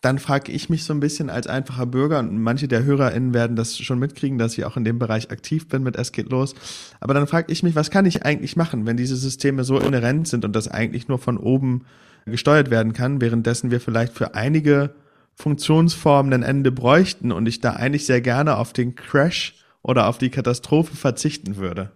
dann 0.00 0.18
frage 0.18 0.50
ich 0.50 0.70
mich 0.70 0.84
so 0.84 0.94
ein 0.94 1.00
bisschen 1.00 1.28
als 1.28 1.46
einfacher 1.46 1.84
Bürger, 1.84 2.20
und 2.20 2.40
manche 2.40 2.68
der 2.68 2.84
HörerInnen 2.84 3.34
werden 3.34 3.54
das 3.54 3.76
schon 3.76 3.98
mitkriegen, 3.98 4.38
dass 4.38 4.56
ich 4.56 4.64
auch 4.64 4.78
in 4.78 4.84
dem 4.84 4.98
Bereich 4.98 5.30
aktiv 5.30 5.68
bin 5.68 5.82
mit 5.82 5.96
Es 5.96 6.12
geht 6.12 6.30
los. 6.30 6.54
Aber 7.00 7.12
dann 7.12 7.26
frage 7.26 7.52
ich 7.52 7.62
mich, 7.62 7.74
was 7.74 7.90
kann 7.90 8.06
ich 8.06 8.24
eigentlich 8.24 8.56
machen, 8.56 8.86
wenn 8.86 8.96
diese 8.96 9.16
Systeme 9.16 9.62
so 9.64 9.78
inhärent 9.78 10.26
sind 10.26 10.46
und 10.46 10.56
das 10.56 10.68
eigentlich 10.68 11.08
nur 11.08 11.18
von 11.18 11.36
oben 11.36 11.84
gesteuert 12.24 12.70
werden 12.70 12.94
kann, 12.94 13.20
währenddessen 13.20 13.70
wir 13.70 13.80
vielleicht 13.80 14.14
für 14.14 14.34
einige 14.34 14.94
Funktionsformen 15.34 16.32
ein 16.32 16.42
Ende 16.42 16.72
bräuchten 16.72 17.32
und 17.32 17.46
ich 17.46 17.60
da 17.60 17.72
eigentlich 17.72 18.06
sehr 18.06 18.20
gerne 18.20 18.56
auf 18.56 18.72
den 18.72 18.94
Crash 18.94 19.54
oder 19.82 20.06
auf 20.06 20.18
die 20.18 20.30
Katastrophe 20.30 20.96
verzichten 20.96 21.56
würde. 21.56 21.90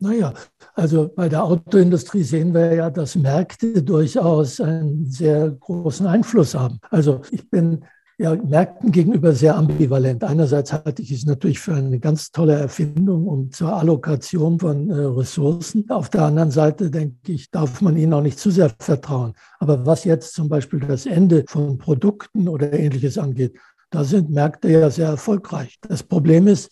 Naja, 0.00 0.34
also 0.74 1.10
bei 1.14 1.28
der 1.28 1.44
Autoindustrie 1.44 2.24
sehen 2.24 2.52
wir 2.52 2.74
ja, 2.74 2.90
dass 2.90 3.14
Märkte 3.14 3.82
durchaus 3.82 4.60
einen 4.60 5.06
sehr 5.06 5.50
großen 5.50 6.06
Einfluss 6.06 6.54
haben. 6.54 6.78
Also 6.90 7.22
ich 7.30 7.48
bin 7.48 7.84
ja, 8.18 8.34
Märkten 8.36 8.92
gegenüber 8.92 9.32
sehr 9.32 9.56
ambivalent. 9.56 10.22
Einerseits 10.22 10.72
halte 10.72 11.02
ich 11.02 11.10
es 11.10 11.26
natürlich 11.26 11.58
für 11.58 11.74
eine 11.74 11.98
ganz 11.98 12.30
tolle 12.30 12.54
Erfindung 12.54 13.26
um 13.26 13.50
zur 13.50 13.74
Allokation 13.74 14.60
von 14.60 14.88
äh, 14.90 14.94
Ressourcen. 14.94 15.90
Auf 15.90 16.10
der 16.10 16.22
anderen 16.22 16.50
Seite 16.50 16.90
denke 16.90 17.32
ich, 17.32 17.50
darf 17.50 17.80
man 17.80 17.96
ihnen 17.96 18.12
auch 18.12 18.22
nicht 18.22 18.38
zu 18.38 18.50
sehr 18.50 18.70
vertrauen. 18.78 19.34
Aber 19.58 19.84
was 19.84 20.04
jetzt 20.04 20.34
zum 20.34 20.48
Beispiel 20.48 20.80
das 20.80 21.06
Ende 21.06 21.44
von 21.48 21.78
Produkten 21.78 22.48
oder 22.48 22.72
ähnliches 22.72 23.18
angeht, 23.18 23.56
da 23.90 24.04
sind 24.04 24.30
Märkte 24.30 24.68
ja 24.68 24.90
sehr 24.90 25.08
erfolgreich. 25.08 25.78
Das 25.88 26.02
Problem 26.02 26.46
ist, 26.46 26.70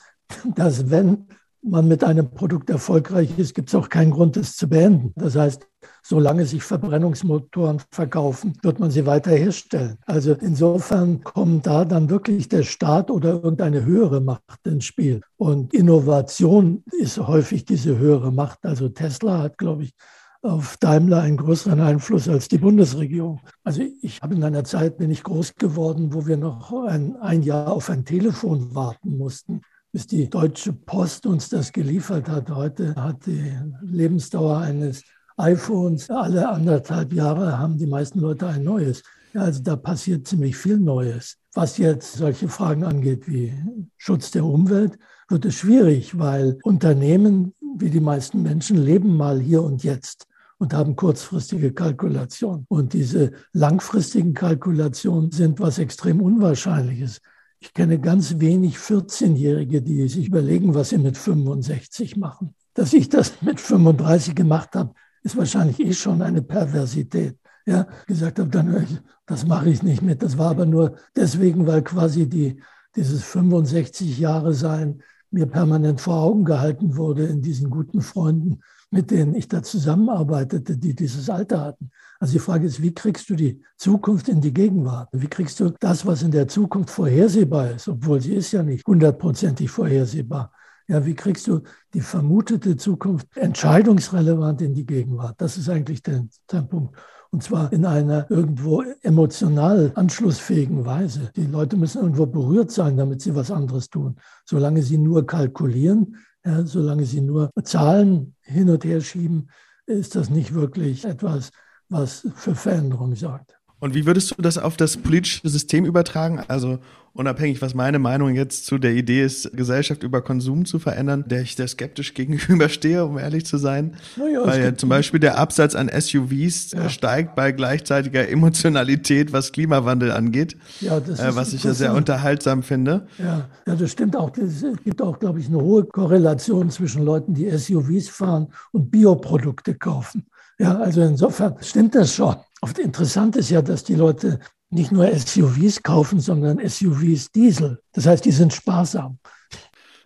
dass 0.54 0.90
wenn 0.90 1.26
man 1.62 1.86
mit 1.86 2.02
einem 2.02 2.30
Produkt 2.30 2.70
erfolgreich 2.70 3.38
ist, 3.38 3.54
gibt 3.54 3.68
es 3.68 3.74
auch 3.74 3.88
keinen 3.88 4.10
Grund, 4.10 4.36
es 4.36 4.56
zu 4.56 4.68
beenden. 4.68 5.12
Das 5.14 5.36
heißt, 5.36 5.66
solange 6.02 6.44
sich 6.44 6.62
Verbrennungsmotoren 6.62 7.80
verkaufen, 7.90 8.54
wird 8.62 8.80
man 8.80 8.90
sie 8.90 9.06
weiter 9.06 9.30
herstellen. 9.30 9.96
Also 10.06 10.32
insofern 10.32 11.22
kommt 11.22 11.66
da 11.66 11.84
dann 11.84 12.10
wirklich 12.10 12.48
der 12.48 12.64
Staat 12.64 13.10
oder 13.10 13.34
irgendeine 13.34 13.84
höhere 13.84 14.20
Macht 14.20 14.66
ins 14.66 14.84
Spiel. 14.84 15.20
Und 15.36 15.72
Innovation 15.72 16.82
ist 16.98 17.18
häufig 17.18 17.64
diese 17.64 17.96
höhere 17.96 18.32
Macht. 18.32 18.64
Also 18.64 18.88
Tesla 18.88 19.38
hat, 19.38 19.58
glaube 19.58 19.84
ich, 19.84 19.94
auf 20.42 20.76
Daimler 20.78 21.20
einen 21.20 21.36
größeren 21.36 21.80
Einfluss 21.80 22.28
als 22.28 22.48
die 22.48 22.58
Bundesregierung. 22.58 23.40
Also 23.62 23.82
ich 24.02 24.20
habe 24.20 24.34
in 24.34 24.42
einer 24.42 24.64
Zeit 24.64 24.98
bin 24.98 25.12
ich 25.12 25.22
groß 25.22 25.54
geworden, 25.54 26.12
wo 26.12 26.26
wir 26.26 26.36
noch 26.36 26.72
ein, 26.84 27.14
ein 27.16 27.42
Jahr 27.42 27.70
auf 27.70 27.88
ein 27.88 28.04
Telefon 28.04 28.74
warten 28.74 29.16
mussten 29.16 29.62
bis 29.92 30.06
die 30.06 30.28
Deutsche 30.28 30.72
Post 30.72 31.26
uns 31.26 31.50
das 31.50 31.70
geliefert 31.70 32.28
hat. 32.28 32.50
Heute 32.50 32.94
hat 32.94 33.26
die 33.26 33.52
Lebensdauer 33.82 34.58
eines 34.58 35.02
iPhones 35.36 36.08
alle 36.10 36.48
anderthalb 36.48 37.12
Jahre 37.12 37.58
haben 37.58 37.76
die 37.76 37.86
meisten 37.86 38.20
Leute 38.20 38.46
ein 38.46 38.64
neues. 38.64 39.02
Ja, 39.34 39.42
also 39.42 39.62
da 39.62 39.76
passiert 39.76 40.26
ziemlich 40.26 40.56
viel 40.56 40.78
Neues. 40.78 41.36
Was 41.54 41.78
jetzt 41.78 42.14
solche 42.14 42.48
Fragen 42.48 42.84
angeht 42.84 43.28
wie 43.28 43.52
Schutz 43.98 44.30
der 44.30 44.44
Umwelt, 44.44 44.98
wird 45.28 45.44
es 45.44 45.54
schwierig, 45.54 46.18
weil 46.18 46.58
Unternehmen, 46.62 47.54
wie 47.76 47.90
die 47.90 48.00
meisten 48.00 48.42
Menschen, 48.42 48.76
leben 48.76 49.16
mal 49.16 49.40
hier 49.40 49.62
und 49.62 49.84
jetzt 49.84 50.26
und 50.58 50.74
haben 50.74 50.96
kurzfristige 50.96 51.72
Kalkulationen. 51.72 52.66
Und 52.68 52.92
diese 52.92 53.32
langfristigen 53.52 54.32
Kalkulationen 54.34 55.32
sind 55.32 55.60
was 55.60 55.78
extrem 55.78 56.20
Unwahrscheinliches. 56.20 57.20
Ich 57.62 57.72
kenne 57.74 58.00
ganz 58.00 58.40
wenig 58.40 58.76
14-Jährige, 58.76 59.82
die 59.82 60.08
sich 60.08 60.26
überlegen, 60.26 60.74
was 60.74 60.88
sie 60.88 60.98
mit 60.98 61.16
65 61.16 62.16
machen. 62.16 62.56
Dass 62.74 62.92
ich 62.92 63.08
das 63.08 63.40
mit 63.40 63.60
35 63.60 64.34
gemacht 64.34 64.74
habe, 64.74 64.94
ist 65.22 65.36
wahrscheinlich 65.36 65.78
eh 65.78 65.92
schon 65.92 66.22
eine 66.22 66.42
Perversität. 66.42 67.38
Ja, 67.64 67.86
gesagt 68.08 68.40
habe, 68.40 68.50
dann, 68.50 68.98
das 69.26 69.46
mache 69.46 69.70
ich 69.70 69.84
nicht 69.84 70.02
mit. 70.02 70.24
Das 70.24 70.38
war 70.38 70.50
aber 70.50 70.66
nur 70.66 70.96
deswegen, 71.14 71.64
weil 71.68 71.82
quasi 71.82 72.28
die, 72.28 72.60
dieses 72.96 73.22
65 73.22 74.18
Jahre 74.18 74.54
sein 74.54 75.00
mir 75.30 75.46
permanent 75.46 76.00
vor 76.00 76.16
Augen 76.16 76.44
gehalten 76.44 76.96
wurde 76.96 77.26
in 77.26 77.42
diesen 77.42 77.70
guten 77.70 78.00
Freunden, 78.00 78.58
mit 78.90 79.12
denen 79.12 79.36
ich 79.36 79.46
da 79.46 79.62
zusammenarbeitete, 79.62 80.78
die 80.78 80.96
dieses 80.96 81.30
Alter 81.30 81.60
hatten. 81.60 81.92
Also 82.22 82.34
die 82.34 82.38
Frage 82.38 82.68
ist, 82.68 82.80
wie 82.80 82.94
kriegst 82.94 83.28
du 83.30 83.34
die 83.34 83.60
Zukunft 83.76 84.28
in 84.28 84.40
die 84.40 84.54
Gegenwart? 84.54 85.08
Wie 85.10 85.26
kriegst 85.26 85.58
du 85.58 85.70
das, 85.80 86.06
was 86.06 86.22
in 86.22 86.30
der 86.30 86.46
Zukunft 86.46 86.90
vorhersehbar 86.90 87.72
ist, 87.72 87.88
obwohl 87.88 88.20
sie 88.20 88.36
ist 88.36 88.52
ja 88.52 88.62
nicht 88.62 88.86
hundertprozentig 88.86 89.68
vorhersehbar? 89.68 90.52
Ja, 90.86 91.04
wie 91.04 91.16
kriegst 91.16 91.48
du 91.48 91.62
die 91.92 92.00
vermutete 92.00 92.76
Zukunft 92.76 93.26
entscheidungsrelevant 93.36 94.62
in 94.62 94.72
die 94.72 94.86
Gegenwart? 94.86 95.34
Das 95.40 95.56
ist 95.56 95.68
eigentlich 95.68 96.00
der, 96.00 96.24
der 96.52 96.62
Punkt. 96.62 96.96
Und 97.32 97.42
zwar 97.42 97.72
in 97.72 97.84
einer 97.84 98.30
irgendwo 98.30 98.84
emotional 99.00 99.90
anschlussfähigen 99.96 100.86
Weise. 100.86 101.32
Die 101.34 101.46
Leute 101.46 101.76
müssen 101.76 102.02
irgendwo 102.02 102.26
berührt 102.26 102.70
sein, 102.70 102.96
damit 102.96 103.20
sie 103.20 103.34
was 103.34 103.50
anderes 103.50 103.90
tun. 103.90 104.14
Solange 104.44 104.82
sie 104.82 104.96
nur 104.96 105.26
kalkulieren, 105.26 106.18
ja, 106.44 106.64
solange 106.66 107.04
sie 107.04 107.20
nur 107.20 107.50
Zahlen 107.64 108.36
hin 108.42 108.70
und 108.70 108.84
her 108.84 109.00
schieben, 109.00 109.48
ist 109.86 110.14
das 110.14 110.30
nicht 110.30 110.54
wirklich 110.54 111.04
etwas, 111.04 111.50
was 111.92 112.26
für 112.36 112.54
Veränderung 112.54 113.14
sorgt. 113.14 113.54
Und 113.82 113.94
wie 113.94 114.06
würdest 114.06 114.30
du 114.30 114.40
das 114.40 114.58
auf 114.58 114.76
das 114.76 114.96
politische 114.96 115.48
System 115.48 115.84
übertragen? 115.84 116.40
Also 116.46 116.78
unabhängig, 117.14 117.60
was 117.60 117.74
meine 117.74 117.98
Meinung 117.98 118.32
jetzt 118.34 118.64
zu 118.64 118.78
der 118.78 118.92
Idee 118.92 119.24
ist, 119.24 119.56
Gesellschaft 119.56 120.04
über 120.04 120.22
Konsum 120.22 120.64
zu 120.64 120.78
verändern, 120.78 121.24
der 121.26 121.42
ich 121.42 121.56
da 121.56 121.66
skeptisch 121.66 122.14
gegenüberstehe, 122.14 123.04
um 123.04 123.18
ehrlich 123.18 123.44
zu 123.44 123.58
sein. 123.58 123.96
Ja, 124.16 124.46
Weil 124.46 124.62
ja 124.62 124.76
zum 124.76 124.88
Beispiel 124.88 125.18
der 125.18 125.36
Absatz 125.36 125.74
an 125.74 125.90
SUVs 125.92 126.70
ja. 126.70 126.88
steigt 126.88 127.34
bei 127.34 127.50
gleichzeitiger 127.50 128.28
Emotionalität, 128.28 129.32
was 129.32 129.50
Klimawandel 129.50 130.12
angeht, 130.12 130.56
ja, 130.80 131.00
das 131.00 131.18
äh, 131.18 131.34
was 131.34 131.52
ich 131.52 131.64
ja 131.64 131.74
sehr 131.74 131.92
unterhaltsam 131.92 132.62
finde. 132.62 133.08
Ja, 133.18 133.48
ja 133.66 133.74
das 133.74 133.90
stimmt 133.90 134.16
auch. 134.16 134.30
Es 134.36 134.64
gibt 134.84 135.02
auch, 135.02 135.18
glaube 135.18 135.40
ich, 135.40 135.48
eine 135.48 135.60
hohe 135.60 135.84
Korrelation 135.84 136.70
zwischen 136.70 137.04
Leuten, 137.04 137.34
die 137.34 137.50
SUVs 137.50 138.08
fahren 138.08 138.52
und 138.70 138.92
Bioprodukte 138.92 139.74
kaufen. 139.74 140.26
Ja, 140.58 140.78
also 140.78 141.02
insofern 141.02 141.56
stimmt 141.60 141.94
das 141.94 142.14
schon. 142.14 142.36
Oft 142.60 142.78
interessant 142.78 143.36
ist 143.36 143.50
ja, 143.50 143.62
dass 143.62 143.84
die 143.84 143.94
Leute 143.94 144.38
nicht 144.70 144.92
nur 144.92 145.06
SUVs 145.06 145.82
kaufen, 145.82 146.20
sondern 146.20 146.58
SUVs 146.66 147.30
Diesel. 147.32 147.80
Das 147.92 148.06
heißt, 148.06 148.24
die 148.24 148.32
sind 148.32 148.52
sparsam. 148.52 149.18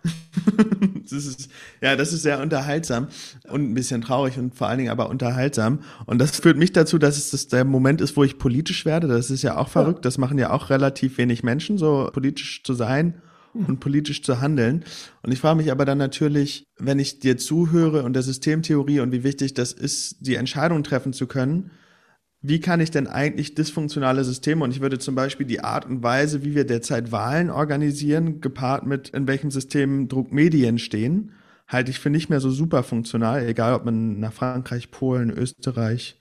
das 1.02 1.12
ist, 1.12 1.50
ja, 1.80 1.96
das 1.96 2.12
ist 2.12 2.22
sehr 2.22 2.40
unterhaltsam 2.40 3.08
und 3.48 3.62
ein 3.62 3.74
bisschen 3.74 4.02
traurig 4.02 4.38
und 4.38 4.54
vor 4.54 4.68
allen 4.68 4.78
Dingen 4.78 4.90
aber 4.90 5.08
unterhaltsam. 5.08 5.80
Und 6.06 6.18
das 6.18 6.38
führt 6.38 6.56
mich 6.56 6.72
dazu, 6.72 6.98
dass 6.98 7.16
es 7.16 7.30
das 7.30 7.48
der 7.48 7.64
Moment 7.64 8.00
ist, 8.00 8.16
wo 8.16 8.24
ich 8.24 8.38
politisch 8.38 8.84
werde. 8.84 9.08
Das 9.08 9.30
ist 9.30 9.42
ja 9.42 9.56
auch 9.56 9.68
verrückt. 9.68 10.04
Das 10.04 10.18
machen 10.18 10.38
ja 10.38 10.50
auch 10.50 10.70
relativ 10.70 11.18
wenig 11.18 11.42
Menschen, 11.42 11.78
so 11.78 12.10
politisch 12.12 12.62
zu 12.62 12.74
sein 12.74 13.20
und 13.64 13.80
politisch 13.80 14.22
zu 14.22 14.40
handeln. 14.40 14.84
Und 15.22 15.32
ich 15.32 15.38
frage 15.38 15.56
mich 15.56 15.70
aber 15.70 15.84
dann 15.84 15.98
natürlich, 15.98 16.66
wenn 16.78 16.98
ich 16.98 17.20
dir 17.20 17.36
zuhöre 17.36 18.02
und 18.02 18.12
der 18.12 18.22
Systemtheorie 18.22 19.00
und 19.00 19.12
wie 19.12 19.24
wichtig 19.24 19.54
das 19.54 19.72
ist, 19.72 20.16
die 20.20 20.34
Entscheidung 20.34 20.82
treffen 20.82 21.12
zu 21.12 21.26
können, 21.26 21.70
wie 22.42 22.60
kann 22.60 22.80
ich 22.80 22.90
denn 22.90 23.06
eigentlich 23.06 23.54
dysfunktionale 23.54 24.22
Systeme 24.22 24.62
und 24.62 24.70
ich 24.70 24.80
würde 24.80 24.98
zum 24.98 25.14
Beispiel 25.14 25.46
die 25.46 25.60
Art 25.60 25.86
und 25.86 26.02
Weise, 26.02 26.44
wie 26.44 26.54
wir 26.54 26.64
derzeit 26.64 27.10
Wahlen 27.10 27.50
organisieren, 27.50 28.40
gepaart 28.40 28.86
mit 28.86 29.08
in 29.08 29.26
welchem 29.26 29.50
System 29.50 30.06
Druckmedien 30.08 30.78
stehen, 30.78 31.32
halte 31.66 31.90
ich 31.90 31.98
für 31.98 32.10
nicht 32.10 32.30
mehr 32.30 32.40
so 32.40 32.50
super 32.50 32.82
funktional, 32.82 33.44
egal 33.46 33.74
ob 33.74 33.84
man 33.84 34.20
nach 34.20 34.32
Frankreich, 34.32 34.90
Polen, 34.90 35.30
Österreich, 35.30 36.20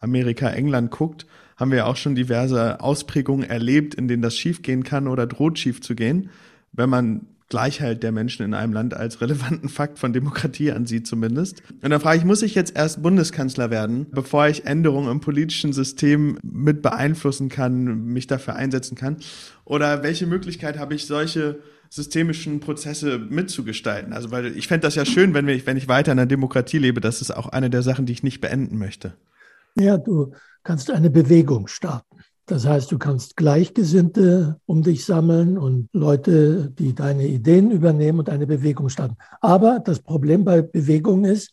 Amerika, 0.00 0.48
England 0.48 0.90
guckt, 0.90 1.26
haben 1.56 1.72
wir 1.72 1.86
auch 1.86 1.96
schon 1.96 2.14
diverse 2.14 2.80
Ausprägungen 2.80 3.48
erlebt, 3.48 3.94
in 3.94 4.08
denen 4.08 4.22
das 4.22 4.36
schiefgehen 4.36 4.84
kann 4.84 5.08
oder 5.08 5.26
droht 5.26 5.58
schief 5.58 5.82
zu 5.82 5.94
gehen, 5.94 6.30
wenn 6.72 6.90
man 6.90 7.26
Gleichheit 7.48 8.02
der 8.02 8.12
Menschen 8.12 8.44
in 8.44 8.52
einem 8.52 8.74
Land 8.74 8.94
als 8.94 9.20
relevanten 9.20 9.68
Fakt 9.70 9.98
von 9.98 10.12
Demokratie 10.12 10.70
ansieht 10.70 11.06
zumindest. 11.06 11.62
Und 11.82 11.90
da 11.90 11.98
frage 11.98 12.18
ich, 12.18 12.24
muss 12.24 12.42
ich 12.42 12.54
jetzt 12.54 12.76
erst 12.76 13.02
Bundeskanzler 13.02 13.70
werden, 13.70 14.06
bevor 14.10 14.48
ich 14.48 14.66
Änderungen 14.66 15.10
im 15.10 15.20
politischen 15.20 15.72
System 15.72 16.38
mit 16.42 16.82
beeinflussen 16.82 17.48
kann, 17.48 18.04
mich 18.04 18.26
dafür 18.26 18.56
einsetzen 18.56 18.96
kann? 18.96 19.16
Oder 19.64 20.02
welche 20.02 20.26
Möglichkeit 20.26 20.78
habe 20.78 20.94
ich, 20.94 21.06
solche 21.06 21.60
systemischen 21.88 22.60
Prozesse 22.60 23.18
mitzugestalten? 23.18 24.12
Also, 24.12 24.30
weil 24.30 24.54
ich 24.56 24.68
fände 24.68 24.86
das 24.86 24.94
ja 24.94 25.06
schön, 25.06 25.32
wenn 25.32 25.48
ich, 25.48 25.66
wenn 25.66 25.78
ich 25.78 25.88
weiter 25.88 26.12
in 26.12 26.18
der 26.18 26.26
Demokratie 26.26 26.78
lebe. 26.78 27.00
Das 27.00 27.22
ist 27.22 27.34
auch 27.34 27.48
eine 27.48 27.70
der 27.70 27.82
Sachen, 27.82 28.04
die 28.04 28.12
ich 28.12 28.22
nicht 28.22 28.42
beenden 28.42 28.76
möchte. 28.76 29.14
Ja, 29.74 29.96
du 29.96 30.32
kannst 30.64 30.90
eine 30.90 31.08
Bewegung 31.08 31.66
starten. 31.66 32.07
Das 32.48 32.66
heißt, 32.66 32.90
du 32.90 32.96
kannst 32.96 33.36
Gleichgesinnte 33.36 34.58
um 34.64 34.82
dich 34.82 35.04
sammeln 35.04 35.58
und 35.58 35.90
Leute, 35.92 36.70
die 36.70 36.94
deine 36.94 37.26
Ideen 37.26 37.70
übernehmen 37.70 38.20
und 38.20 38.30
eine 38.30 38.46
Bewegung 38.46 38.88
starten. 38.88 39.16
Aber 39.42 39.80
das 39.80 40.00
Problem 40.00 40.46
bei 40.46 40.62
Bewegungen 40.62 41.26
ist, 41.26 41.52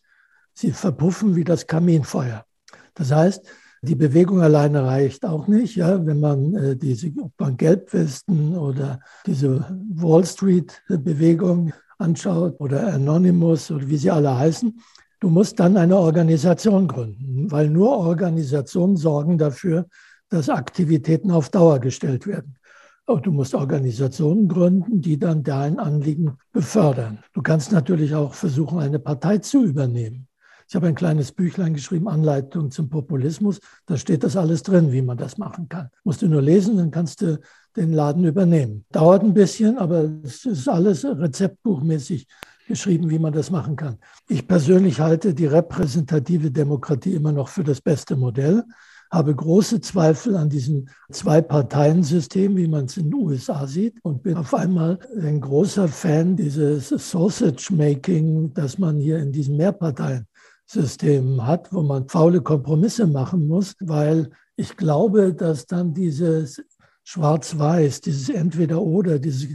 sie 0.54 0.72
verpuffen 0.72 1.36
wie 1.36 1.43
das 1.43 1.68
Kaminfeuer. 1.68 2.46
Das 2.93 3.12
heißt, 3.12 3.46
die 3.82 3.96
Bewegung 3.96 4.41
alleine 4.41 4.86
reicht 4.86 5.26
auch 5.26 5.48
nicht. 5.48 5.76
Ja, 5.76 6.06
wenn 6.06 6.22
man 6.22 6.56
äh, 6.56 6.78
diese 6.78 7.12
ob 7.20 7.58
Gelbwesten 7.58 8.56
oder 8.58 9.02
diese 9.26 9.66
Wall 9.96 10.26
Street 10.26 10.82
Bewegung 10.88 11.74
anschaut 11.98 12.56
oder 12.60 12.93
Anonymous 12.93 13.70
oder 13.70 13.89
wie 13.89 13.98
sie 13.98 14.12
alle 14.12 14.38
heißen, 14.38 14.80
du 15.20 15.30
musst 15.30 15.60
dann 15.60 15.76
eine 15.76 15.98
Organisation 15.98 16.88
gründen, 16.88 17.52
weil 17.52 17.70
nur 17.70 17.98
Organisationen 17.98 18.96
sorgen 18.96 19.38
dafür, 19.38 19.88
dass 20.30 20.49
Aktivitäten 20.49 21.32
auf 21.32 21.49
Dauer 21.49 21.80
gestellt 21.80 22.28
werden. 22.28 22.57
Und 23.05 23.28
du 23.28 23.32
musst 23.32 23.53
Organisationen 23.53 24.47
gründen, 24.47 25.01
die 25.01 25.19
dann 25.19 25.43
dein 25.43 25.78
Anliegen 25.78 26.38
befördern. 26.51 27.19
Du 27.34 27.43
kannst 27.43 27.71
natürlich 27.71 28.15
auch 28.15 28.34
versuchen, 28.34 28.80
eine 28.80 28.97
Partei 28.97 29.38
zu 29.38 29.63
übernehmen. 29.63 30.28
Ich 30.67 30.76
habe 30.76 30.88
ein 30.88 30.95
kleines 30.95 31.32
Büchlein 31.32 31.76
geschrieben, 31.76 32.07
Anleitung 32.07 32.71
zum 32.71 32.89
Populismus. 32.89 33.59
Da 33.86 33.97
steht 33.97 34.23
das 34.23 34.36
alles 34.36 34.63
drin, 34.63 34.91
wie 34.91 35.03
man 35.03 35.17
das 35.17 35.38
machen 35.38 35.69
kann. 35.69 35.89
Musst 36.03 36.23
du 36.23 36.28
nur 36.28 36.41
lesen, 36.41 36.78
dann 36.78 36.89
kannst 36.89 37.21
du 37.21 37.39
den 37.76 37.93
Laden 37.93 38.26
übernehmen. 38.26 38.86
Dauert 38.91 39.21
ein 39.23 39.36
bisschen, 39.36 39.78
aber 39.78 40.09
es 40.23 40.45
ist 40.45 40.67
alles 40.67 41.05
rezeptbuchmäßig 41.05 42.26
geschrieben, 42.67 43.11
wie 43.11 43.19
man 43.19 43.34
das 43.34 43.51
machen 43.51 43.76
kann. 43.76 43.99
Ich 44.28 44.47
persönlich 44.47 44.99
halte 44.99 45.36
die 45.36 45.45
repräsentative 45.45 46.49
Demokratie 46.49 47.13
immer 47.13 47.32
noch 47.32 47.49
für 47.49 47.63
das 47.63 47.80
beste 47.80 48.15
Modell 48.15 48.63
habe 49.12 49.36
große 49.36 49.82
Zweifel 49.82 50.36
an 50.36 50.49
diesem 50.49 50.88
Zwei-Parteien-System, 51.12 52.56
wie 52.58 52.68
man 52.68 52.86
es 52.86 52.97
in 52.97 53.06
den 53.06 53.14
USA 53.16 53.68
sieht, 53.68 53.97
und 54.03 54.24
bin 54.24 54.38
auf 54.38 54.53
einmal 54.53 54.99
ein 55.22 55.41
großer 55.41 55.88
Fan 55.88 56.36
dieses 56.36 56.89
Sausage-Making, 56.89 58.53
das 58.53 58.78
man 58.78 58.97
hier 58.97 59.20
in 59.20 59.32
diesem 59.32 59.58
Mehrparteien-System 59.58 61.45
hat, 61.45 61.72
wo 61.72 61.82
man 61.82 62.10
faule 62.10 62.41
Kompromisse 62.41 63.08
machen 63.08 63.47
muss, 63.47 63.76
weil 63.80 64.30
ich 64.56 64.76
glaube, 64.78 65.34
dass 65.34 65.66
dann 65.66 65.93
dieses 65.93 66.62
Schwarz-Weiß, 67.03 68.01
dieses 68.01 68.30
Entweder-Oder, 68.30 69.20
dieses 69.20 69.47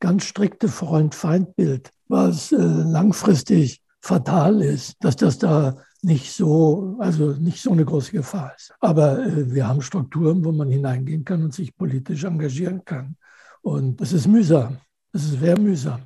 ganz 0.00 0.24
strikte 0.24 0.68
Freund-Feind-Bild, 0.68 1.90
was 2.08 2.52
äh, 2.52 2.56
langfristig 2.56 3.82
fatal 4.00 4.62
ist, 4.62 4.96
dass 5.00 5.16
das 5.16 5.38
da 5.38 5.76
nicht 6.04 6.32
so, 6.32 6.96
also 6.98 7.32
nicht 7.32 7.62
so 7.62 7.72
eine 7.72 7.84
große 7.84 8.12
Gefahr 8.12 8.52
ist. 8.56 8.72
Aber 8.80 9.18
äh, 9.18 9.52
wir 9.52 9.66
haben 9.66 9.82
Strukturen, 9.82 10.44
wo 10.44 10.52
man 10.52 10.70
hineingehen 10.70 11.24
kann 11.24 11.42
und 11.42 11.54
sich 11.54 11.76
politisch 11.76 12.24
engagieren 12.24 12.84
kann. 12.84 13.16
Und 13.62 14.00
es 14.00 14.12
ist 14.12 14.28
mühsam. 14.28 14.78
Es 15.12 15.24
ist 15.24 15.40
sehr 15.40 15.58
mühsam. 15.58 16.02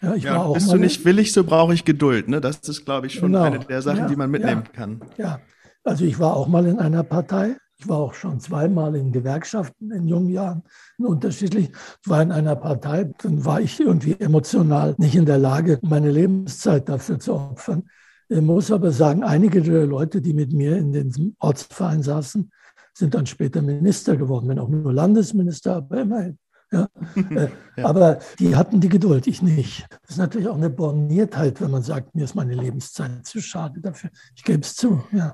Ja, 0.00 0.14
ja 0.14 0.48
bist 0.48 0.72
du 0.72 0.76
nicht 0.76 1.04
willig, 1.04 1.32
so 1.32 1.44
brauche 1.44 1.74
ich 1.74 1.84
Geduld. 1.84 2.28
Ne? 2.28 2.40
Das 2.40 2.58
ist, 2.60 2.84
glaube 2.84 3.06
ich, 3.06 3.14
schon 3.14 3.32
genau. 3.32 3.44
eine 3.44 3.58
der 3.58 3.82
Sachen, 3.82 4.00
ja, 4.00 4.08
die 4.08 4.16
man 4.16 4.30
mitnehmen 4.30 4.64
ja, 4.66 4.72
kann. 4.72 5.00
Ja, 5.16 5.40
also 5.82 6.04
ich 6.04 6.18
war 6.18 6.36
auch 6.36 6.48
mal 6.48 6.66
in 6.66 6.78
einer 6.78 7.02
Partei. 7.02 7.56
Ich 7.76 7.88
war 7.88 7.98
auch 7.98 8.14
schon 8.14 8.40
zweimal 8.40 8.94
in 8.94 9.12
Gewerkschaften 9.12 9.90
in 9.90 10.06
jungen 10.06 10.30
Jahren, 10.30 10.62
unterschiedlich. 10.98 11.70
Ich 11.70 12.08
war 12.08 12.22
in 12.22 12.32
einer 12.32 12.56
Partei, 12.56 13.12
dann 13.22 13.44
war 13.44 13.60
ich 13.60 13.80
irgendwie 13.80 14.18
emotional 14.18 14.94
nicht 14.96 15.16
in 15.16 15.26
der 15.26 15.38
Lage, 15.38 15.80
meine 15.82 16.10
Lebenszeit 16.10 16.88
dafür 16.88 17.18
zu 17.18 17.34
opfern. 17.34 17.84
Ich 18.28 18.40
muss 18.40 18.70
aber 18.70 18.90
sagen, 18.90 19.22
einige 19.22 19.60
der 19.62 19.86
Leute, 19.86 20.20
die 20.20 20.32
mit 20.32 20.52
mir 20.52 20.76
in 20.76 20.92
den 20.92 21.36
Ortsverein 21.38 22.02
saßen, 22.02 22.50
sind 22.94 23.14
dann 23.14 23.26
später 23.26 23.60
Minister 23.60 24.16
geworden, 24.16 24.48
wenn 24.48 24.58
auch 24.58 24.68
nur 24.68 24.92
Landesminister, 24.92 25.76
aber 25.76 26.00
immerhin. 26.00 26.38
Ja. 26.72 26.88
Äh, 27.16 27.48
ja. 27.76 27.86
Aber 27.86 28.18
die 28.38 28.56
hatten 28.56 28.80
die 28.80 28.88
Geduld, 28.88 29.26
ich 29.26 29.42
nicht. 29.42 29.86
Das 30.02 30.12
ist 30.12 30.18
natürlich 30.18 30.48
auch 30.48 30.56
eine 30.56 30.70
Borniertheit, 30.70 31.60
wenn 31.60 31.70
man 31.70 31.82
sagt, 31.82 32.14
mir 32.14 32.24
ist 32.24 32.34
meine 32.34 32.54
Lebenszeit 32.54 33.26
zu 33.26 33.40
schade 33.40 33.80
dafür. 33.80 34.10
Ich 34.36 34.44
gebe 34.44 34.60
es 34.60 34.74
zu. 34.74 35.02
Ja. 35.12 35.32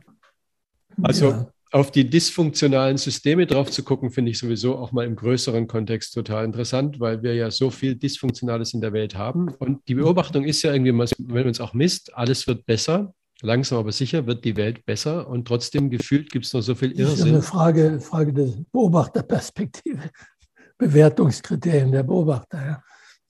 Also 1.02 1.30
ja. 1.30 1.46
Auf 1.72 1.90
die 1.90 2.08
dysfunktionalen 2.08 2.96
Systeme 2.96 3.46
drauf 3.46 3.70
zu 3.70 3.84
gucken, 3.84 4.10
finde 4.10 4.32
ich 4.32 4.38
sowieso 4.38 4.76
auch 4.76 4.92
mal 4.92 5.06
im 5.06 5.14
größeren 5.14 5.68
Kontext 5.68 6.14
total 6.14 6.44
interessant, 6.44 6.98
weil 6.98 7.22
wir 7.22 7.34
ja 7.34 7.50
so 7.50 7.70
viel 7.70 7.94
Dysfunktionales 7.94 8.74
in 8.74 8.80
der 8.80 8.92
Welt 8.92 9.16
haben. 9.16 9.48
Und 9.58 9.86
die 9.88 9.94
Beobachtung 9.94 10.44
ist 10.44 10.62
ja 10.62 10.72
irgendwie, 10.72 10.90
wenn 10.90 11.44
man 11.44 11.50
es 11.50 11.60
auch 11.60 11.74
misst, 11.74 12.14
alles 12.14 12.46
wird 12.46 12.66
besser. 12.66 13.14
Langsam 13.42 13.78
aber 13.78 13.92
sicher 13.92 14.26
wird 14.26 14.44
die 14.44 14.56
Welt 14.56 14.84
besser 14.84 15.26
und 15.28 15.46
trotzdem 15.48 15.88
gefühlt 15.88 16.30
gibt 16.30 16.44
es 16.44 16.52
noch 16.52 16.60
so 16.60 16.74
viel 16.74 16.90
Irrsinn. 16.90 17.06
Das 17.06 17.18
ist 17.20 17.26
eine 17.26 17.42
Frage, 17.42 18.00
Frage 18.00 18.32
der 18.34 18.48
Beobachterperspektive. 18.72 20.10
Bewertungskriterien 20.78 21.92
der 21.92 22.02
Beobachter. 22.02 22.58
Ja. 22.58 22.82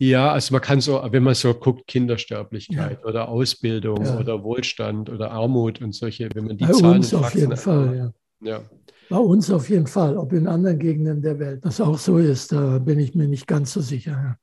Ja, 0.03 0.33
also 0.33 0.55
man 0.55 0.63
kann 0.63 0.81
so, 0.81 1.07
wenn 1.11 1.23
man 1.23 1.35
so 1.35 1.53
guckt, 1.53 1.87
Kindersterblichkeit 1.87 3.01
ja. 3.03 3.07
oder 3.07 3.29
Ausbildung 3.29 4.03
ja. 4.03 4.19
oder 4.19 4.43
Wohlstand 4.43 5.11
oder 5.11 5.31
Armut 5.31 5.83
und 5.83 5.95
solche, 5.95 6.31
wenn 6.35 6.47
man 6.47 6.57
die 6.57 6.65
Bei 6.65 6.73
Zahlen 6.73 6.97
uns 6.97 7.13
auf 7.13 7.35
jeden 7.35 7.55
Fall, 7.55 7.97
ja. 7.97 8.13
Ja. 8.41 8.63
Bei 9.09 9.19
uns 9.19 9.51
auf 9.51 9.69
jeden 9.69 9.89
Fall, 9.89 10.17
ob 10.17 10.33
in 10.33 10.47
anderen 10.47 10.79
Gegenden 10.79 11.21
der 11.21 11.39
Welt 11.39 11.65
das 11.65 11.81
auch 11.81 11.99
so 11.99 12.19
ist, 12.19 12.53
da 12.53 12.79
bin 12.79 12.99
ich 13.01 13.15
mir 13.15 13.27
nicht 13.27 13.47
ganz 13.47 13.73
so 13.73 13.81
sicher. 13.81 14.37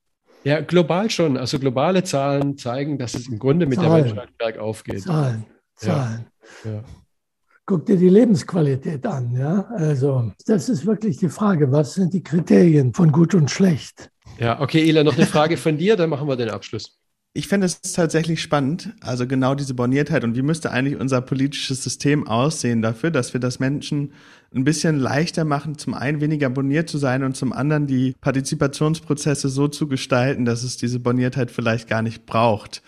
Ja, 0.43 0.59
global 0.61 1.09
schon. 1.09 1.37
Also 1.37 1.57
globale 1.57 2.03
Zahlen 2.03 2.57
zeigen, 2.57 2.97
dass 2.97 3.15
es 3.15 3.27
im 3.29 3.39
Grunde 3.39 3.65
mit 3.65 3.79
Zahlen. 3.79 4.05
der 4.05 4.15
Welt 4.15 4.37
bergauf 4.37 4.83
geht. 4.83 5.03
Zahlen, 5.03 5.45
Zahlen. 5.75 6.27
Ja 6.65 6.83
guck 7.67 7.85
dir 7.85 7.97
die 7.97 8.09
Lebensqualität 8.09 9.05
an. 9.05 9.31
Ja? 9.33 9.67
Also 9.75 10.31
das 10.47 10.69
ist 10.69 10.85
wirklich 10.85 11.17
die 11.17 11.29
Frage, 11.29 11.71
was 11.71 11.93
sind 11.93 12.13
die 12.13 12.23
Kriterien 12.23 12.93
von 12.93 13.11
gut 13.11 13.35
und 13.35 13.51
schlecht? 13.51 14.09
Ja, 14.39 14.59
okay, 14.61 14.87
Ela, 14.87 15.03
noch 15.03 15.17
eine 15.17 15.25
Frage 15.25 15.57
von 15.57 15.77
dir, 15.77 15.95
dann 15.95 16.09
machen 16.09 16.27
wir 16.27 16.35
den 16.35 16.49
Abschluss. 16.49 16.97
Ich 17.34 17.47
finde 17.47 17.67
es 17.67 17.82
tatsächlich 17.82 18.41
spannend, 18.41 18.95
also 18.99 19.28
genau 19.28 19.53
diese 19.53 19.75
Borniertheit 19.75 20.23
und 20.23 20.36
wie 20.36 20.41
müsste 20.41 20.71
eigentlich 20.71 20.99
unser 20.99 21.21
politisches 21.21 21.84
System 21.84 22.28
aussehen 22.28 22.82
dafür, 22.82 23.11
dass 23.11 23.34
wir 23.34 23.39
das 23.39 23.59
Menschen 23.59 24.13
ein 24.55 24.63
bisschen 24.63 24.97
leichter 24.97 25.45
machen, 25.45 25.78
zum 25.78 25.93
einen 25.93 26.19
weniger 26.19 26.49
boniert 26.49 26.89
zu 26.89 26.97
sein 26.97 27.23
und 27.23 27.38
zum 27.38 27.53
anderen 27.53 27.86
die 27.86 28.15
Partizipationsprozesse 28.21 29.49
so 29.49 29.67
zu 29.67 29.88
gestalten, 29.88 30.45
dass 30.45 30.63
es 30.63 30.78
diese 30.78 30.99
Borniertheit 30.99 31.51
vielleicht 31.51 31.88
gar 31.88 32.01
nicht 32.01 32.25
braucht 32.25 32.82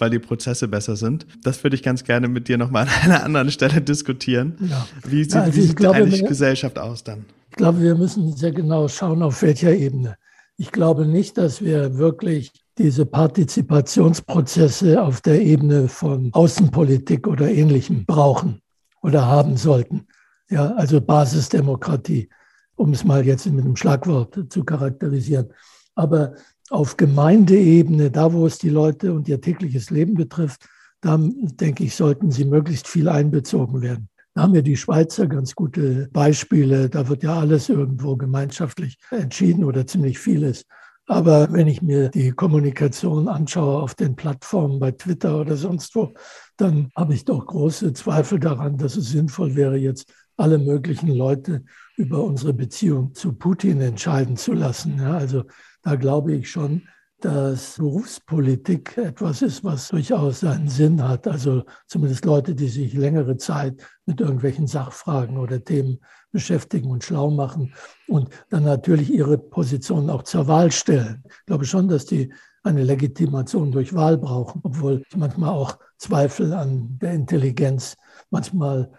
weil 0.00 0.10
die 0.10 0.18
Prozesse 0.18 0.66
besser 0.66 0.96
sind. 0.96 1.26
Das 1.42 1.62
würde 1.62 1.76
ich 1.76 1.82
ganz 1.82 2.04
gerne 2.04 2.28
mit 2.28 2.48
dir 2.48 2.58
nochmal 2.58 2.88
an 2.88 3.10
einer 3.10 3.24
anderen 3.24 3.50
Stelle 3.50 3.80
diskutieren. 3.80 4.56
Ja. 4.60 4.86
Wie 5.06 5.22
sieht, 5.24 5.34
ja, 5.34 5.42
also 5.42 5.56
wie 5.56 5.60
sieht 5.62 5.76
glaube, 5.76 5.98
eigentlich 5.98 6.22
wir, 6.22 6.28
Gesellschaft 6.28 6.78
aus 6.78 7.04
dann? 7.04 7.26
Ich 7.50 7.56
glaube, 7.56 7.80
wir 7.82 7.94
müssen 7.94 8.34
sehr 8.34 8.52
genau 8.52 8.88
schauen, 8.88 9.22
auf 9.22 9.42
welcher 9.42 9.74
Ebene. 9.74 10.16
Ich 10.56 10.72
glaube 10.72 11.06
nicht, 11.06 11.38
dass 11.38 11.62
wir 11.62 11.96
wirklich 11.96 12.59
diese 12.78 13.06
Partizipationsprozesse 13.06 15.02
auf 15.02 15.20
der 15.20 15.42
Ebene 15.42 15.88
von 15.88 16.30
Außenpolitik 16.32 17.26
oder 17.26 17.50
Ähnlichem 17.50 18.04
brauchen 18.06 18.60
oder 19.02 19.26
haben 19.26 19.56
sollten. 19.56 20.06
Ja, 20.48 20.72
also 20.74 21.00
Basisdemokratie, 21.00 22.28
um 22.76 22.92
es 22.92 23.04
mal 23.04 23.24
jetzt 23.26 23.46
mit 23.46 23.64
einem 23.64 23.76
Schlagwort 23.76 24.46
zu 24.48 24.64
charakterisieren. 24.64 25.52
Aber 25.94 26.34
auf 26.70 26.96
Gemeindeebene, 26.96 28.10
da 28.10 28.32
wo 28.32 28.46
es 28.46 28.58
die 28.58 28.70
Leute 28.70 29.12
und 29.12 29.28
ihr 29.28 29.40
tägliches 29.40 29.90
Leben 29.90 30.14
betrifft, 30.14 30.66
da 31.00 31.18
denke 31.18 31.84
ich, 31.84 31.94
sollten 31.94 32.30
sie 32.30 32.44
möglichst 32.44 32.86
viel 32.86 33.08
einbezogen 33.08 33.80
werden. 33.80 34.08
Da 34.34 34.42
haben 34.42 34.54
ja 34.54 34.62
die 34.62 34.76
Schweizer 34.76 35.26
ganz 35.26 35.54
gute 35.54 36.08
Beispiele. 36.12 36.88
Da 36.88 37.08
wird 37.08 37.22
ja 37.22 37.38
alles 37.38 37.68
irgendwo 37.68 38.16
gemeinschaftlich 38.16 38.98
entschieden 39.10 39.64
oder 39.64 39.86
ziemlich 39.86 40.18
vieles. 40.18 40.66
Aber 41.10 41.52
wenn 41.52 41.66
ich 41.66 41.82
mir 41.82 42.08
die 42.08 42.30
Kommunikation 42.30 43.26
anschaue 43.26 43.82
auf 43.82 43.96
den 43.96 44.14
Plattformen 44.14 44.78
bei 44.78 44.92
Twitter 44.92 45.40
oder 45.40 45.56
sonst 45.56 45.92
wo, 45.96 46.14
dann 46.56 46.92
habe 46.94 47.14
ich 47.14 47.24
doch 47.24 47.46
große 47.46 47.92
Zweifel 47.94 48.38
daran, 48.38 48.78
dass 48.78 48.94
es 48.94 49.10
sinnvoll 49.10 49.56
wäre, 49.56 49.76
jetzt 49.76 50.08
alle 50.36 50.56
möglichen 50.58 51.08
Leute 51.08 51.64
über 51.96 52.22
unsere 52.22 52.52
Beziehung 52.52 53.12
zu 53.12 53.32
Putin 53.32 53.80
entscheiden 53.80 54.36
zu 54.36 54.52
lassen. 54.52 54.98
Ja, 54.98 55.14
also 55.14 55.42
da 55.82 55.96
glaube 55.96 56.32
ich 56.32 56.48
schon, 56.48 56.82
dass 57.18 57.78
Berufspolitik 57.78 58.96
etwas 58.96 59.42
ist, 59.42 59.64
was 59.64 59.88
durchaus 59.88 60.38
seinen 60.40 60.68
Sinn 60.68 61.02
hat. 61.02 61.26
Also 61.26 61.64
zumindest 61.88 62.24
Leute, 62.24 62.54
die 62.54 62.68
sich 62.68 62.92
längere 62.92 63.36
Zeit 63.36 63.82
mit 64.06 64.20
irgendwelchen 64.20 64.68
Sachfragen 64.68 65.38
oder 65.38 65.64
Themen 65.64 65.98
beschäftigen 66.32 66.90
und 66.90 67.04
schlau 67.04 67.30
machen 67.30 67.74
und 68.06 68.30
dann 68.50 68.64
natürlich 68.64 69.12
ihre 69.12 69.38
Positionen 69.38 70.10
auch 70.10 70.22
zur 70.22 70.46
Wahl 70.48 70.70
stellen. 70.72 71.22
Ich 71.28 71.46
glaube 71.46 71.64
schon, 71.64 71.88
dass 71.88 72.06
die 72.06 72.32
eine 72.62 72.84
Legitimation 72.84 73.72
durch 73.72 73.94
Wahl 73.94 74.18
brauchen, 74.18 74.60
obwohl 74.64 75.02
ich 75.08 75.16
manchmal 75.16 75.50
auch 75.50 75.78
Zweifel 75.96 76.52
an 76.52 76.98
der 77.00 77.12
Intelligenz 77.12 77.96
manchmal 78.30 78.90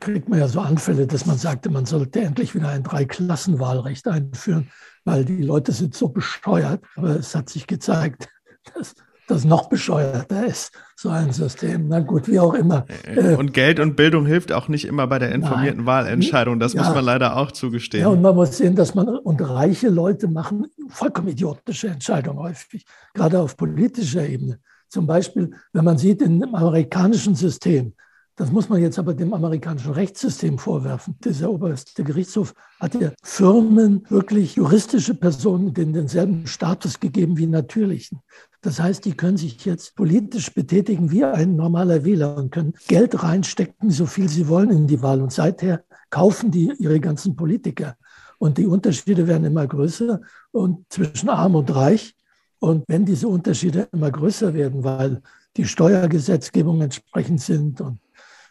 kriegt 0.00 0.28
man 0.28 0.40
ja 0.40 0.48
so 0.48 0.60
Anfälle, 0.60 1.06
dass 1.06 1.26
man 1.26 1.38
sagte, 1.38 1.70
man 1.70 1.86
sollte 1.86 2.20
endlich 2.20 2.54
wieder 2.54 2.68
ein 2.70 2.82
Dreiklassenwahlrecht 2.82 4.08
einführen, 4.08 4.70
weil 5.04 5.24
die 5.24 5.42
Leute 5.42 5.72
sind 5.72 5.94
so 5.94 6.08
bescheuert. 6.08 6.82
Aber 6.96 7.10
es 7.10 7.34
hat 7.34 7.48
sich 7.48 7.66
gezeigt, 7.66 8.28
dass 8.74 8.94
das 9.30 9.44
noch 9.44 9.68
bescheuerter 9.68 10.46
ist, 10.46 10.72
so 10.96 11.08
ein 11.08 11.32
System. 11.32 11.88
Na 11.88 12.00
gut, 12.00 12.28
wie 12.28 12.40
auch 12.40 12.54
immer. 12.54 12.84
Äh, 13.04 13.36
und 13.36 13.52
Geld 13.52 13.80
und 13.80 13.96
Bildung 13.96 14.26
hilft 14.26 14.52
auch 14.52 14.68
nicht 14.68 14.84
immer 14.84 15.06
bei 15.06 15.18
der 15.18 15.32
informierten 15.32 15.84
Nein. 15.84 15.86
Wahlentscheidung. 15.86 16.58
Das 16.58 16.72
ja. 16.72 16.82
muss 16.82 16.94
man 16.94 17.04
leider 17.04 17.36
auch 17.36 17.52
zugestehen. 17.52 18.02
Ja, 18.02 18.08
und 18.08 18.22
man 18.22 18.34
muss 18.34 18.56
sehen, 18.56 18.74
dass 18.74 18.94
man, 18.94 19.08
und 19.08 19.40
reiche 19.40 19.88
Leute 19.88 20.28
machen 20.28 20.66
vollkommen 20.88 21.28
idiotische 21.28 21.88
Entscheidungen 21.88 22.38
häufig, 22.38 22.84
gerade 23.14 23.40
auf 23.40 23.56
politischer 23.56 24.26
Ebene. 24.26 24.58
Zum 24.88 25.06
Beispiel, 25.06 25.52
wenn 25.72 25.84
man 25.84 25.98
sieht, 25.98 26.20
im 26.22 26.54
amerikanischen 26.54 27.36
System, 27.36 27.94
das 28.40 28.50
muss 28.50 28.70
man 28.70 28.80
jetzt 28.80 28.98
aber 28.98 29.12
dem 29.12 29.34
amerikanischen 29.34 29.92
Rechtssystem 29.92 30.56
vorwerfen. 30.56 31.14
Dieser 31.22 31.50
oberste 31.50 32.02
Gerichtshof 32.02 32.54
hat 32.80 32.94
ja 32.94 33.12
Firmen, 33.22 34.06
wirklich 34.08 34.56
juristische 34.56 35.14
Personen, 35.14 35.74
den 35.74 35.92
denselben 35.92 36.46
Status 36.46 36.98
gegeben 36.98 37.36
wie 37.36 37.46
natürlichen. 37.46 38.20
Das 38.62 38.78
heißt, 38.78 39.04
die 39.04 39.16
können 39.16 39.38
sich 39.38 39.64
jetzt 39.64 39.96
politisch 39.96 40.52
betätigen 40.52 41.10
wie 41.10 41.24
ein 41.24 41.56
normaler 41.56 42.04
Wähler 42.04 42.36
und 42.36 42.52
können 42.52 42.74
Geld 42.88 43.22
reinstecken, 43.22 43.90
so 43.90 44.04
viel 44.04 44.28
sie 44.28 44.48
wollen 44.48 44.70
in 44.70 44.86
die 44.86 45.00
Wahl. 45.00 45.22
Und 45.22 45.32
seither 45.32 45.84
kaufen 46.10 46.50
die 46.50 46.72
ihre 46.78 47.00
ganzen 47.00 47.36
Politiker. 47.36 47.96
Und 48.38 48.58
die 48.58 48.66
Unterschiede 48.66 49.26
werden 49.26 49.44
immer 49.44 49.66
größer 49.66 50.20
und 50.52 50.84
zwischen 50.92 51.28
arm 51.28 51.54
und 51.54 51.74
reich. 51.74 52.14
Und 52.58 52.84
wenn 52.88 53.06
diese 53.06 53.28
Unterschiede 53.28 53.88
immer 53.92 54.10
größer 54.10 54.52
werden, 54.52 54.84
weil 54.84 55.22
die 55.56 55.64
Steuergesetzgebung 55.64 56.82
entsprechend 56.82 57.40
sind 57.40 57.80
und 57.80 57.98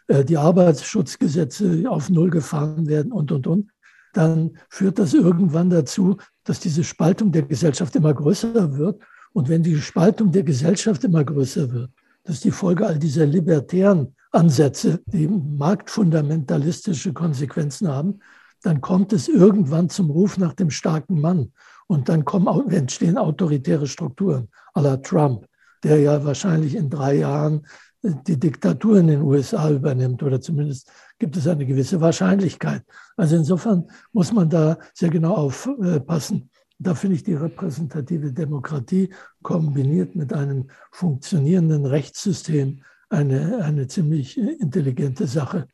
äh, 0.08 0.24
die 0.24 0.36
Arbeitsschutzgesetze 0.36 1.84
auf 1.88 2.10
Null 2.10 2.30
gefahren 2.30 2.88
werden 2.88 3.12
und, 3.12 3.30
und, 3.32 3.46
und, 3.46 3.70
dann 4.12 4.58
führt 4.68 4.98
das 4.98 5.14
irgendwann 5.14 5.70
dazu, 5.70 6.16
dass 6.42 6.58
diese 6.58 6.82
Spaltung 6.82 7.30
der 7.30 7.42
Gesellschaft 7.42 7.94
immer 7.94 8.12
größer 8.12 8.76
wird. 8.76 9.00
Und 9.32 9.48
wenn 9.48 9.62
die 9.62 9.76
Spaltung 9.80 10.32
der 10.32 10.42
Gesellschaft 10.42 11.04
immer 11.04 11.24
größer 11.24 11.70
wird, 11.72 11.90
das 12.24 12.36
ist 12.36 12.44
die 12.44 12.50
Folge 12.50 12.86
all 12.86 12.98
dieser 12.98 13.26
libertären 13.26 14.14
Ansätze, 14.32 15.00
die 15.06 15.26
marktfundamentalistische 15.28 17.12
Konsequenzen 17.12 17.88
haben, 17.88 18.20
dann 18.62 18.80
kommt 18.80 19.12
es 19.12 19.28
irgendwann 19.28 19.88
zum 19.88 20.10
Ruf 20.10 20.36
nach 20.36 20.52
dem 20.52 20.70
starken 20.70 21.20
Mann. 21.20 21.52
Und 21.86 22.08
dann 22.08 22.24
kommen, 22.24 22.70
entstehen 22.70 23.18
autoritäre 23.18 23.86
Strukturen 23.86 24.48
à 24.74 24.82
la 24.82 24.96
Trump, 24.98 25.46
der 25.82 25.98
ja 25.98 26.24
wahrscheinlich 26.24 26.76
in 26.76 26.90
drei 26.90 27.16
Jahren 27.16 27.66
die 28.02 28.38
Diktatur 28.38 28.98
in 28.98 29.08
den 29.08 29.22
USA 29.22 29.70
übernimmt 29.70 30.22
oder 30.22 30.40
zumindest 30.40 30.90
gibt 31.18 31.36
es 31.36 31.46
eine 31.46 31.66
gewisse 31.66 32.00
Wahrscheinlichkeit. 32.00 32.82
Also 33.16 33.36
insofern 33.36 33.88
muss 34.12 34.32
man 34.32 34.48
da 34.48 34.78
sehr 34.94 35.10
genau 35.10 35.34
aufpassen. 35.34 36.50
Da 36.82 36.94
finde 36.94 37.16
ich 37.16 37.24
die 37.24 37.34
repräsentative 37.34 38.32
Demokratie 38.32 39.10
kombiniert 39.42 40.16
mit 40.16 40.32
einem 40.32 40.68
funktionierenden 40.90 41.84
Rechtssystem 41.84 42.82
eine, 43.10 43.62
eine 43.62 43.86
ziemlich 43.86 44.38
intelligente 44.38 45.26
Sache. 45.26 45.68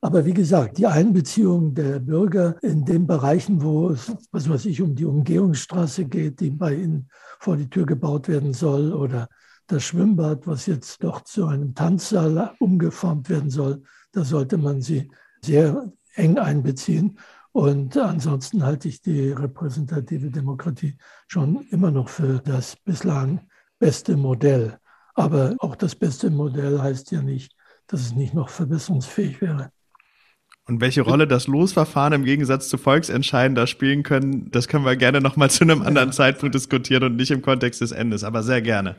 Aber 0.00 0.24
wie 0.24 0.34
gesagt, 0.34 0.78
die 0.78 0.86
Einbeziehung 0.88 1.74
der 1.74 2.00
Bürger 2.00 2.56
in 2.62 2.84
den 2.84 3.06
Bereichen, 3.06 3.62
wo 3.62 3.90
es, 3.90 4.12
was 4.32 4.48
weiß 4.48 4.66
ich, 4.66 4.82
um 4.82 4.96
die 4.96 5.04
Umgehungsstraße 5.04 6.06
geht, 6.06 6.40
die 6.40 6.50
bei 6.50 6.74
ihnen 6.74 7.08
vor 7.38 7.56
die 7.56 7.70
Tür 7.70 7.86
gebaut 7.86 8.26
werden 8.26 8.52
soll, 8.52 8.92
oder 8.92 9.28
das 9.68 9.84
Schwimmbad, 9.84 10.46
was 10.48 10.66
jetzt 10.66 11.04
doch 11.04 11.22
zu 11.22 11.46
einem 11.46 11.74
Tanzsaal 11.74 12.54
umgeformt 12.58 13.30
werden 13.30 13.50
soll, 13.50 13.82
da 14.10 14.24
sollte 14.24 14.56
man 14.56 14.80
sie 14.80 15.08
sehr 15.40 15.92
eng 16.14 16.38
einbeziehen. 16.38 17.18
Und 17.58 17.96
ansonsten 17.96 18.62
halte 18.62 18.86
ich 18.86 19.02
die 19.02 19.32
repräsentative 19.32 20.30
Demokratie 20.30 20.96
schon 21.26 21.66
immer 21.72 21.90
noch 21.90 22.08
für 22.08 22.38
das 22.38 22.76
bislang 22.76 23.40
beste 23.80 24.16
Modell. 24.16 24.78
Aber 25.16 25.56
auch 25.58 25.74
das 25.74 25.96
beste 25.96 26.30
Modell 26.30 26.80
heißt 26.80 27.10
ja 27.10 27.20
nicht, 27.20 27.56
dass 27.88 28.00
es 28.00 28.14
nicht 28.14 28.32
noch 28.32 28.48
verbesserungsfähig 28.48 29.40
wäre. 29.40 29.72
Und 30.66 30.80
welche 30.80 31.00
Rolle 31.00 31.26
das 31.26 31.48
Losverfahren 31.48 32.12
im 32.12 32.24
Gegensatz 32.24 32.68
zu 32.68 32.78
Volksentscheiden 32.78 33.56
da 33.56 33.66
spielen 33.66 34.04
können, 34.04 34.52
das 34.52 34.68
können 34.68 34.84
wir 34.84 34.94
gerne 34.94 35.20
nochmal 35.20 35.50
zu 35.50 35.64
einem 35.64 35.82
anderen 35.82 36.12
Zeitpunkt 36.12 36.54
diskutieren 36.54 37.02
und 37.02 37.16
nicht 37.16 37.32
im 37.32 37.42
Kontext 37.42 37.80
des 37.80 37.90
Endes, 37.90 38.22
aber 38.22 38.44
sehr 38.44 38.62
gerne. 38.62 38.94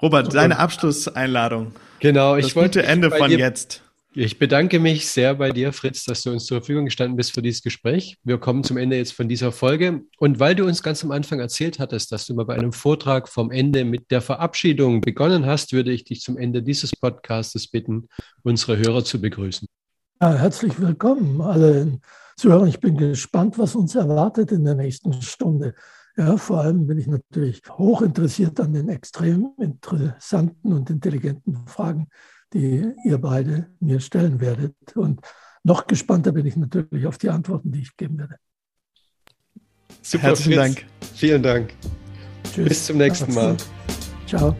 Robert, 0.00 0.32
deine 0.32 0.58
Abschlusseinladung. 0.58 1.72
Genau, 2.00 2.36
ich 2.36 2.46
das 2.46 2.56
wollte 2.56 2.78
gute 2.78 2.90
Ende 2.90 3.10
von 3.10 3.28
dir, 3.28 3.38
jetzt. 3.38 3.83
Ich 4.16 4.38
bedanke 4.38 4.78
mich 4.78 5.08
sehr 5.08 5.34
bei 5.34 5.50
dir, 5.50 5.72
Fritz, 5.72 6.04
dass 6.04 6.22
du 6.22 6.30
uns 6.30 6.46
zur 6.46 6.58
Verfügung 6.58 6.84
gestanden 6.84 7.16
bist 7.16 7.34
für 7.34 7.42
dieses 7.42 7.62
Gespräch. 7.62 8.16
Wir 8.22 8.38
kommen 8.38 8.62
zum 8.62 8.76
Ende 8.76 8.96
jetzt 8.96 9.12
von 9.12 9.28
dieser 9.28 9.50
Folge. 9.50 10.02
Und 10.18 10.38
weil 10.38 10.54
du 10.54 10.66
uns 10.66 10.84
ganz 10.84 11.02
am 11.02 11.10
Anfang 11.10 11.40
erzählt 11.40 11.80
hattest, 11.80 12.12
dass 12.12 12.24
du 12.24 12.34
mal 12.34 12.44
bei 12.44 12.54
einem 12.54 12.72
Vortrag 12.72 13.28
vom 13.28 13.50
Ende 13.50 13.84
mit 13.84 14.12
der 14.12 14.20
Verabschiedung 14.20 15.00
begonnen 15.00 15.46
hast, 15.46 15.72
würde 15.72 15.90
ich 15.90 16.04
dich 16.04 16.20
zum 16.20 16.38
Ende 16.38 16.62
dieses 16.62 16.94
Podcastes 16.94 17.66
bitten, 17.66 18.08
unsere 18.44 18.78
Hörer 18.78 19.02
zu 19.02 19.20
begrüßen. 19.20 19.66
Ja, 20.22 20.34
herzlich 20.34 20.80
willkommen 20.80 21.40
alle 21.40 21.98
Zuhörer. 22.36 22.68
Ich 22.68 22.78
bin 22.78 22.96
gespannt, 22.96 23.58
was 23.58 23.74
uns 23.74 23.96
erwartet 23.96 24.52
in 24.52 24.64
der 24.64 24.76
nächsten 24.76 25.12
Stunde. 25.22 25.74
Ja, 26.16 26.36
vor 26.36 26.60
allem 26.60 26.86
bin 26.86 26.98
ich 26.98 27.08
natürlich 27.08 27.62
hoch 27.68 28.00
interessiert 28.00 28.60
an 28.60 28.74
den 28.74 28.90
extrem 28.90 29.48
interessanten 29.58 30.72
und 30.72 30.88
intelligenten 30.88 31.66
Fragen, 31.66 32.06
die 32.54 32.94
ihr 33.04 33.18
beide 33.18 33.68
mir 33.80 34.00
stellen 34.00 34.40
werdet. 34.40 34.74
Und 34.94 35.20
noch 35.64 35.86
gespannter 35.86 36.32
bin 36.32 36.46
ich 36.46 36.56
natürlich 36.56 37.06
auf 37.06 37.18
die 37.18 37.30
Antworten, 37.30 37.72
die 37.72 37.80
ich 37.80 37.96
geben 37.96 38.18
werde. 38.18 38.36
Super, 40.02 40.24
Herzlichen 40.24 40.52
Fritz. 40.52 40.74
Dank. 40.76 40.86
Vielen 41.14 41.42
Dank. 41.42 41.74
Tschüss. 42.52 42.68
Bis 42.68 42.86
zum 42.86 42.98
nächsten 42.98 43.34
Mal. 43.34 43.56
Ciao. 44.26 44.56